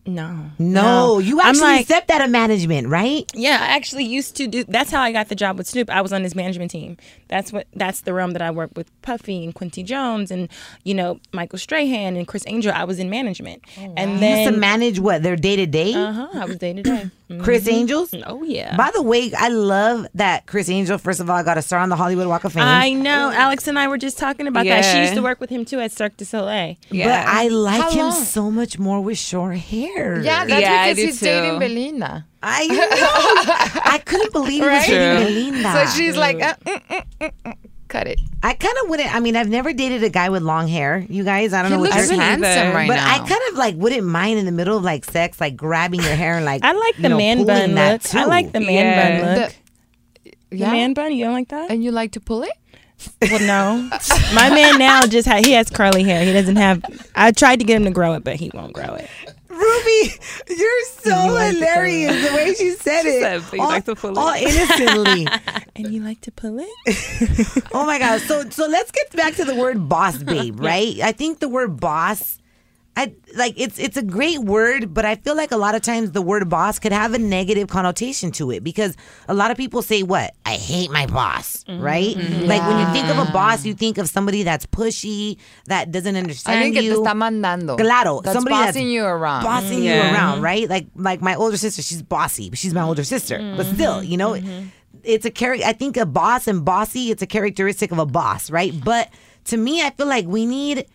[0.08, 3.26] No, No, you I'm actually like- stepped out of management, right?
[3.34, 4.64] Yeah, I actually used to do.
[4.64, 5.89] That's how I got the job with Snoop.
[5.89, 6.97] I was on his management team.
[7.28, 7.66] That's what.
[7.74, 10.47] That's the realm that I worked with Puffy and Quincy Jones and
[10.84, 12.72] you know Michael Strahan and Criss Angel.
[12.72, 15.93] I was in management, and You then used to manage what their day to day.
[15.95, 16.28] uh huh.
[16.36, 17.10] I was day to day.
[17.41, 17.74] Chris Mhm.
[17.74, 18.14] Angels.
[18.28, 18.76] Oh yeah.
[18.76, 20.99] By the way, I love that Criss Angel.
[20.99, 22.62] First of all, I got a star on the Hollywood Walk of Fame.
[22.62, 23.32] I know.
[23.34, 24.86] Alex and I were just talking about that.
[24.86, 26.76] She used to work with him too at Cirque du Soleil.
[26.91, 27.08] Yeah.
[27.26, 28.24] But I like How him long?
[28.24, 29.95] so much more with short hair.
[29.96, 31.60] Yeah, that's Yeah, because do he's dating too.
[31.60, 32.26] Belinda.
[32.43, 33.82] I know.
[33.86, 34.88] I couldn't believe he was Right?
[34.88, 35.72] dating Belinda.
[35.74, 37.54] So she's like, uh, mm, mm, mm, mm.
[37.88, 38.20] cut it.
[38.43, 39.14] I kind of wouldn't.
[39.16, 41.06] I mean, I've never dated a guy with long hair.
[41.10, 43.14] You guys, I don't He know what looks you're handsome right but now.
[43.16, 46.16] I kind of like wouldn't mind in the middle of like sex, like grabbing your
[46.16, 46.64] hair and like.
[46.64, 48.16] I like the know, man bun that look.
[48.16, 49.22] I like the man Yeah.
[49.22, 49.50] bun look.
[49.50, 49.56] The-
[50.58, 51.14] The man bun.
[51.14, 51.72] You don't like that?
[51.72, 52.52] and you like to pull it?
[53.22, 53.89] Well, no.
[54.34, 56.24] My man now just ha- he has curly hair.
[56.24, 56.82] He doesn't have.
[57.14, 59.10] I tried to get him to grow it, but he won't grow it.
[59.56, 60.14] Ruby,
[60.49, 63.22] you're so like hilarious the way she said She it.
[63.22, 65.28] said, "But you all, like to pull it." all innocently.
[65.76, 67.68] and you like to pull it?
[67.74, 68.22] oh my god.
[68.22, 70.99] So so let's get back to the word boss babe, right?
[71.01, 72.38] I think the word boss
[72.98, 76.12] I like it's it's a great word, but I feel like a lot of times
[76.12, 78.96] the word boss could have a negative connotation to it because
[79.28, 80.34] a lot of people say what?
[80.46, 81.82] I hate my boss, mm-hmm.
[81.82, 82.16] right?
[82.16, 82.46] Mm-hmm.
[82.46, 86.16] Like when you think of a boss, you think of somebody that's pushy, that doesn't
[86.16, 87.04] understand Alguien que te you.
[87.04, 87.78] está mandando.
[87.78, 89.43] Claro, That's somebody bossing that's you around.
[89.43, 89.84] bossing mm-hmm.
[89.84, 90.70] you around, right?
[90.70, 93.39] Like like my older sister, she's bossy, but she's my older sister.
[93.58, 94.38] But still, you know,
[95.04, 95.68] it's a character.
[95.68, 98.74] I think a boss and bossy, it's a characteristic of a boss, right?
[98.84, 99.10] But
[99.46, 100.86] to me, I feel like we need.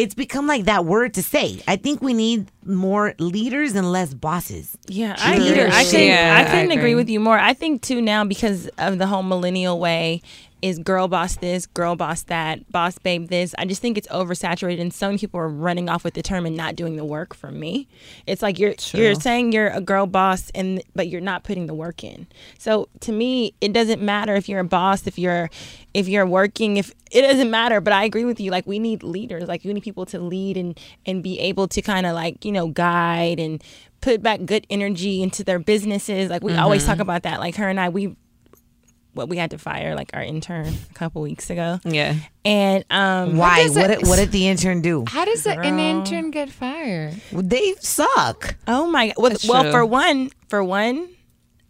[0.00, 1.60] It's become like that word to say.
[1.68, 4.78] I think we need more leaders and less bosses.
[4.86, 5.44] Yeah, I agree.
[5.44, 5.90] I Leadership.
[5.90, 6.76] couldn't, Yeah, I I couldn't agree.
[6.76, 6.94] agree.
[6.94, 7.38] with you more.
[7.38, 10.22] I think too now because of the whole millennial way
[10.62, 13.54] is girl boss this, girl boss that, boss babe this.
[13.58, 16.46] I just think it's oversaturated, and so many people are running off with the term
[16.46, 17.34] and not doing the work.
[17.34, 17.88] For me,
[18.26, 21.74] it's like you're you're saying you're a girl boss, and but you're not putting the
[21.74, 22.26] work in.
[22.58, 25.50] So to me, it doesn't matter if you're a boss, if you're
[25.94, 27.80] if you're working, if it doesn't matter.
[27.80, 28.50] But I agree with you.
[28.50, 29.48] Like we need leaders.
[29.48, 32.52] Like we need people to lead and and be able to kind of like you
[32.52, 33.62] know guide and
[34.00, 36.30] put back good energy into their businesses.
[36.30, 37.02] Like we always talk mm-hmm.
[37.02, 37.40] about that.
[37.40, 38.16] Like her and I, we
[39.14, 41.80] what we had to fire like our intern a couple weeks ago.
[41.84, 42.14] Yeah.
[42.44, 43.68] And um Why?
[43.68, 45.04] What it- did, what did the intern do?
[45.08, 47.14] How does a- an intern get fired?
[47.32, 48.56] They suck.
[48.66, 51.08] Oh my well, well for one, for one,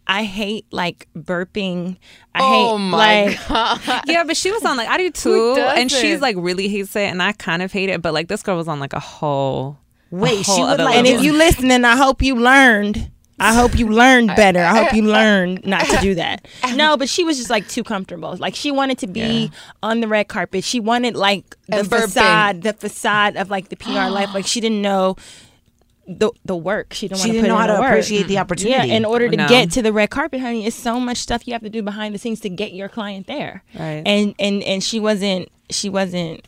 [0.07, 1.97] I hate like burping.
[2.35, 4.03] I Oh hate my like god!
[4.07, 7.03] Yeah, but she was on like I do too, and she's like really hates it,
[7.09, 8.01] and I kind of hate it.
[8.01, 9.77] But like this girl was on like a whole.
[10.09, 13.09] Wait, a she would other like- and if you listening, I hope you learned.
[13.41, 14.59] I hope you learned better.
[14.59, 16.47] I hope you learned not to do that.
[16.75, 18.35] No, but she was just like too comfortable.
[18.37, 19.51] Like she wanted to be
[19.83, 20.63] on the red carpet.
[20.63, 22.01] She wanted like the And burping.
[22.03, 24.33] facade, the facade of like the PR life.
[24.33, 25.15] Like she didn't know
[26.07, 26.93] the the work.
[26.93, 27.89] She didn't She didn't know how to work.
[27.89, 28.87] appreciate the opportunity.
[28.89, 29.47] Yeah, in order to No.
[29.47, 32.15] get to the red carpet, honey, it's so much stuff you have to do behind
[32.15, 33.63] the scenes to get your client there.
[33.77, 34.01] Right.
[34.05, 35.49] And and and she wasn't.
[35.69, 36.47] She wasn't.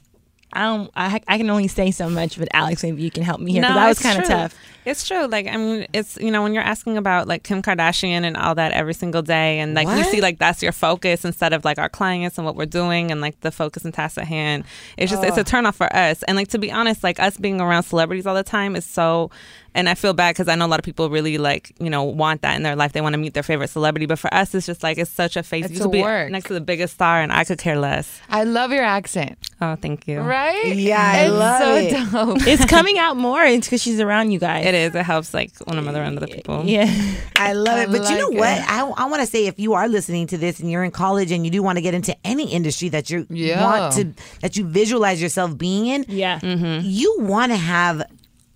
[0.54, 0.92] I don't.
[0.96, 3.62] I, I can only say so much, but Alex, maybe you can help me here
[3.62, 4.56] because that was kind of tough.
[4.86, 5.28] It's true.
[5.28, 8.56] Like I mean, it's you know when you're asking about like Kim Kardashian and all
[8.56, 11.80] that every single day, and like you see like that's your focus instead of like
[11.80, 14.66] our clients and what we're doing and like the focus and task at hand.
[14.98, 16.24] It's just it's a turnoff for us.
[16.24, 19.32] And like to be honest, like us being around celebrities all the time is so.
[19.76, 22.04] And I feel bad because I know a lot of people really like you know
[22.04, 22.94] want that in their life.
[22.94, 25.36] They want to meet their favorite celebrity, but for us, it's just like it's such
[25.36, 25.66] a face.
[25.66, 26.30] It's you could a be work.
[26.32, 28.20] next to the biggest star, and I could care less.
[28.30, 29.38] I love your accent.
[29.62, 30.20] Oh, thank you.
[30.20, 30.76] Right?
[30.76, 32.12] Yeah, I it's love so it.
[32.40, 32.48] dope.
[32.48, 33.44] It's coming out more.
[33.44, 34.66] It's because she's around you guys.
[34.66, 34.94] It is.
[34.94, 36.64] It helps like when I'm around other people.
[36.66, 36.86] Yeah.
[37.36, 37.88] I love I it.
[37.92, 38.58] But you know like what?
[38.60, 38.72] it.
[38.72, 41.32] I, I want to say if you are listening to this and you're in college
[41.32, 43.64] and you do want to get into any industry that you Yeah.
[43.64, 46.40] want to that you visualize yourself being in, Yeah.
[46.40, 46.86] mm-hmm.
[46.88, 48.04] you want to have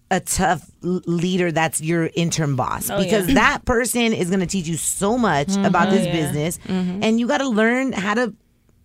[0.10, 3.34] a tough leader that's your intern boss Oh, because yeah.
[3.36, 5.66] that person is going to teach you so much mm-hmm.
[5.66, 6.12] about this oh, Yeah.
[6.14, 7.04] business mm-hmm.
[7.04, 8.34] and you got to learn how to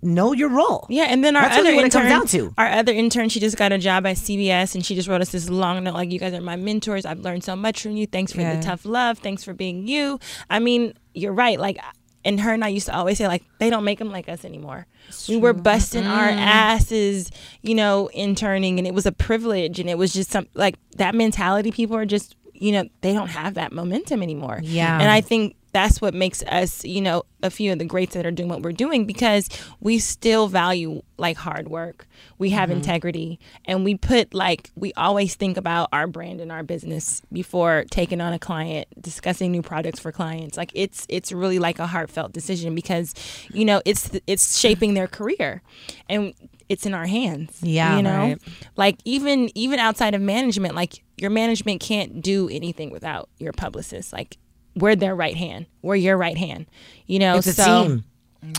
[0.02, 0.84] know your role.
[0.88, 2.54] Yeah, and then our That's other really intern, comes down to.
[2.58, 5.30] our other intern, she just got a job at CBS, and she just wrote us
[5.30, 7.06] this long note like, "You guys are my mentors.
[7.06, 8.06] I've learned so much from you.
[8.06, 8.56] Thanks for Yeah.
[8.56, 9.18] the tough love.
[9.18, 10.18] Thanks for being you."
[10.50, 11.58] I mean, you're right.
[11.58, 11.78] Like,
[12.24, 14.44] and her and I used to always say like, they don't make them like us
[14.44, 14.86] anymore.
[15.28, 17.30] we were busting our asses,
[17.62, 21.14] you know, interning, and it was a privilege, and it was just some like that
[21.14, 21.70] mentality.
[21.70, 24.60] People are just, you know, they don't have that momentum anymore.
[24.62, 25.00] Yeah.
[25.00, 28.26] and I think that's what makes us, you know, a few of the greats that
[28.26, 29.48] are doing what we're doing because
[29.80, 32.06] we still value like hard work.
[32.38, 32.78] We have mm-hmm.
[32.78, 37.84] integrity and we put like we always think about our brand and our business before
[37.90, 40.56] taking on a client, discussing new products for clients.
[40.56, 43.14] Like it's it's really like a heartfelt decision because
[43.52, 45.62] you know, it's it's shaping their career.
[46.08, 46.34] And
[46.68, 47.58] it's in our hands.
[47.62, 48.38] Yeah, you know, right.
[48.76, 54.12] like even even outside of management, like your management can't do anything without your publicist.
[54.12, 54.38] Like
[54.74, 55.66] we're their right hand.
[55.82, 56.66] We're your right hand.
[57.06, 58.04] You know, It's a team.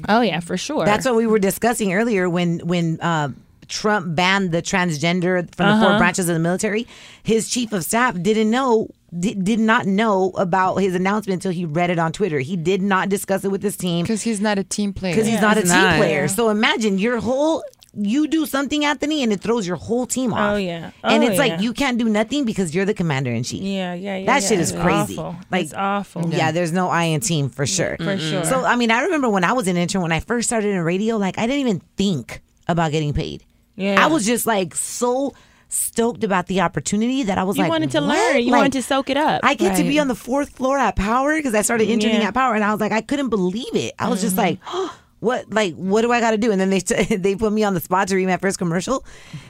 [0.09, 0.85] oh yeah, for sure.
[0.85, 3.29] That's what we were discussing earlier when when uh,
[3.67, 6.85] Trump banned the transgender from the four branches of the military.
[7.23, 8.87] His chief of staff didn't know.
[9.17, 12.39] Did, did not know about his announcement until he read it on Twitter.
[12.39, 15.13] He did not discuss it with his team Because he's not a team player.
[15.13, 15.97] because he's not a team not.
[15.97, 16.27] player.
[16.27, 17.63] So imagine your whole
[17.95, 20.53] you do something, Anthony, and it throws your whole team oh, off.
[20.53, 20.91] Oh, yeah.
[21.03, 21.53] and Oh, it's yeah.
[21.53, 23.61] like you can't do nothing because you're the commander in chief.
[23.61, 24.25] yeah, yeah, yeah.
[24.25, 24.49] That yeah.
[24.49, 25.17] shit is crazy.
[25.17, 25.35] Awful.
[25.51, 26.29] Like, it's awful.
[26.29, 27.97] Yeah, there's no I in team for sure.
[27.97, 28.43] for sure.
[28.45, 30.81] So I mean, I remember when I was an intern when I first started in
[30.81, 33.45] radio, like I didn't even think about getting paid.
[33.75, 34.03] Yeah.
[34.03, 35.33] I was just like so
[35.69, 38.09] stoked about the opportunity that I was like, you like, wanted to what?
[38.09, 38.43] learn.
[38.43, 39.41] You Like, wanted to soak it up.
[39.43, 42.27] I get to be on the fourth floor at Power because I started interning Yeah.
[42.27, 43.93] at Power, and I was like, I couldn't believe it.
[43.97, 44.45] I was just mm-hmm.
[44.45, 46.51] like, oh, what, like, what do I got to do?
[46.51, 46.79] And then they
[47.17, 49.05] they put me on the spot to read my first commercial,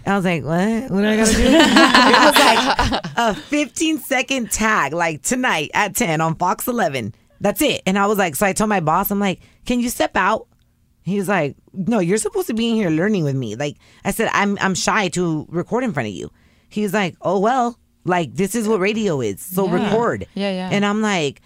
[0.06, 0.92] and I was like, what?
[0.92, 1.44] What do I got to do?
[1.46, 7.14] it was like, a 15 second tag like tonight at 10 on Fox 11.
[7.42, 7.82] That's it.
[7.86, 10.48] And I was like, so I told my boss, I'm like, can you step out?
[11.02, 13.56] He was like, no, you're supposed to be in here learning with me.
[13.56, 16.32] Like I said, I'm I'm shy to record in front of you.
[16.70, 19.42] He was like, oh well, like this is what radio is.
[19.42, 19.84] So Yeah.
[19.84, 20.28] record.
[20.36, 20.70] Yeah, yeah.
[20.72, 21.42] And I'm like.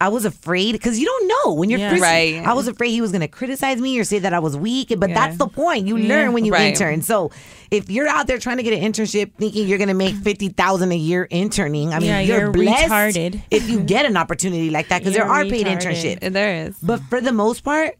[0.00, 1.98] I was afraid because you don't know when you're Yeah.
[1.98, 2.44] Right.
[2.44, 4.92] I was afraid he was going to criticize me or say that I was weak,
[4.98, 5.14] but Yeah.
[5.14, 5.86] that's the point.
[5.86, 6.08] You Yeah.
[6.08, 6.68] learn when you Right.
[6.74, 7.00] intern.
[7.02, 7.30] So
[7.70, 10.90] if you're out there trying to get an internship thinking you're going to make 50,000
[10.92, 13.42] a year interning, I mean, Yeah, you're, you're blessed retarded.
[13.50, 16.18] if you get an opportunity like that because there are paid retarded.
[16.20, 16.32] internships.
[16.32, 16.74] There is.
[16.82, 17.94] But for the most part,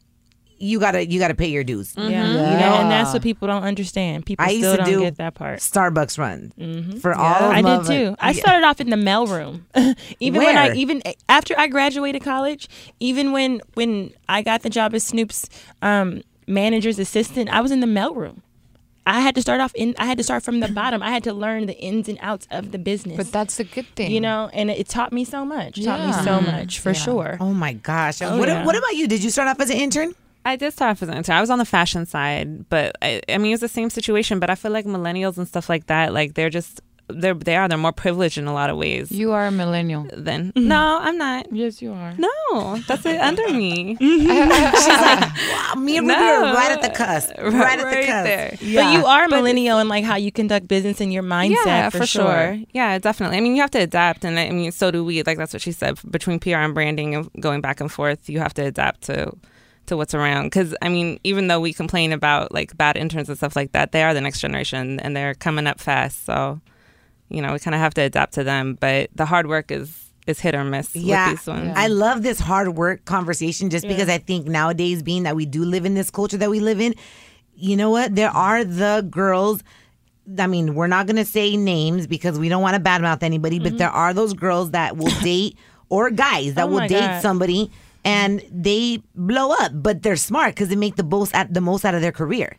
[0.59, 1.95] you got to you got to pay your dues.
[1.97, 2.05] Yeah.
[2.07, 4.25] You know, and that's what people don't understand.
[4.27, 5.59] People I used still to don't do get that part.
[5.61, 7.01] Starbucks run Mhm.
[7.01, 7.19] for Yeah.
[7.19, 7.51] all.
[7.51, 8.17] I did too.
[8.21, 9.63] I started off in the mailroom.
[10.21, 12.69] even when I even after I graduated college,
[13.01, 15.49] even when when I got the job as Snoop's
[15.83, 18.41] um, manager's assistant, I was in the mailroom.
[19.07, 19.95] I had to start off in.
[19.99, 21.03] I had to start from the bottom.
[21.03, 23.19] I had to learn the ins and outs of the business.
[23.19, 24.11] But that's a good thing.
[24.11, 25.85] you know, and it taught me so much.
[25.85, 27.37] Taught me so much for sure.
[27.39, 28.23] Oh my gosh!
[28.23, 28.65] Oh, what, yeah.
[28.65, 29.07] what about you?
[29.07, 30.15] Did you start off as an intern?
[30.45, 31.37] I did start off as an intern.
[31.37, 34.41] I was on the fashion side, but I, I mean, it was the same situation.
[34.41, 37.69] But I feel like millennials and stuff like that, like they're just they're they are
[37.69, 39.11] they're more privileged in a lot of ways.
[39.13, 40.07] You are a millennial.
[40.13, 40.69] Then mm-hmm.
[40.69, 41.53] no, I'm not.
[41.53, 42.15] Yes, you are.
[42.17, 43.97] No, that's it under me.
[44.05, 44.75] Mm-hmm.
[44.75, 47.33] She's like, wow, me and Ruby are right at the cusp.
[47.39, 48.25] Right, at the Right cusp.
[48.25, 48.51] there.
[48.51, 51.91] But you are a millennial in like how you conduct business and your mindset yeah,
[51.91, 52.59] for, sure.
[52.73, 53.39] Yeah, definitely.
[53.39, 55.23] I mean, you have to adapt, and I mean, so do we.
[55.23, 55.99] Like that's what she said.
[56.11, 59.33] Between PR and branding and going back and forth, you have to adapt to
[59.87, 60.45] to what's around.
[60.47, 63.93] Because I mean, even though we complain about like bad interns and stuff like that,
[63.93, 66.24] they are the next generation, and they're coming up fast.
[66.24, 66.61] So,
[67.28, 68.76] you know, we kind of have to adapt to them.
[68.80, 71.72] But the hard work is is hit or miss Yeah, with these ones.
[71.76, 75.64] I love this hard work conversation just because I think nowadays, being that we do
[75.64, 76.95] live in this culture that we live in,
[77.55, 78.14] you know what?
[78.14, 79.62] There are the girls.
[80.39, 83.59] I mean, we're not going to say names because we don't want to badmouth anybody,
[83.59, 83.76] but mm-hmm.
[83.76, 85.59] there are those girls that will date
[85.91, 87.22] or guys that Oh will date God.
[87.22, 87.70] somebody
[88.05, 91.85] and they blow up, but they're smart because they make the most at the most
[91.85, 92.59] out of their career.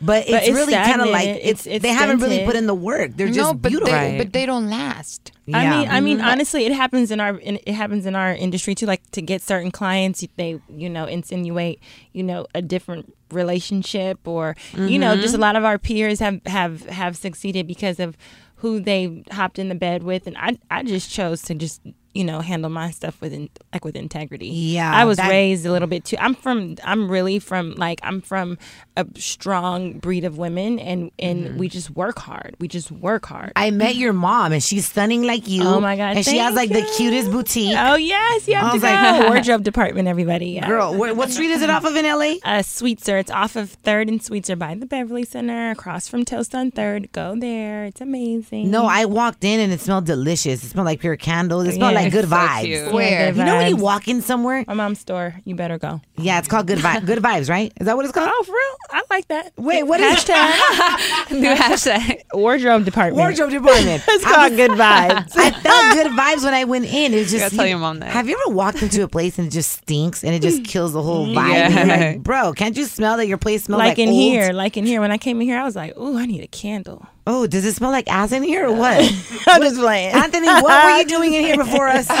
[0.00, 2.54] But it's, But it's really kind of like It's- it's, it's they haven't really put
[2.54, 3.12] in the work.
[3.16, 3.92] They're no, just but beautiful.
[3.92, 5.32] they, but they don't last.
[5.52, 8.74] I mean, I mean, honestly, it happens in our in, it happens in our industry
[8.74, 8.86] too.
[8.86, 11.80] Like to get certain clients, they you know insinuate
[12.12, 15.42] you know a different relationship, or you know, just a mm-hmm.
[15.42, 18.16] lot of our peers have have have succeeded because of
[18.56, 21.80] who they hopped in the bed with, and I I just chose to just
[22.16, 24.48] you know handle my stuff with in, like with integrity.
[24.48, 26.16] Yeah, I was that- raised a little bit too.
[26.18, 28.58] I'm from I'm really from like I'm from
[28.96, 32.56] a strong breed of women, and and we just work hard.
[32.58, 33.52] We just work hard.
[33.56, 35.62] I met your mom and she's stunning like you.
[35.64, 37.76] Oh my God, And she has like the cutest boutique.
[37.78, 40.50] Oh yes, you have I was like- wardrobe department, everybody.
[40.50, 40.66] Yeah.
[40.66, 42.36] Girl, wh- what street is it off of in LA?
[42.44, 43.18] Uh, Sweetser.
[43.18, 47.12] It's off of Third and Sweetser by the Beverly Center, across from Toast on Third.
[47.12, 47.84] Go there.
[47.84, 48.70] It's amazing.
[48.70, 50.64] No, I walked in and it smelled delicious.
[50.64, 51.66] It smelled like pure candles.
[51.66, 52.92] It smelled Yeah, like good it's so vibes.
[52.92, 53.10] Where?
[53.10, 54.64] Yeah, good You know when you walk in somewhere?
[54.66, 55.34] My mom's store.
[55.44, 56.00] You better go.
[56.16, 57.06] Yeah, it's called good vibes.
[57.06, 57.72] Good vibes, right?
[57.80, 58.28] Is that what it's called?
[58.32, 58.76] Oh, for real?
[58.90, 59.52] I like that.
[59.56, 62.22] Wait, what is Hashtag New hashtag.
[62.32, 63.16] wardrobe department.
[63.18, 64.02] Wardrobe department.
[64.08, 65.32] it's called was- good vibes.
[65.36, 67.12] I felt good vibes when I went in.
[67.14, 68.10] It was just gotta tell your mom that.
[68.10, 70.92] Have you ever walked into a place and it just stinks and it just kills
[70.92, 71.70] the whole vibe?
[71.70, 71.84] Yeah.
[71.84, 74.18] like, bro, can't you smell that your place smells like, like in old?
[74.18, 75.00] here, like in here.
[75.00, 77.64] When I came in here, I was like, "Ooh, I need a candle." Oh, does
[77.64, 78.98] it smell like ass in here or what?
[79.48, 80.14] I'm just playing.
[80.14, 82.06] Anthony, what were you doing in here before us?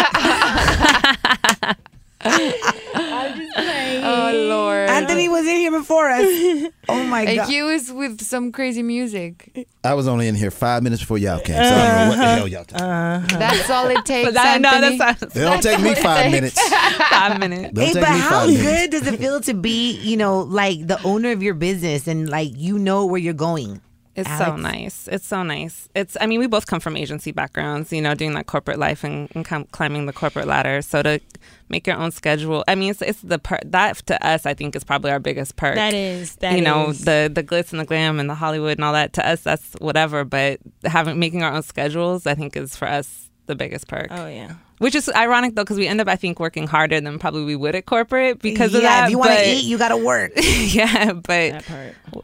[2.20, 4.04] I'm just playing.
[4.04, 4.88] Oh Lord.
[4.90, 6.26] Anthony was in here before us.
[6.88, 7.48] Oh my And god.
[7.48, 9.66] he was with some crazy music.
[9.82, 12.16] I was only in here five minutes before y'all came, so I don't know what
[12.18, 12.86] the hell y'all talking.
[12.86, 13.38] Uh-huh.
[13.40, 14.28] That's all it takes.
[14.28, 14.96] But that, no, Anthony.
[14.98, 16.60] that's not It don't take me five minutes.
[17.08, 17.74] five minutes.
[17.74, 18.62] Don't Hey, take but me how five minutes.
[18.68, 22.28] good does it feel to be, you know, like the owner of your business and
[22.28, 23.80] like you know where you're going?
[24.16, 25.08] It's so nice.
[25.08, 25.88] It's so nice.
[25.94, 26.16] It's.
[26.20, 27.92] I mean, we both come from agency backgrounds.
[27.92, 30.80] You know, doing that corporate life and, and com- climbing the corporate ladder.
[30.82, 31.20] So to
[31.68, 32.64] make your own schedule.
[32.66, 34.46] I mean, it's it's the per- that to us.
[34.46, 35.74] I think is probably our biggest perk.
[35.74, 36.36] That is.
[36.36, 37.04] That you know is.
[37.04, 39.12] the the glitz and the glam and the Hollywood and all that.
[39.14, 40.24] To us, that's whatever.
[40.24, 44.08] But having making our own schedules, I think, is for us the biggest perk.
[44.10, 44.54] Oh yeah.
[44.78, 47.56] Which is ironic though, because we end up, I think, working harder than probably we
[47.56, 48.98] would at corporate because of that.
[49.00, 50.32] yeah, if you want to eat, you got to work.
[50.36, 51.64] yeah, but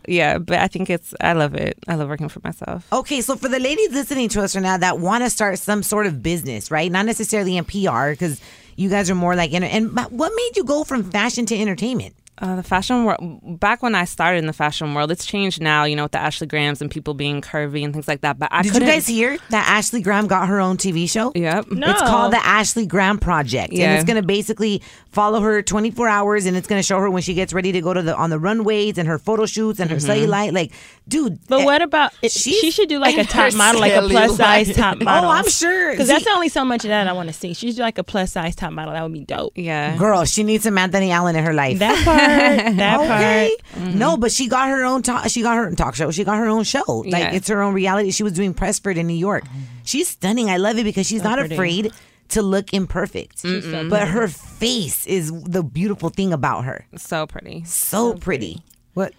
[0.06, 1.14] yeah, but I think it's.
[1.20, 1.78] I love it.
[1.88, 2.86] I love working for myself.
[2.92, 5.82] Okay, so for the ladies listening to us right now that want to start some
[5.82, 6.92] sort of business, right?
[6.92, 8.40] Not necessarily in PR because
[8.76, 12.14] you guys are more like, enter- and what made you go from fashion to entertainment?
[12.42, 13.20] Uh, the fashion world.
[13.60, 15.84] Back when I started in the fashion world, it's changed now.
[15.84, 18.36] You know, with the Ashley Grahams and people being curvy and things like that.
[18.38, 18.88] But I Did you couldn't.
[18.88, 21.30] guys hear that Ashley Graham got her own TV show?
[21.36, 21.70] Yep.
[21.70, 21.88] No.
[21.90, 23.90] It's called the Ashley Graham Project, Yeah.
[23.90, 27.32] and it's gonna basically follow her 24 hours, and it's gonna show her when she
[27.34, 29.98] gets ready to go to the on the runways and her photo shoots and her
[29.98, 30.10] Mm-hmm.
[30.10, 30.52] cellulite.
[30.52, 30.72] Like,
[31.12, 31.38] dude.
[31.46, 34.68] But what about she should do like a top model, like a silly plus size
[34.68, 34.76] life.
[34.76, 35.30] top model.
[35.30, 35.32] Oh.
[35.32, 35.92] I'm sure.
[35.92, 37.54] because that's only so much of that I want to see.
[37.54, 38.92] She should do like a plus size top model.
[38.94, 39.52] That would be dope.
[39.56, 41.78] Yeah, Girl, she needs some Anthony Allen in her life.
[41.78, 43.56] That part, that okay.
[43.72, 43.82] part.
[43.84, 43.98] Mm-hmm.
[43.98, 45.28] No, but she got her own talk.
[45.28, 46.10] She got her own talk show.
[46.10, 46.82] She got her own show.
[46.88, 47.32] Like Yeah.
[47.34, 48.10] it's her own reality.
[48.10, 49.44] She was doing Pressford in New York.
[49.84, 50.48] She's stunning.
[50.50, 51.54] I love it because she's So not pretty.
[51.54, 51.92] afraid
[52.30, 53.40] to look imperfect.
[53.42, 56.86] She's so But her face is the beautiful thing about her.
[56.96, 57.62] so pretty.
[57.64, 58.62] So, pretty.
[58.94, 59.12] What?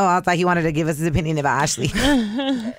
[0.00, 1.90] Oh, I thought he wanted to give us his opinion about Ashley.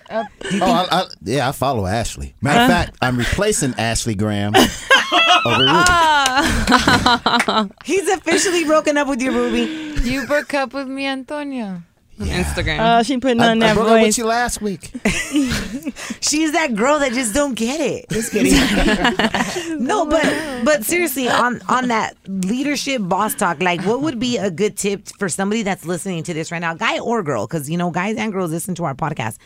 [0.54, 2.36] Oh, I, I, yeah, I follow Ashley.
[2.42, 2.74] Matter of uh.
[2.74, 4.54] fact, I'm replacing Ashley Graham
[5.46, 5.72] over Ruby.
[5.88, 7.68] Ah.
[7.86, 10.02] He's officially broken up with you, Ruby.
[10.02, 11.84] You broke up with me, Antonio.
[12.22, 13.00] On Instagram.
[13.00, 14.92] Oh, she putting I, on I that broke up with you last week.
[16.22, 18.10] She's that girl that just don't get it.
[18.10, 18.54] Just kidding.
[19.84, 24.38] no, oh, but but seriously, on on that leadership boss talk, like what would be
[24.38, 27.48] a good tip for somebody that's listening to this right now, guy or girl?
[27.48, 29.38] Because you know, guys and girls listen to our podcast.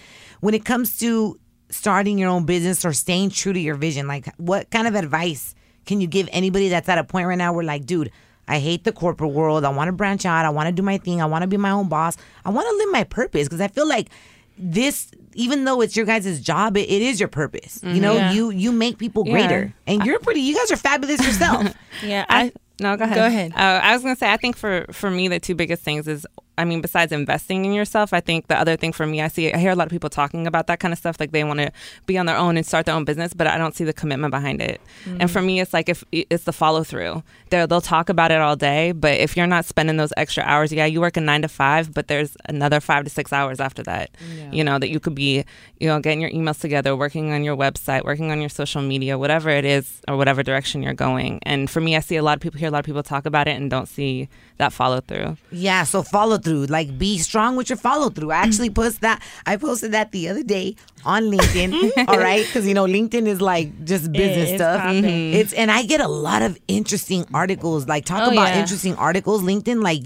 [0.41, 4.27] When it comes to starting your own business or staying true to your vision, like
[4.37, 5.55] what kind of advice
[5.85, 8.11] can you give anybody that's at a point right now where like, dude,
[8.47, 9.65] I hate the corporate world.
[9.65, 10.45] I want to branch out.
[10.45, 11.21] I want to do my thing.
[11.21, 12.15] I want to be my own boss.
[12.45, 14.09] I want to live my purpose because I feel like
[14.57, 17.81] this, even though it's your guys' job, it, it is your purpose.
[17.83, 18.31] You know, Yeah.
[18.31, 19.33] you you make people Yeah.
[19.33, 20.41] greater, and you're pretty.
[20.41, 21.73] You guys are fabulous yourself.
[22.03, 23.15] Yeah, I, No, go ahead.
[23.17, 23.53] Go ahead.
[23.53, 26.25] Uh, I was gonna say, I think for for me, the two biggest things is,
[26.57, 29.51] I mean, besides investing in yourself, I think the other thing for me, I see,
[29.51, 31.59] I hear a lot of people talking about that kind of stuff, like they want
[31.59, 31.71] to
[32.05, 34.31] be on their own and start their own business, but I don't see the commitment
[34.31, 34.81] behind it.
[35.19, 35.45] And for mm.
[35.45, 37.23] me, it's like if it's the follow through.
[37.49, 40.71] They'll they'll talk about it all day, but if you're not spending those extra hours,
[40.71, 43.83] yeah, you work a nine to five, but there's another five to six hours after
[43.83, 44.09] that.
[44.51, 45.45] You know that you could be,
[45.79, 49.17] you know, getting your emails together, working on your website, working on your social media,
[49.17, 51.39] whatever it is, or whatever direction you're going.
[51.43, 53.25] And for me, I see a lot of people hear a lot of people talk
[53.25, 54.27] about it and don't see
[54.57, 55.37] that follow through.
[55.51, 56.67] Yeah, so follow through.
[56.67, 58.31] Like be strong with your follow through.
[58.31, 59.21] I actually post that.
[59.45, 61.91] I posted that the other day on LinkedIn.
[62.07, 64.79] all right, because you know LinkedIn is like just business it's stuff.
[64.81, 65.03] popping.
[65.03, 65.35] Mm-hmm.
[65.35, 67.87] It's and I get a lot of interesting articles.
[67.87, 68.61] Like talk Oh, about yeah.
[68.61, 69.41] interesting articles.
[69.43, 70.03] LinkedIn, like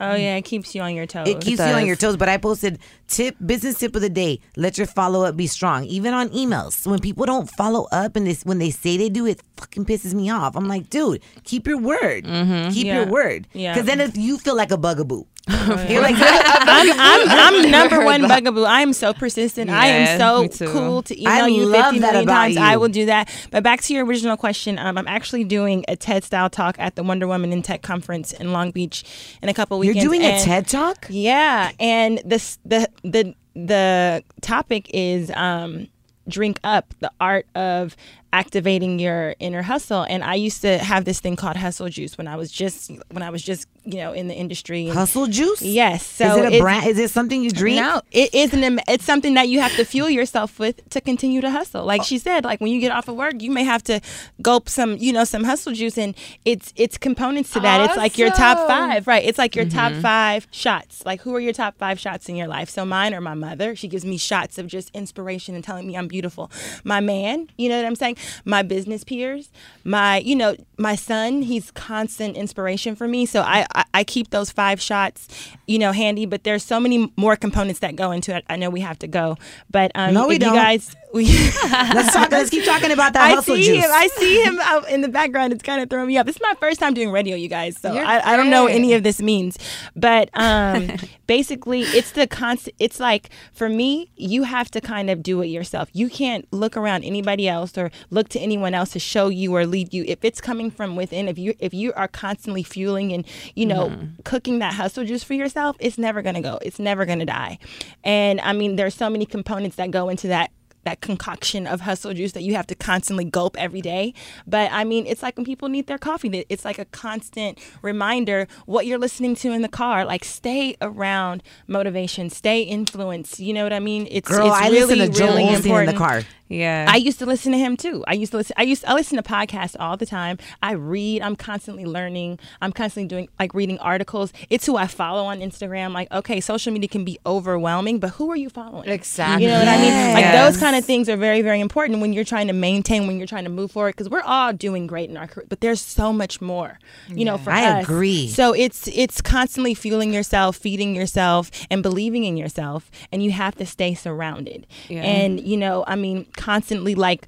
[0.00, 1.28] oh yeah, it keeps you on your toes.
[1.28, 2.16] it keeps you on your toes.
[2.16, 4.40] But I posted tip business tip of the day.
[4.56, 5.84] Let your follow up be strong.
[5.84, 9.26] Even on emails, when people don't follow up and this when they say they do,
[9.26, 10.56] it fucking pisses me off.
[10.56, 12.24] I'm like, dude, keep your word.
[12.24, 12.70] Mm-hmm.
[12.72, 12.96] Keep Yeah.
[13.02, 13.46] your word.
[13.52, 13.72] Yeah.
[13.74, 15.24] Because then if you feel like a bugaboo,
[15.88, 17.28] you're like, I'm, I'm,
[17.64, 18.62] I'm number one bugaboo.
[18.62, 19.70] I am so persistent.
[19.70, 22.56] I am so cool to email I you love 50 that million about times.
[22.58, 23.28] I will do that.
[23.50, 26.94] But back to your original question, um, I'm actually doing a TED style talk at
[26.94, 29.04] the Wonder Woman in Tech conference in Long Beach
[29.42, 30.44] in a couple weeks you're weekends.
[30.44, 31.06] doing a TED talk.
[31.10, 35.88] Yeah, and this the the the topic is um
[36.28, 37.96] drink up the art of
[38.32, 42.26] activating your inner hustle and i used to have this thing called hustle juice when
[42.26, 45.60] i was just when i was just you know in the industry and- Hustle juice?
[45.60, 46.86] yes so is it a it's- brand?
[46.86, 47.76] Is it something you drink?
[47.80, 48.80] no, it isn't.
[48.88, 51.82] It's something that you have to fuel yourself with to continue to hustle.
[51.82, 51.84] Oh.
[51.84, 54.00] Like she said, like when you get off of work, you may have to
[54.40, 56.14] gulp some, you know, some hustle juice, and
[56.44, 57.80] it's it's components to that.
[57.88, 59.24] It's like your top five, right?
[59.24, 60.00] It's like your top Mm-hmm.
[60.02, 61.04] five shots.
[61.04, 62.68] Like who are your top five shots in your life?
[62.70, 63.74] So mine are my mother.
[63.74, 66.50] She gives me shots of just inspiration and telling me I'm beautiful.
[66.84, 68.16] My man, you know what I'm saying?
[68.44, 69.50] My business peers,
[69.84, 71.42] my, you know, my son.
[71.42, 73.26] He's constant inspiration for me.
[73.26, 75.28] So I I, I keep those five shots,
[75.72, 76.26] you know, handy.
[76.26, 78.44] But there's so many more components that go into it.
[78.48, 79.36] I know we have to go,
[79.70, 80.54] but um, No, we if don't.
[80.54, 81.24] you guys, we,
[81.70, 82.30] Let's talk.
[82.30, 83.84] Let's keep talking about that I hustle see juice.
[83.84, 83.90] him.
[83.92, 85.52] I see him out in the background.
[85.52, 86.26] It's kind of throwing me up.
[86.26, 87.78] This is my first time doing radio, you guys.
[87.78, 89.58] So I, I don't know what any of this means,
[89.96, 90.90] but um,
[91.26, 92.76] basically, it's the constant.
[92.78, 95.88] It's like for me, you have to kind of do it yourself.
[95.92, 99.66] You can't look around anybody else or look to anyone else to show you or
[99.66, 100.04] lead you.
[100.06, 103.92] If it's coming from within, if you if you are constantly fueling and you know
[104.24, 106.58] cooking that hustle juice for yourself, it's never gonna go.
[106.62, 107.58] It's never gonna die.
[108.04, 110.50] And I mean, there's so many components that go into that
[110.84, 114.12] that concoction of hustle juice that you have to constantly gulp every day.
[114.46, 118.48] But I mean, it's like when people need their coffee, it's like a constant reminder
[118.66, 120.04] what you're listening to in the car.
[120.04, 123.38] Like, stay around motivation, stay influenced.
[123.38, 124.08] You know what I mean?
[124.10, 125.88] It's Girl, it's I really, listen to Joel really important.
[125.90, 126.22] in the car.
[126.52, 126.86] Yeah.
[126.88, 128.04] I used to listen to him too.
[128.06, 128.54] I used to listen.
[128.58, 128.84] I used.
[128.84, 130.38] I listen to podcasts all the time.
[130.62, 131.22] I read.
[131.22, 132.38] I'm constantly learning.
[132.60, 134.32] I'm constantly doing like reading articles.
[134.50, 135.92] It's who I follow on Instagram.
[135.92, 138.88] Like, okay, social media can be overwhelming, but who are you following?
[138.88, 139.44] Exactly.
[139.44, 140.14] You know what I mean?
[140.14, 140.52] Like Yes.
[140.54, 143.26] those kind of things are very, very important when you're trying to maintain, when you're
[143.26, 143.96] trying to move forward.
[143.96, 146.78] Because we're all doing great in our career, but there's so much more.
[147.08, 147.84] You know, for I us.
[147.84, 148.28] agree.
[148.28, 153.54] So it's it's constantly fueling yourself, feeding yourself, and believing in yourself, and you have
[153.56, 154.66] to stay surrounded.
[154.88, 155.02] Yeah.
[155.02, 157.22] And you know, I mean, constantly like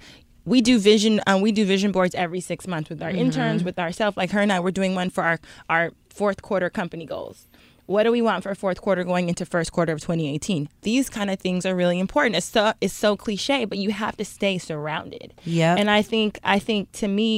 [0.53, 3.79] we do vision um, we do vision boards every six months with our interns with
[3.79, 5.39] ourselves like her and i we're doing one for our
[5.75, 5.85] our
[6.19, 7.39] fourth quarter company goals
[7.87, 10.69] What do we want for fourth quarter going into first quarter of 2018?
[10.89, 12.33] These kind of things are really important.
[12.41, 15.29] It's so it's so cliche, but you have to stay surrounded.
[15.45, 17.29] yeah And I think I think to me,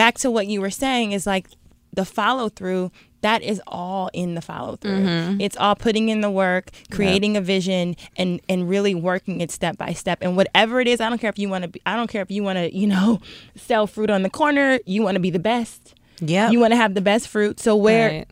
[0.00, 1.46] back to what you were saying is like
[1.98, 2.90] the follow through.
[3.22, 5.04] That is all in the follow through.
[5.04, 5.36] Mhm.
[5.40, 9.76] It's all putting in the work, creating a vision, and and really working it step
[9.76, 10.18] by step.
[10.22, 11.68] And whatever it is, I don't care if you want to.
[11.68, 13.20] be I don't care if you want to, you know,
[13.56, 14.78] sell fruit on the corner.
[14.86, 15.94] You want to be the best.
[16.20, 16.50] Yeah.
[16.50, 17.60] You want to have the best fruit.
[17.60, 18.24] So where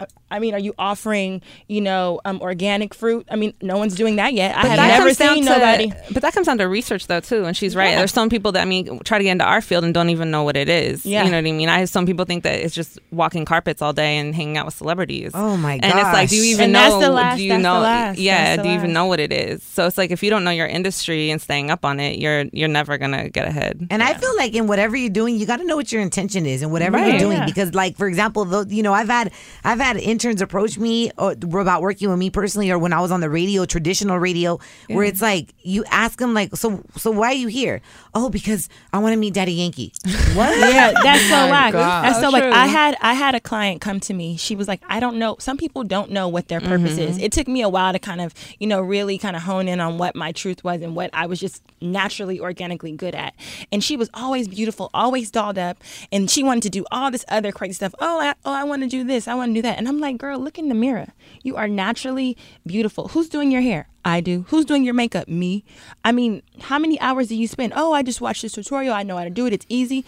[0.00, 0.08] Right.
[0.30, 3.26] I mean, are you offering, you know, um, organic fruit?
[3.30, 4.56] I mean, no one's doing that yet.
[4.56, 5.92] I But have that never comes down seen to- nobody.
[6.12, 7.44] But that comes down to research, though, too.
[7.44, 7.90] And she's right.
[7.90, 7.98] Yeah.
[7.98, 10.30] There's some people that I mean try to get into our field and don't even
[10.30, 11.04] know what it is.
[11.04, 11.24] Yeah.
[11.24, 11.68] You know what I mean?
[11.68, 14.74] I some people think that it's just walking carpets all day and hanging out with
[14.74, 15.32] celebrities.
[15.34, 15.90] Oh my god!
[15.90, 16.80] And it's like, do you even And know?
[16.90, 17.80] that's the last- do you that's the know?
[17.80, 18.56] last, Yeah.
[18.62, 19.62] do you even know what it is?
[19.62, 22.44] So it's like if you don't know your industry and staying up on it, you're
[22.52, 23.86] you're never gonna get ahead.
[23.90, 26.46] And I feel like in whatever you're doing, you got to know what your intention
[26.46, 27.10] is and whatever Right.
[27.10, 27.38] you're doing.
[27.38, 27.46] Yeah.
[27.46, 29.32] Because, like for example, though, you know, I've had
[29.64, 33.10] I've had interns approach me or, about working with me personally, or when I was
[33.10, 34.58] on the radio, traditional radio,
[34.88, 37.80] where it's like you ask them like, so so why are you here?
[38.14, 39.92] Oh, because I want to meet Daddy Yankee.
[40.34, 40.58] what?
[40.58, 41.72] yeah, that's so my whack.
[41.72, 42.44] That's so So like.
[42.44, 44.36] I had I had a client come to me.
[44.36, 45.36] She was like, I don't know.
[45.38, 47.16] Some people don't know what their purpose is.
[47.16, 47.24] Mm-hmm.
[47.24, 49.80] It took me a while to kind of, you know, really kind of hone in
[49.80, 53.34] on what my truth was and what I was just naturally organically good at.
[53.72, 55.78] And she was always beautiful, always dolled up,
[56.12, 57.94] and she wanted to do all this other crazy stuff.
[58.00, 59.28] Oh, I, oh, I want to do this.
[59.28, 59.78] I want to do that.
[59.78, 61.08] And I'm like, girl, look in the mirror.
[61.42, 62.36] You are naturally
[62.66, 63.08] beautiful.
[63.08, 63.88] Who's doing your hair?
[64.04, 64.44] I do.
[64.48, 65.28] Who's doing your makeup?
[65.28, 65.64] Me.
[66.04, 67.72] I mean, how many hours do you spend?
[67.76, 68.94] Oh, I just watched this tutorial.
[68.94, 69.52] I know how to do it.
[69.52, 70.04] It's easy.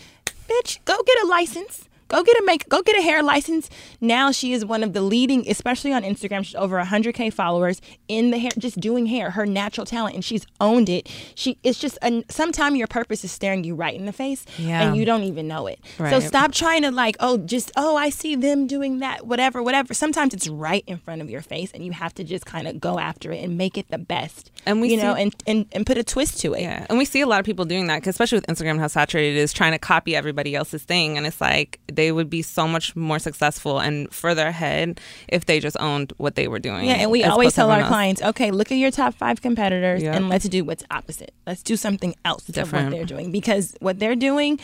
[0.49, 1.89] Bitch, go get a license.
[2.13, 3.71] Go get a make go get a hair license.
[4.01, 6.45] Now she is one of the leading, especially on Instagram.
[6.45, 10.47] She's over 100k followers in the hair, just doing hair, her natural talent, and she's
[10.61, 11.09] owned it.
[11.35, 14.83] She it's just a, sometime your purpose is staring you right in the face, Yeah.
[14.83, 15.81] and you don't even know it.
[15.97, 19.95] So stop trying to like, oh, just oh, I see them doing that, whatever, whatever.
[19.95, 22.79] Sometimes it's right in front of your face, and you have to just kind of
[22.79, 24.51] go after it and make it the best.
[24.67, 26.61] And we you know, and, and and put a twist to it.
[26.63, 29.37] Yeah, and we see a lot of people doing that, especially with Instagram, how saturated
[29.39, 32.67] it is, trying to copy everybody else's thing, and it's like they would be so
[32.67, 36.87] much more successful and further ahead if they just owned what they were doing.
[36.87, 37.89] Yeah, and we always tell our else.
[37.89, 40.15] clients, okay, look at your top five competitors Yep.
[40.17, 41.33] and let's do what's opposite.
[41.47, 42.87] Let's do something else Different.
[42.87, 44.59] what they're doing because what they're doing,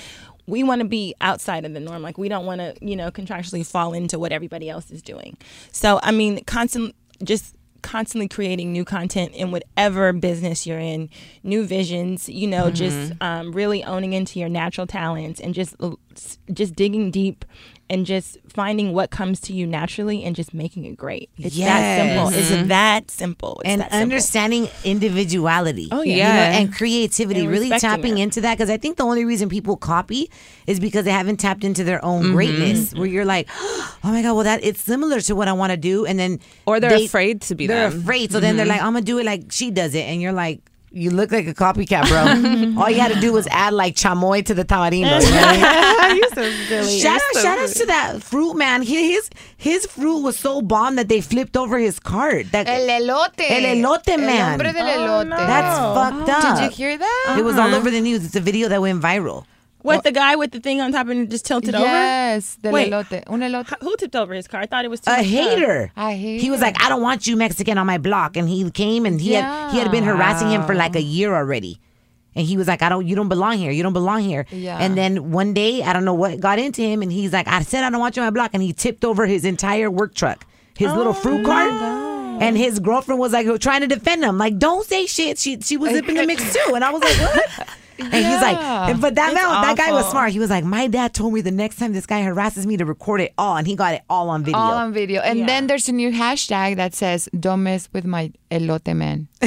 [0.46, 2.00] we want to be outside of the norm.
[2.02, 5.36] Like we don't want to, you know, contractually fall into what everybody else is doing.
[5.72, 11.08] So I mean, constant, just constantly creating new content in whatever business you're in,
[11.42, 12.28] new visions.
[12.28, 15.74] You know, just um, really owning into your natural talents and just
[16.52, 17.44] just digging deep
[17.90, 21.30] and just finding what comes to you naturally and just making it great.
[21.38, 22.30] It's that simple.
[22.32, 22.50] Yes.
[22.50, 23.60] It's that simple.
[23.64, 24.02] It's and that simple.
[24.02, 25.88] understanding individuality.
[25.90, 26.14] Oh, yeah.
[26.16, 27.40] You know, and creativity.
[27.40, 28.22] And really tapping it.
[28.22, 30.30] into that because I think the only reason people copy
[30.66, 32.32] is because they haven't tapped into their own Mm-hmm.
[32.34, 32.94] greatness.
[32.94, 35.76] Where you're like, oh my god, well that it's similar to what I want to
[35.76, 38.00] do, and then Or they're they- afraid to be They're them.
[38.00, 40.32] afraid, so then they're like, I'm gonna do it like she does it, and you're
[40.32, 40.60] like.
[40.90, 42.80] You look like a copycat, bro.
[42.82, 45.20] All you had to do was add like chamoy to the tamarino.
[45.28, 46.98] You know what I so silly.
[46.98, 48.82] Shout out, shout outs to that fruit man.
[48.82, 52.50] He, his his fruit was so bomb that they flipped over his cart.
[52.52, 53.40] That El elote.
[53.40, 54.50] El elote El man.
[54.50, 55.36] hombre del Oh, no.
[55.36, 56.32] That's fucked oh.
[56.32, 56.58] up.
[56.58, 57.36] Did you hear that?
[57.38, 57.76] It was all uh-huh.
[57.76, 58.24] over the news.
[58.24, 59.44] It's a video that went viral.
[59.88, 61.84] What the guy with the thing on top and just tilted over?
[61.84, 62.92] Yes, del Wait.
[62.92, 63.22] elote.
[63.26, 63.74] Un elote.
[63.80, 64.60] Who tipped over his car?
[64.60, 65.50] I thought it was too A much stuff.
[65.50, 65.92] hater.
[65.96, 68.70] I hate He was like, I don't want you Mexican on my block, and he
[68.70, 71.80] came and he had he had been harassing him for like a year already.
[72.34, 73.72] And he was like, I don't, you don't belong here.
[73.72, 74.46] You don't belong here.
[74.52, 74.78] Yeah.
[74.78, 77.62] And then one day, I don't know what got into him, and he's like, I
[77.62, 80.14] said I don't want you on my block, and he tipped over his entire work
[80.14, 81.72] truck, his little oh fruit cart.
[82.40, 85.38] And his girlfriend was like trying to defend him, like, don't say shit.
[85.38, 87.68] She she was in the mix too, and I was like, what?
[88.00, 88.92] And he's like, Yeah.
[89.00, 90.30] but that man, that guy was smart.
[90.32, 92.84] He was like, my dad told me the next time this guy harasses me to
[92.84, 94.58] record it all, and he got it all on video.
[94.58, 95.20] All on video.
[95.22, 95.46] And Yeah.
[95.46, 99.28] then there's a new hashtag that says, Don't mess with my elote man.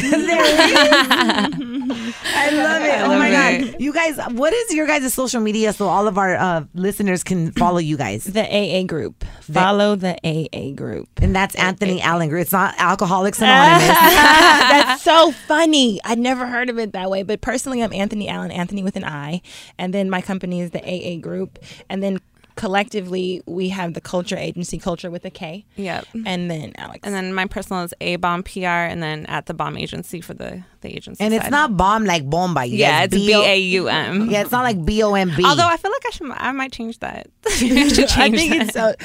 [1.14, 3.02] I love it.
[3.02, 3.72] oh my it.
[3.72, 4.18] god, you guys!
[4.32, 7.97] What is your guys' social media so all of our uh, listeners can follow you
[7.97, 8.24] guys?
[8.24, 9.26] The AA group.
[9.42, 11.09] Follow the AA group.
[11.21, 12.39] And that's Anthony Allinger.
[12.39, 13.88] It's not Alcoholics Anonymous.
[13.88, 16.00] That's so funny.
[16.05, 17.24] I'd never heard of it that way.
[17.24, 19.42] But personally, I'm Anthony Allen, Anthony with an I.
[19.78, 21.59] And then my company is the AA group.
[21.89, 22.20] And then
[22.55, 25.66] collectively, we have the culture agency, culture with a K.
[25.76, 26.05] Yep.
[26.26, 27.00] And then Alex.
[27.04, 30.34] And then my personal is A Baum PR, and then at the Baum Agency for
[30.34, 31.24] the the agency.
[31.24, 32.66] and it's not bomb like bomba.
[32.66, 34.30] You Yeah, it's B A U M.
[34.32, 35.43] Yeah, it's not like B O M B.
[35.46, 37.28] Although I feel like I should, I might change that.
[37.46, 38.62] I change I think that.
[38.62, 38.96] it's so.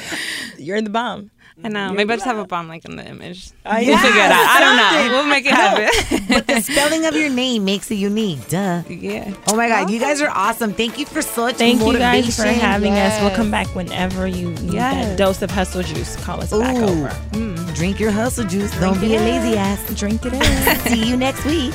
[0.57, 1.31] You're in the bomb.
[1.63, 1.91] I know.
[1.91, 3.49] Maybe I just have a bomb like in the image.
[3.67, 4.47] Uh, we'll figure it out.
[4.47, 4.77] I don't
[5.11, 5.17] know.
[5.17, 6.25] We'll make it happen.
[6.29, 8.47] but the spelling of your name makes it unique.
[8.47, 8.81] Duh.
[8.87, 9.33] yeah.
[9.49, 10.71] Oh my god, you guys are awesome.
[10.73, 13.19] Thank you for such Thank you guys for having us.
[13.21, 15.05] We'll come back whenever you need Yes.
[15.07, 16.15] that dose of hustle juice.
[16.23, 16.83] Call us back Ooh.
[16.85, 17.73] over.
[17.73, 18.71] drink your hustle juice.
[18.79, 19.83] Don't be a lazy ass.
[19.95, 20.77] Drink it in.
[20.89, 21.73] See you next week.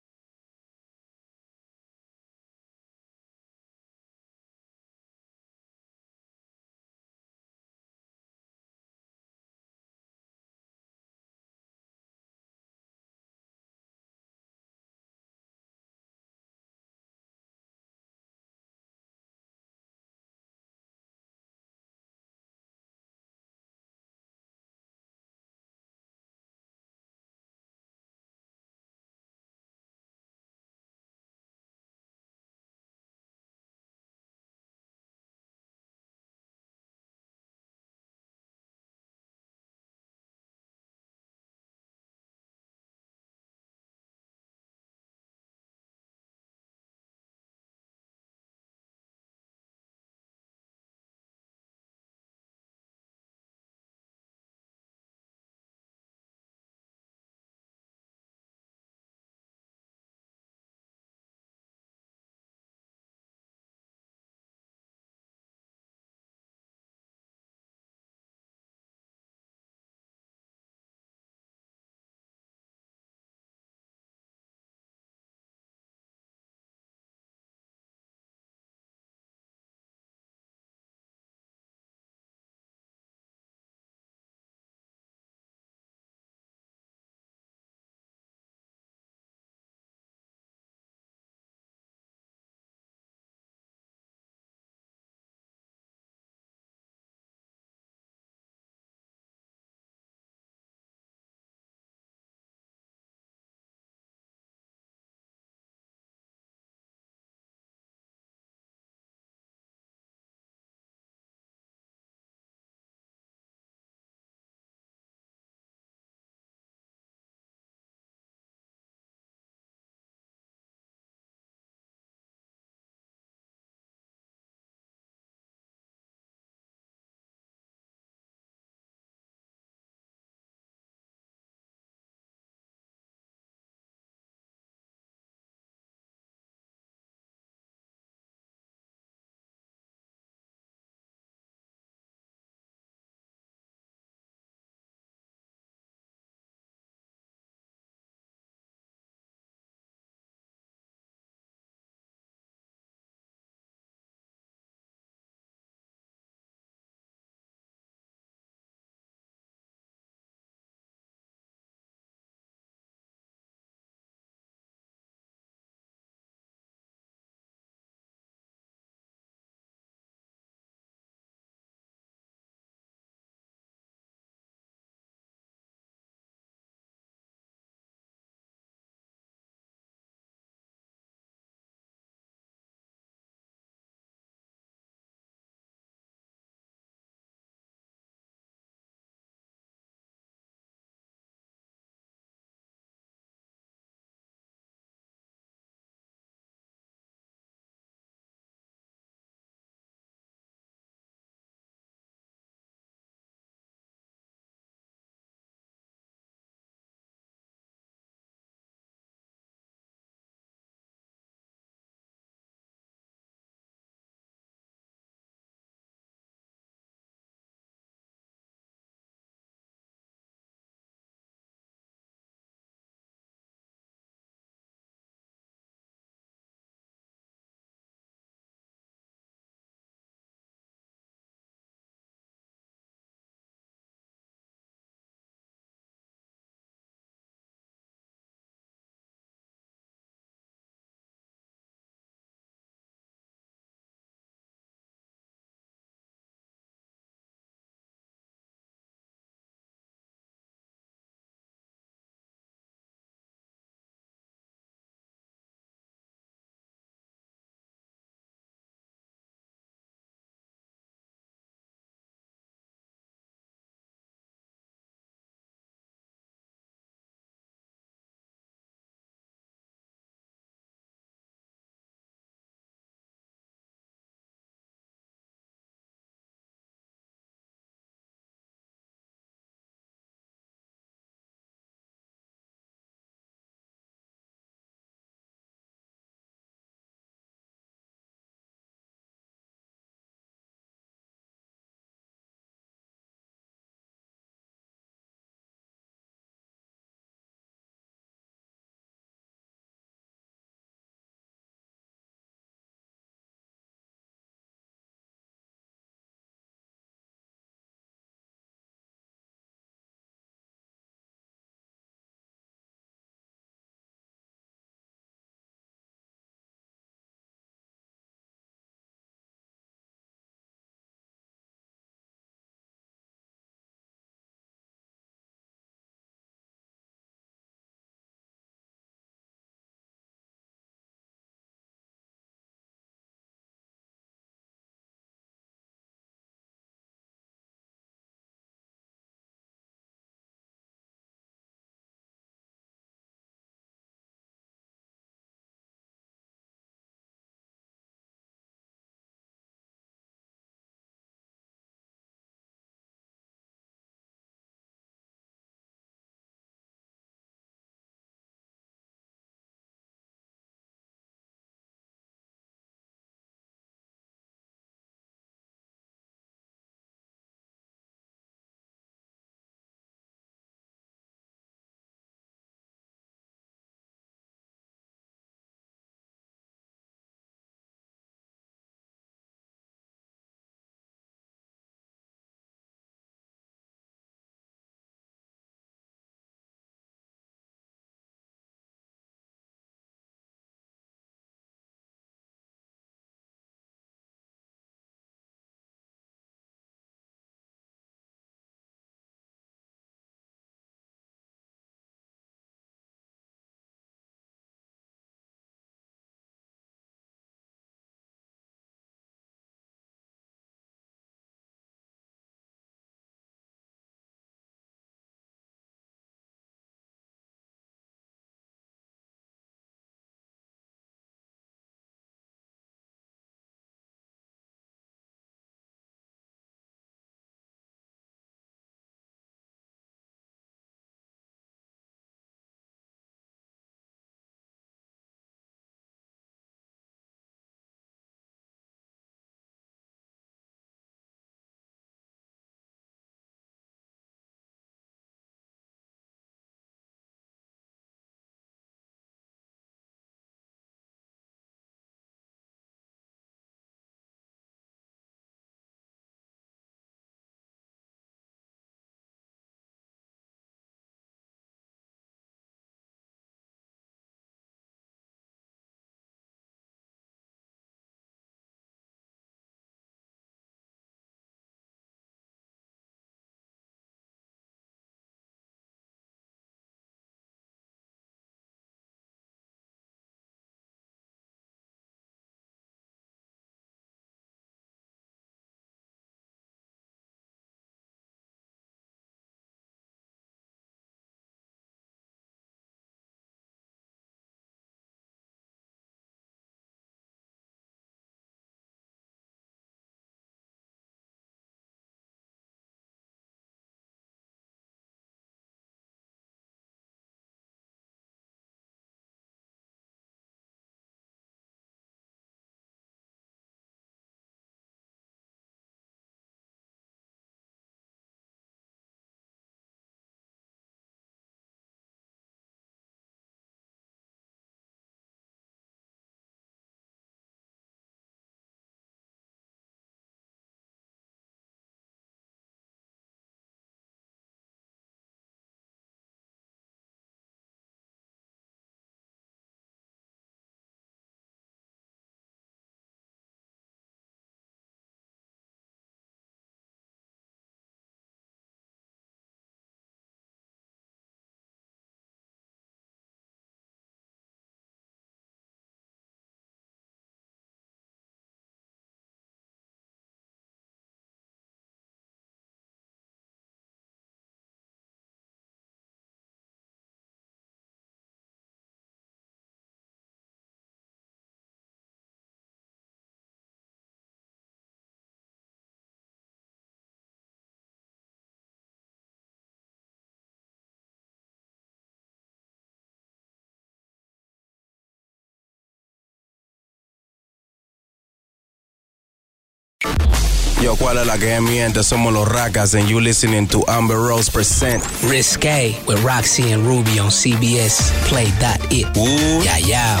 [590.60, 591.84] Yo, ¿cuál es la que miente?
[591.84, 596.98] Somos los Rakas, and you listening to Amber Rose present Risque with Roxy and Ruby
[596.98, 598.86] on CBS Play.it.
[598.96, 599.44] Ooh.
[599.44, 600.00] Yeah, yeah.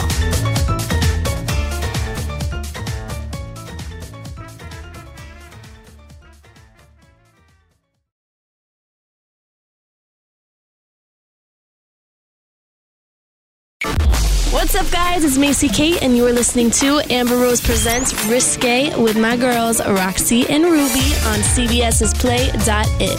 [14.70, 15.24] What's up, guys?
[15.24, 19.80] It's Macy Kate, and you are listening to Amber Rose Presents Risque with my girls,
[19.80, 20.82] Roxy and Ruby,
[21.24, 23.18] on CBS's Play.it.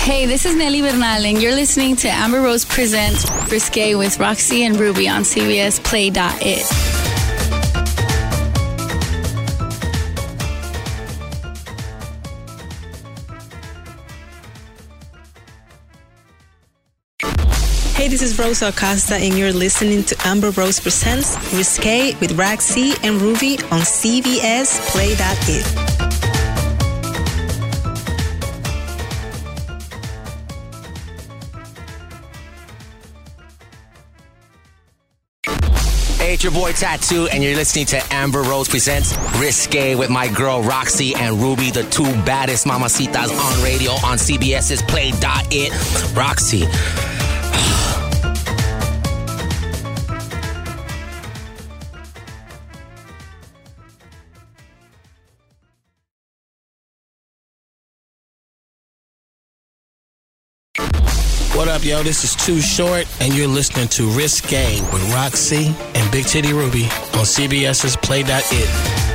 [0.00, 4.64] Hey, this is Nelly Bernal, and you're listening to Amber Rose Presents Risque with Roxy
[4.64, 7.01] and Ruby on CBS Play.it.
[18.02, 22.94] Hey, this is Rosa Acosta, and you're listening to Amber Rose Presents Risque with Roxy
[23.04, 25.64] and Ruby on CBS Play.it.
[36.18, 40.26] Hey, it's your boy Tattoo, and you're listening to Amber Rose Presents Risque with my
[40.26, 46.16] girl Roxy and Ruby, the two baddest mamacitas on radio on CBS's Play.it.
[46.16, 46.66] Roxy.
[61.72, 62.02] Up, yo?
[62.02, 66.84] This is Too Short, and you're listening to Risque with Roxy and Big Titty Ruby
[67.14, 69.11] on CBS's Play.it.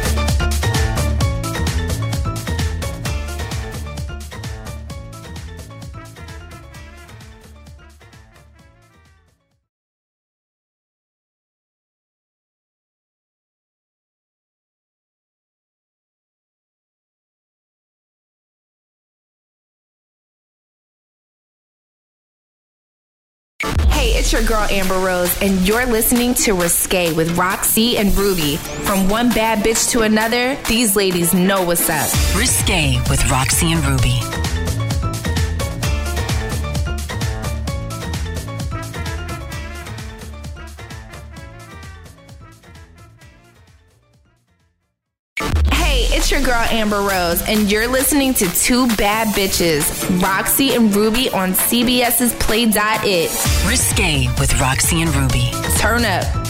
[24.27, 28.57] it's your girl Amber Rose, and you're listening to Risque with Roxy and Ruby.
[28.57, 32.11] From one bad bitch to another, these ladies know what's up.
[32.35, 34.46] Risque with Roxy and Ruby.
[46.47, 52.33] Girl Amber Rose, and you're listening to Two Bad Bitches, Roxy and Ruby on CBS's
[52.35, 53.29] Play.it.
[53.69, 55.51] Risque with Roxy and Ruby.
[55.77, 56.46] Turn up.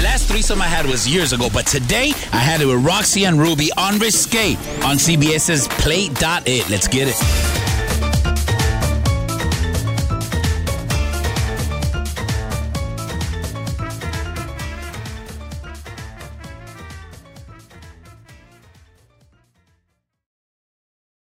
[0.00, 3.26] The last threesome I had was years ago, but today I had it with Roxy
[3.26, 6.70] and Ruby on Risque on CBS's Play.it.
[6.70, 7.16] Let's get it.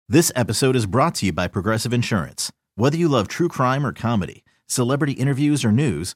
[0.07, 2.53] This episode is brought to you by Progressive Insurance.
[2.75, 6.15] Whether you love true crime or comedy, celebrity interviews or news,